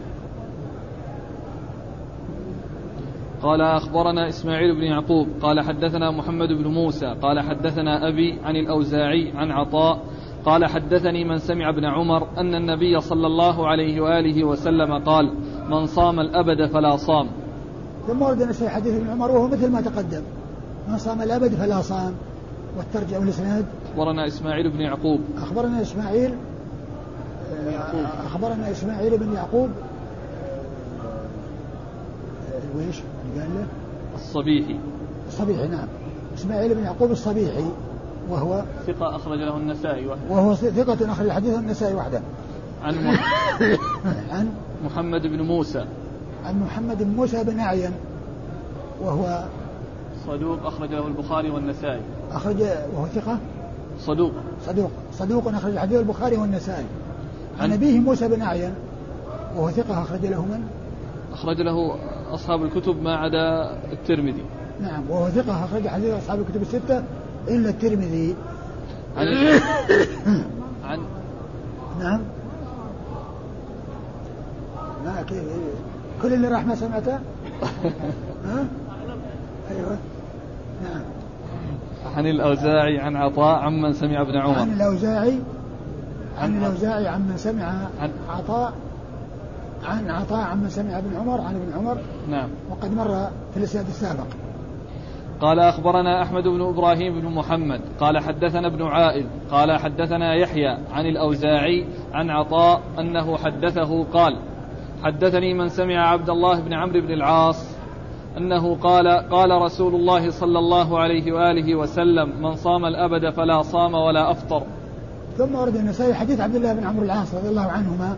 قال 3.42 3.62
أخبرنا 3.62 4.30
إسماعيل 4.30 4.76
بن 4.76 4.84
يعقوب 4.84 5.28
قال 5.42 5.62
حدثنا 5.62 6.12
محمد 6.12 6.48
بن 6.48 6.68
موسى 6.68 7.16
قال 7.22 7.40
حدثنا 7.40 8.08
أبي 8.08 8.40
عن 8.44 8.56
الأوزاعي 8.56 9.32
عن 9.36 9.52
عطاء 9.52 10.00
قال 10.46 10.66
حدثني 10.66 11.24
من 11.24 11.38
سمع 11.38 11.70
ابن 11.70 11.86
عمر 11.86 12.28
أن 12.38 12.56
النبي 12.56 13.00
صلى 13.00 13.28
الله 13.28 13.68
عليه 13.68 14.02
وآله 14.02 14.44
وسلم 14.44 15.04
قال 15.04 15.34
من 15.70 15.86
صام 15.86 16.20
الأبد 16.20 16.66
فلا 16.66 16.96
صام. 16.96 17.28
ثم 18.08 18.22
ورد 18.22 18.44
نسي 18.44 18.70
حديث 18.70 18.96
ابن 18.96 19.10
عمر 19.10 19.32
وهو 19.32 19.48
مثل 19.48 19.72
ما 19.72 19.82
تقدم. 19.82 20.22
من 20.88 20.98
صام 20.98 21.22
الأبد 21.22 21.52
فلا 21.54 21.82
صام. 21.82 22.14
والترجمة 22.78 23.20
والإسناد 23.20 23.66
أخبرنا 23.92 24.28
إسماعيل 24.28 24.72
بن 24.72 24.82
يعقوب. 24.82 25.20
أخبرنا 25.38 25.82
إسماعيل 25.82 26.34
يعقوب. 27.72 28.06
أخبرنا 28.26 28.72
إسماعيل 28.72 29.18
بن 29.18 29.34
يعقوب 29.34 29.70
ويش 32.76 32.96
قال 33.40 33.50
له؟ 33.56 33.66
الصبيحي. 34.16 34.80
الصبيحي 35.28 35.68
نعم. 35.68 35.88
إسماعيل 36.38 36.76
بن 36.76 36.84
يعقوب 36.84 37.12
الصبيحي 37.12 37.66
وهو 38.30 38.64
ثقة 38.88 39.16
أخرج 39.16 39.40
له 39.40 39.58
النسائي 39.58 40.08
وحده 40.08 40.22
وهو 40.30 40.56
ثقة 40.56 41.12
أخرج 41.12 41.26
الحديث 41.26 41.58
النسائي 41.58 41.96
وحده. 41.96 42.22
عن 42.84 42.96
مح- 43.06 43.62
عن؟ 44.34 44.50
محمد 44.86 45.22
بن 45.22 45.42
موسى. 45.42 45.86
عن 46.46 46.60
محمد 46.64 47.04
بن 47.04 47.10
موسى 47.16 47.44
بن 47.44 47.60
أعين 47.60 47.92
وهو 49.02 49.44
صدوق 50.28 50.66
أخرج 50.66 50.90
له 50.92 51.08
البخاري 51.08 51.50
والنسائي. 51.50 52.02
أخرج 52.32 52.62
وهو 52.96 53.08
ثقة؟ 53.08 53.38
صدوق. 54.00 54.32
صدوق. 54.66 54.92
صدوق 55.14 55.48
أخرج 55.48 55.72
الحديث 55.72 56.00
البخاري 56.00 56.38
والنسائي. 56.38 56.86
عن 57.60 57.64
عن- 57.64 57.72
أبيه 57.74 58.00
موسى 58.00 58.28
بن 58.28 58.42
أعين 58.42 58.74
وهو 59.56 59.70
ثقة 59.72 60.02
أخرج 60.04 60.26
له 60.26 60.42
من؟ 60.46 60.64
أخرج 61.34 61.62
له 61.62 61.96
أصحاب 62.34 62.64
الكتب 62.64 63.02
ما 63.04 63.16
عدا 63.16 63.74
الترمذي. 63.92 64.44
نعم 64.82 65.04
وهو 65.10 65.30
ثقة 65.30 65.66
أخرج 65.66 65.88
حديث 65.88 66.14
أصحاب 66.14 66.40
الكتب 66.40 66.62
الستة 66.62 67.04
إلا 67.48 67.70
الترمذي. 67.70 68.36
عن 69.18 69.28
عن 70.90 71.00
نعم. 72.00 72.20
ما 75.06 75.22
كيف؟ 75.30 75.44
كل 76.22 76.34
اللي 76.34 76.48
راح 76.48 76.66
ما 76.66 76.76
سمعته؟ 76.76 77.14
ها؟ 78.46 78.66
أيوه. 79.72 79.98
نعم. 80.84 81.02
عن 82.16 82.28
الأوزاعي 82.28 83.00
عن 83.00 83.16
عطاء 83.16 83.60
عمن 83.60 83.94
سمع 83.94 84.22
ابن 84.22 84.38
عن 84.38 84.50
عمر 84.56 84.74
الأوزاعي 84.74 85.40
عن 86.38 86.54
عن- 86.54 86.58
الأوزاعي 86.58 87.08
عمن 87.08 87.34
سمع 87.38 87.64
عن- 88.02 88.12
عطاء. 88.30 88.74
عن 89.84 90.10
عطاء 90.10 90.40
عمن 90.40 90.70
سمع 90.70 90.98
ابن 90.98 91.16
عمر 91.16 91.42
عن 91.42 91.56
ابن 91.56 91.74
عمر. 91.74 91.98
نعم. 92.30 92.50
وقد 92.70 92.94
مر 92.96 93.30
في 93.52 93.58
الإسناد 93.58 93.88
السابق. 93.88 94.28
قال 95.42 95.60
أخبرنا 95.60 96.24
أحمد 96.24 96.44
بن 96.44 96.62
إبراهيم 96.62 97.22
بن 97.22 97.28
محمد 97.28 97.82
قال 98.00 98.20
حدثنا 98.20 98.68
ابن 98.68 98.84
عائل 98.84 99.26
قال 99.52 99.80
حدثنا 99.80 100.36
يحيى 100.36 100.78
عن 100.92 101.06
الأوزاعي 101.06 101.86
عن 102.14 102.30
عطاء 102.30 102.82
أنه 103.00 103.38
حدثه 103.38 104.04
قال 104.04 104.38
حدثني 105.04 105.54
من 105.54 105.70
سمع 105.70 106.10
عبد 106.10 106.30
الله 106.30 106.60
بن 106.60 106.74
عمرو 106.74 107.02
بن 107.02 107.12
العاص 107.12 107.78
أنه 108.38 108.76
قال 108.76 109.08
قال 109.08 109.62
رسول 109.62 109.96
الله 109.96 110.30
صلى 110.30 110.60
الله 110.60 111.00
عليه 111.00 111.32
وآله 111.32 111.76
وسلم 111.76 112.42
من 112.42 112.56
صام 112.56 112.86
الأبد 112.86 113.30
فلا 113.30 113.62
صام 113.62 113.94
ولا 113.94 114.32
أفطر. 114.32 114.64
ثم 115.38 115.56
ورد 115.56 115.76
النسائي 115.76 116.14
حديث 116.14 116.40
عبد 116.42 116.56
الله 116.56 116.74
بن 116.74 116.84
عمرو 116.84 117.06
العاص 117.06 117.36
رضي 117.36 117.50
الله 117.50 117.72
عنهما 117.72 118.18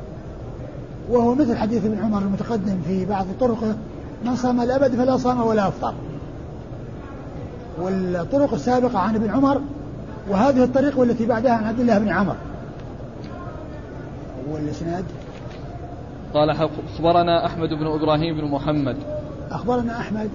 وهو 1.10 1.36
مثل 1.36 1.58
حديث 1.58 1.86
ابن 1.86 2.00
عمر 2.00 2.22
المتقدم 2.22 2.82
في 2.88 3.06
بعض 3.06 3.26
طرقه 3.40 3.76
من 4.26 4.36
صام 4.36 4.62
الأبد 4.62 4.96
فلا 4.96 5.18
صام 5.18 5.42
ولا 5.42 5.68
أفطر. 5.68 5.94
والطرق 7.82 8.54
السابقة 8.54 9.00
عن 9.00 9.16
ابن 9.16 9.30
عمر 9.30 9.62
وهذه 10.30 10.64
الطريق 10.64 11.00
والتي 11.00 11.26
بعدها 11.26 11.52
عن 11.52 11.64
عبد 11.64 11.80
الله 11.80 12.00
بن 12.00 12.10
عمر. 12.10 12.36
والإسناد 14.52 15.06
قال 16.34 16.50
أخبرنا 16.50 17.46
أحمد 17.46 17.70
بن 17.70 17.88
إبراهيم 17.88 18.38
بن 18.38 18.52
محمد 18.52 18.98
أخبرنا 19.52 20.00
أحمد 20.00 20.30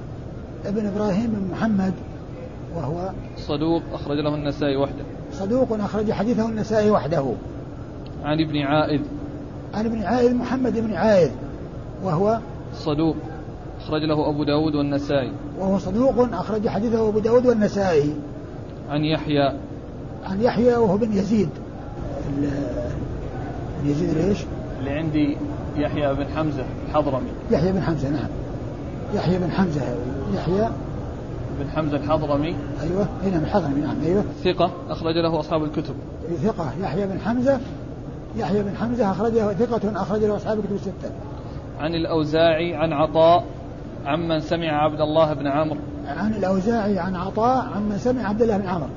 بن 0.65 0.87
إبراهيم 0.87 1.27
بن 1.27 1.53
محمد 1.53 1.93
وهو 2.77 3.11
صدوق 3.37 3.83
أخرج 3.93 4.19
له 4.19 4.35
النسائي 4.35 4.77
وحده 4.77 5.05
صدوق 5.33 5.73
أخرج 5.73 6.13
حديثه 6.13 6.49
النسائي 6.49 6.91
وحده. 6.91 7.33
عن 8.25 8.41
ابن 8.41 8.59
عائد 8.59 9.01
عن 9.75 9.87
ابن 9.87 10.03
عائذ 10.03 10.35
محمد 10.35 10.79
بن 10.79 10.95
عائذ 10.95 11.31
وهو 12.05 12.39
صدوق 12.75 13.17
أخرج 13.81 14.03
له 14.03 14.29
أبو 14.31 14.45
داود 14.45 14.75
والنسائي. 14.75 15.33
وهو 15.59 15.79
صدوق 15.79 16.35
أخرج 16.35 16.69
حديثه 16.69 17.09
أبو 17.09 17.19
داود 17.19 17.47
والنسائي. 17.47 18.15
عن 18.91 19.05
يحيى. 19.05 19.53
عن 20.25 20.41
يحيى 20.41 20.77
وهو 20.77 20.97
بن 20.97 21.13
يزيد. 21.13 21.49
ال- 22.39 22.51
بن 23.83 23.91
يزيد 23.91 24.19
ليش؟ 24.19 24.39
اللي 24.79 24.91
عندي 24.91 25.37
يحيى 25.77 26.15
بن 26.15 26.27
حمزة 26.37 26.65
الحضرمي. 26.89 27.31
يحيى 27.51 27.73
بن 27.73 27.81
حمزة 27.83 28.11
نعم. 28.11 28.29
يحيى 29.15 29.39
بن 29.39 29.51
حمزة 29.51 29.83
يحيى 30.35 30.69
بن 31.61 31.71
حمزة 31.71 31.97
الحضرمي. 31.97 32.57
أيوه 32.83 33.07
هنا 33.25 33.39
من 33.39 33.45
الحضرمي 33.45 33.81
نعم 33.81 33.97
أيوه. 34.05 34.25
ثقة 34.45 34.71
أخرج 34.91 35.15
له 35.17 35.41
أصحاب 35.41 35.65
الكتب. 35.65 35.95
ثقة 36.43 36.73
يحيى 36.83 37.07
بن 37.07 37.21
حمزة 37.21 37.61
يحيى 38.37 38.63
بن 38.63 38.77
حمزة 38.77 39.11
أخرجه 39.11 39.53
ثقة 39.53 40.03
أخرج 40.03 40.25
له 40.25 40.37
أصحاب 40.37 40.59
الكتب 40.59 40.75
الستة. 40.75 41.11
عن 41.81 41.95
الأوزاعي 41.95 42.75
عن 42.75 42.93
عطاء 42.93 43.45
عمن 44.07 44.41
سمع 44.41 44.85
عبد 44.85 45.01
الله 45.01 45.33
بن 45.33 45.47
عمرو. 45.47 45.79
عن 46.07 46.35
الأوزاعي 46.35 46.99
عن 46.99 47.17
عطاء 47.17 47.67
عمن 47.77 47.99
سمع 47.99 48.29
عبد 48.29 48.43
الله 48.43 48.57
بن 48.57 48.69
عمر 48.69 48.89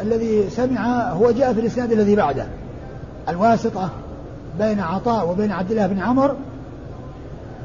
الذي 0.00 0.50
سمع 0.50 1.10
هو 1.12 1.30
جاء 1.30 1.52
في 1.52 1.60
الإسناد 1.60 1.92
الذي 1.92 2.16
بعده. 2.16 2.46
الواسطة 3.28 3.90
بين 4.58 4.80
عطاء 4.80 5.30
وبين 5.30 5.52
عبد 5.52 5.70
الله 5.70 5.86
بن 5.86 5.98
عمر 5.98 6.36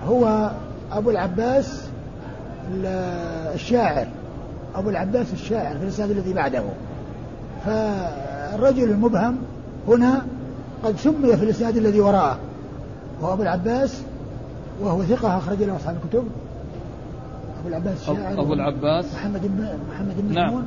هو 0.07 0.51
أبو 0.91 1.09
العباس 1.09 1.87
ال- 2.73 2.85
الشاعر. 3.53 4.07
أبو 4.75 4.89
العباس 4.89 5.33
الشاعر 5.33 5.77
في 5.77 5.83
الإسناد 5.83 6.11
الذي 6.11 6.33
بعده. 6.33 6.63
فالرجل 7.65 8.83
المبهم 8.83 9.37
هنا 9.87 10.21
قد 10.83 10.97
سمي 10.97 11.37
في 11.37 11.43
الإسناد 11.43 11.77
الذي 11.77 11.99
وراءه 11.99 12.37
وهو 13.21 13.33
أبو 13.33 13.41
العباس 13.41 14.01
وهو 14.81 15.03
ثقة 15.03 15.37
أخرج 15.37 15.63
له 15.63 15.75
أصحاب 15.75 15.95
الكتب. 16.03 16.23
أبو 17.59 17.69
العباس 17.69 18.01
الشاعر 18.01 18.41
أبو 18.41 18.53
العباس؟ 18.53 19.05
محمد 19.13 19.41
بن 19.41 19.67
محمد 19.91 20.15
بن 20.17 20.33
نعم. 20.33 20.47
ميمون 20.47 20.65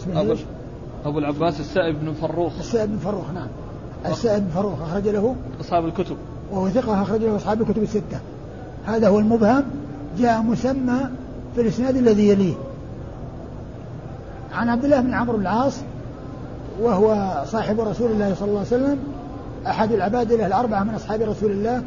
اسمه 0.00 0.20
أبو؟ 0.20 0.34
أبو 1.04 1.18
العباس 1.18 1.60
السائب 1.60 2.00
بن 2.00 2.12
فروخ. 2.12 2.58
السائب 2.58 2.90
بن 2.90 2.98
فروخ 2.98 3.30
نعم. 3.34 3.48
السائب 4.06 4.42
بن 4.42 4.50
فروخ 4.50 4.82
أخرج 4.82 5.08
له 5.08 5.36
أصحاب 5.60 5.84
الكتب. 5.84 6.16
وهو 6.50 6.68
ثقة 6.68 7.02
أخرج 7.02 7.20
له 7.20 7.36
أصحاب 7.36 7.62
الكتب 7.62 7.82
الستة. 7.82 8.20
هذا 8.86 9.08
هو 9.08 9.18
المبهم 9.18 9.64
جاء 10.18 10.42
مسمى 10.42 11.00
في 11.54 11.60
الإسناد 11.60 11.96
الذي 11.96 12.28
يليه. 12.28 12.54
عن 14.52 14.68
عبد 14.68 14.84
الله 14.84 15.00
بن 15.00 15.14
عمرو 15.14 15.36
العاص 15.36 15.80
وهو 16.80 17.42
صاحب 17.46 17.80
رسول 17.80 18.10
الله 18.10 18.34
صلى 18.34 18.48
الله 18.48 18.58
عليه 18.58 18.68
وسلم 18.68 18.98
أحد 19.66 19.92
العبادلة 19.92 20.46
الأربعة 20.46 20.84
من 20.84 20.94
أصحاب 20.94 21.22
رسول 21.22 21.50
الله 21.50 21.82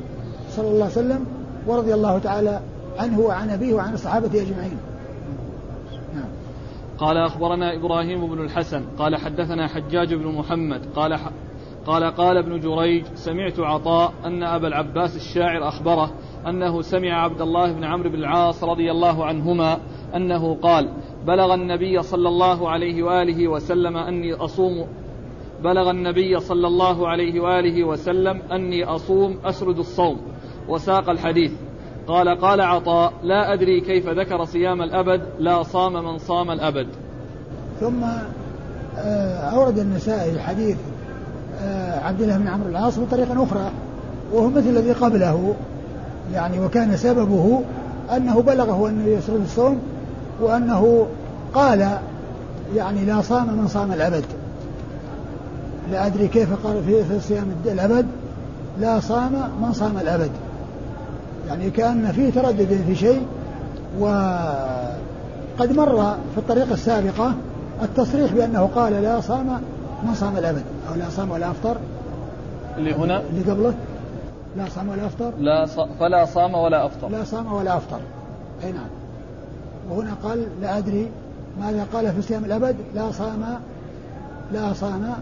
صلى 0.49 0.67
الله 0.67 0.83
عليه 0.83 0.93
وسلم 0.93 1.25
ورضي 1.67 1.93
الله 1.93 2.19
تعالى 2.19 2.59
عنه 2.99 3.19
وعن 3.19 3.49
أبيه 3.49 3.73
وعن 3.73 3.93
الصحابة 3.93 4.41
أجمعين. 4.41 4.77
نعم. 6.15 6.29
قال 6.97 7.17
أخبرنا 7.17 7.75
إبراهيم 7.75 8.27
بن 8.27 8.41
الحسن 8.41 8.83
قال 8.97 9.15
حدثنا 9.15 9.67
حجاج 9.67 10.13
بن 10.13 10.27
محمد 10.27 10.81
قال 10.95 11.15
ح... 11.15 11.29
قال 11.85 12.03
قال 12.03 12.37
ابن 12.37 12.59
جريج 12.59 13.05
سمعت 13.15 13.59
عطاء 13.59 14.13
أن 14.25 14.43
أبا 14.43 14.67
العباس 14.67 15.15
الشاعر 15.15 15.67
أخبره 15.67 16.11
أنه 16.47 16.81
سمع 16.81 17.23
عبد 17.23 17.41
الله 17.41 17.71
بن 17.71 17.83
عمرو 17.83 18.09
بن 18.09 18.15
العاص 18.15 18.63
رضي 18.63 18.91
الله 18.91 19.25
عنهما 19.25 19.79
أنه 20.15 20.55
قال 20.55 20.89
بلغ 21.27 21.53
النبي 21.53 22.01
صلى 22.01 22.29
الله 22.29 22.69
عليه 22.69 23.03
وآله 23.03 23.47
وسلم 23.47 23.97
أني 23.97 24.33
أصوم 24.33 24.87
بلغ 25.63 25.91
النبي 25.91 26.39
صلى 26.39 26.67
الله 26.67 27.07
عليه 27.07 27.39
وآله 27.39 27.83
وسلم 27.83 28.41
أني 28.51 28.83
أصوم 28.83 29.37
أسرد 29.45 29.79
الصوم 29.79 30.17
وساق 30.67 31.09
الحديث. 31.09 31.51
قال 32.07 32.41
قال 32.41 32.61
عطاء 32.61 33.13
لا 33.23 33.53
أدري 33.53 33.81
كيف 33.81 34.09
ذكر 34.09 34.45
صيام 34.45 34.81
الأبد 34.81 35.21
لا 35.39 35.63
صام 35.63 35.93
من 35.93 36.17
صام 36.17 36.51
الأبد. 36.51 36.87
ثم 37.79 38.03
آه، 38.97 39.37
أورد 39.37 39.79
النسائي 39.79 40.39
حديث 40.39 40.77
آه، 41.61 41.99
عبد 41.99 42.21
الله 42.21 42.37
بن 42.37 42.47
عمرو 42.47 42.69
العاص 42.69 42.99
بطريقة 42.99 43.43
أخرى 43.43 43.71
وهو 44.33 44.49
مثل 44.49 44.69
الذي 44.69 44.91
قبله 44.91 45.55
يعني 46.33 46.59
وكان 46.59 46.97
سببه 46.97 47.61
أنه 48.15 48.41
بلغه 48.41 48.89
أنه 48.89 49.07
يسرد 49.07 49.41
الصوم 49.41 49.79
وأنه 50.41 51.07
قال 51.53 51.99
يعني 52.75 53.05
لا 53.05 53.21
صام 53.21 53.57
من 53.57 53.67
صام 53.67 53.91
الأبد. 53.91 54.25
لا 55.91 56.05
أدري 56.05 56.27
كيف 56.27 56.65
قال 56.67 56.83
في 56.83 57.03
في 57.03 57.19
صيام 57.19 57.45
الأبد 57.65 58.05
لا 58.79 58.99
صام 58.99 59.31
من 59.61 59.73
صام 59.73 59.97
الأبد 59.97 60.31
يعني 61.47 61.69
كأن 61.69 62.11
فيه 62.11 62.31
تردد 62.31 62.83
في 62.87 62.95
شيء 62.95 63.25
وقد 63.99 65.71
مر 65.71 66.15
في 66.33 66.37
الطريقة 66.37 66.73
السابقة 66.73 67.33
التصريح 67.81 68.33
بأنه 68.33 68.69
قال 68.75 68.93
لا 68.93 69.21
صام 69.21 69.61
من 70.03 70.13
صام 70.13 70.37
الأبد 70.37 70.63
أو 70.89 70.95
لا 70.95 71.09
صام 71.09 71.31
ولا 71.31 71.51
أفطر. 71.51 71.77
اللي 72.77 72.93
هنا؟ 72.93 73.21
اللي 73.29 73.51
قبله. 73.51 73.73
لا 74.57 74.65
صام 74.75 74.89
ولا 74.89 75.05
أفطر. 75.05 75.31
لا 75.39 75.65
ص... 75.65 75.79
فلا 75.99 76.25
صام 76.25 76.53
ولا 76.53 76.85
أفطر. 76.85 77.09
لا 77.09 77.23
صام 77.23 77.53
ولا 77.53 77.77
أفطر. 77.77 77.99
أي 78.63 78.71
نعم. 78.71 78.87
وهنا 79.89 80.13
قال 80.23 80.45
لا 80.61 80.77
أدري 80.77 81.07
ماذا 81.61 81.87
قال 81.93 82.13
في 82.13 82.21
صيام 82.21 82.45
الأبد 82.45 82.75
لا 82.95 83.11
صام 83.11 83.59
لا 84.53 84.73
صام 84.73 85.13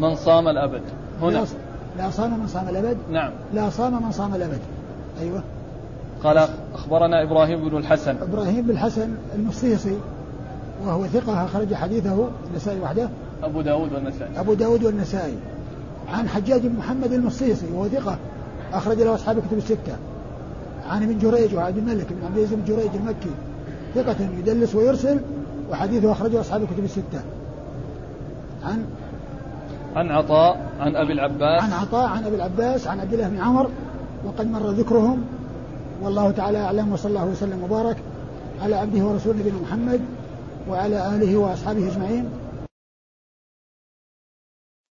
من 0.00 0.14
صام 0.14 0.48
الأبد. 0.48 0.82
هنا. 1.22 1.44
لا 1.98 2.10
صام 2.10 2.40
من 2.40 2.46
صام 2.46 2.68
الأبد؟ 2.68 2.96
نعم. 3.10 3.32
لا 3.54 3.70
صام 3.70 4.02
من 4.02 4.12
صام 4.12 4.34
الأبد. 4.34 4.60
أيوة. 5.20 5.42
قال 6.24 6.48
أخبرنا 6.74 7.22
إبراهيم 7.22 7.68
بن 7.68 7.76
الحسن. 7.76 8.16
إبراهيم 8.22 8.62
بن 8.62 8.70
الحسن 8.70 9.08
المصيصي 9.34 9.96
وهو 10.86 11.06
ثقة 11.06 11.44
أخرج 11.44 11.74
حديثه 11.74 12.28
النسائي 12.50 12.80
وحده. 12.80 13.08
أبو 13.42 13.60
داود 13.60 13.92
والنسائي. 13.92 14.40
أبو 14.40 14.54
داود 14.54 14.84
والنسائي. 14.84 15.34
عن 16.08 16.28
حجاج 16.28 16.66
بن 16.66 16.76
محمد 16.78 17.12
المصيصي 17.12 17.66
وهو 17.74 17.88
ثقة 17.88 18.18
أخرج 18.72 19.02
له 19.02 19.14
أصحاب 19.14 19.38
الكتب 19.38 19.58
الستة. 19.58 19.96
عن 20.90 21.02
ابن 21.02 21.18
جريج 21.18 21.54
وعبد 21.54 21.76
الملك 21.76 22.06
بن 22.10 22.26
عبد 22.26 22.36
العزيز 22.36 22.54
بن 22.54 22.64
جريج 22.64 22.90
المكي 22.94 23.30
ثقة 23.94 24.16
يدلس 24.38 24.74
ويرسل 24.74 25.20
وحديثه 25.70 26.12
أخرجه 26.12 26.40
أصحاب 26.40 26.62
الكتب 26.62 26.84
الستة. 26.84 27.20
عن 28.64 28.84
عن 29.96 30.10
عطاء 30.10 30.70
عن 30.80 30.96
أبي 30.96 31.12
العباس. 31.12 31.62
عن 31.62 31.72
عطاء 31.72 32.08
عن 32.08 32.24
أبي 32.24 32.36
العباس 32.36 32.86
عن 32.86 33.00
عبد 33.00 33.12
الله 33.12 33.28
بن 33.28 33.38
عمر 33.38 33.70
وقد 34.24 34.50
مر 34.50 34.70
ذكرهم. 34.70 35.24
والله 36.02 36.30
تعالى 36.30 36.58
أعلم 36.58 36.92
وصلى 36.92 37.10
الله 37.10 37.24
وسلم 37.24 37.62
وبارك 37.64 37.96
على 38.62 38.76
عبده 38.76 39.04
ورسوله 39.04 39.38
نبينا 39.38 39.56
محمد 39.62 40.00
وعلى 40.70 41.16
آله 41.16 41.36
وأصحابه 41.36 41.88
أجمعين. 41.92 42.28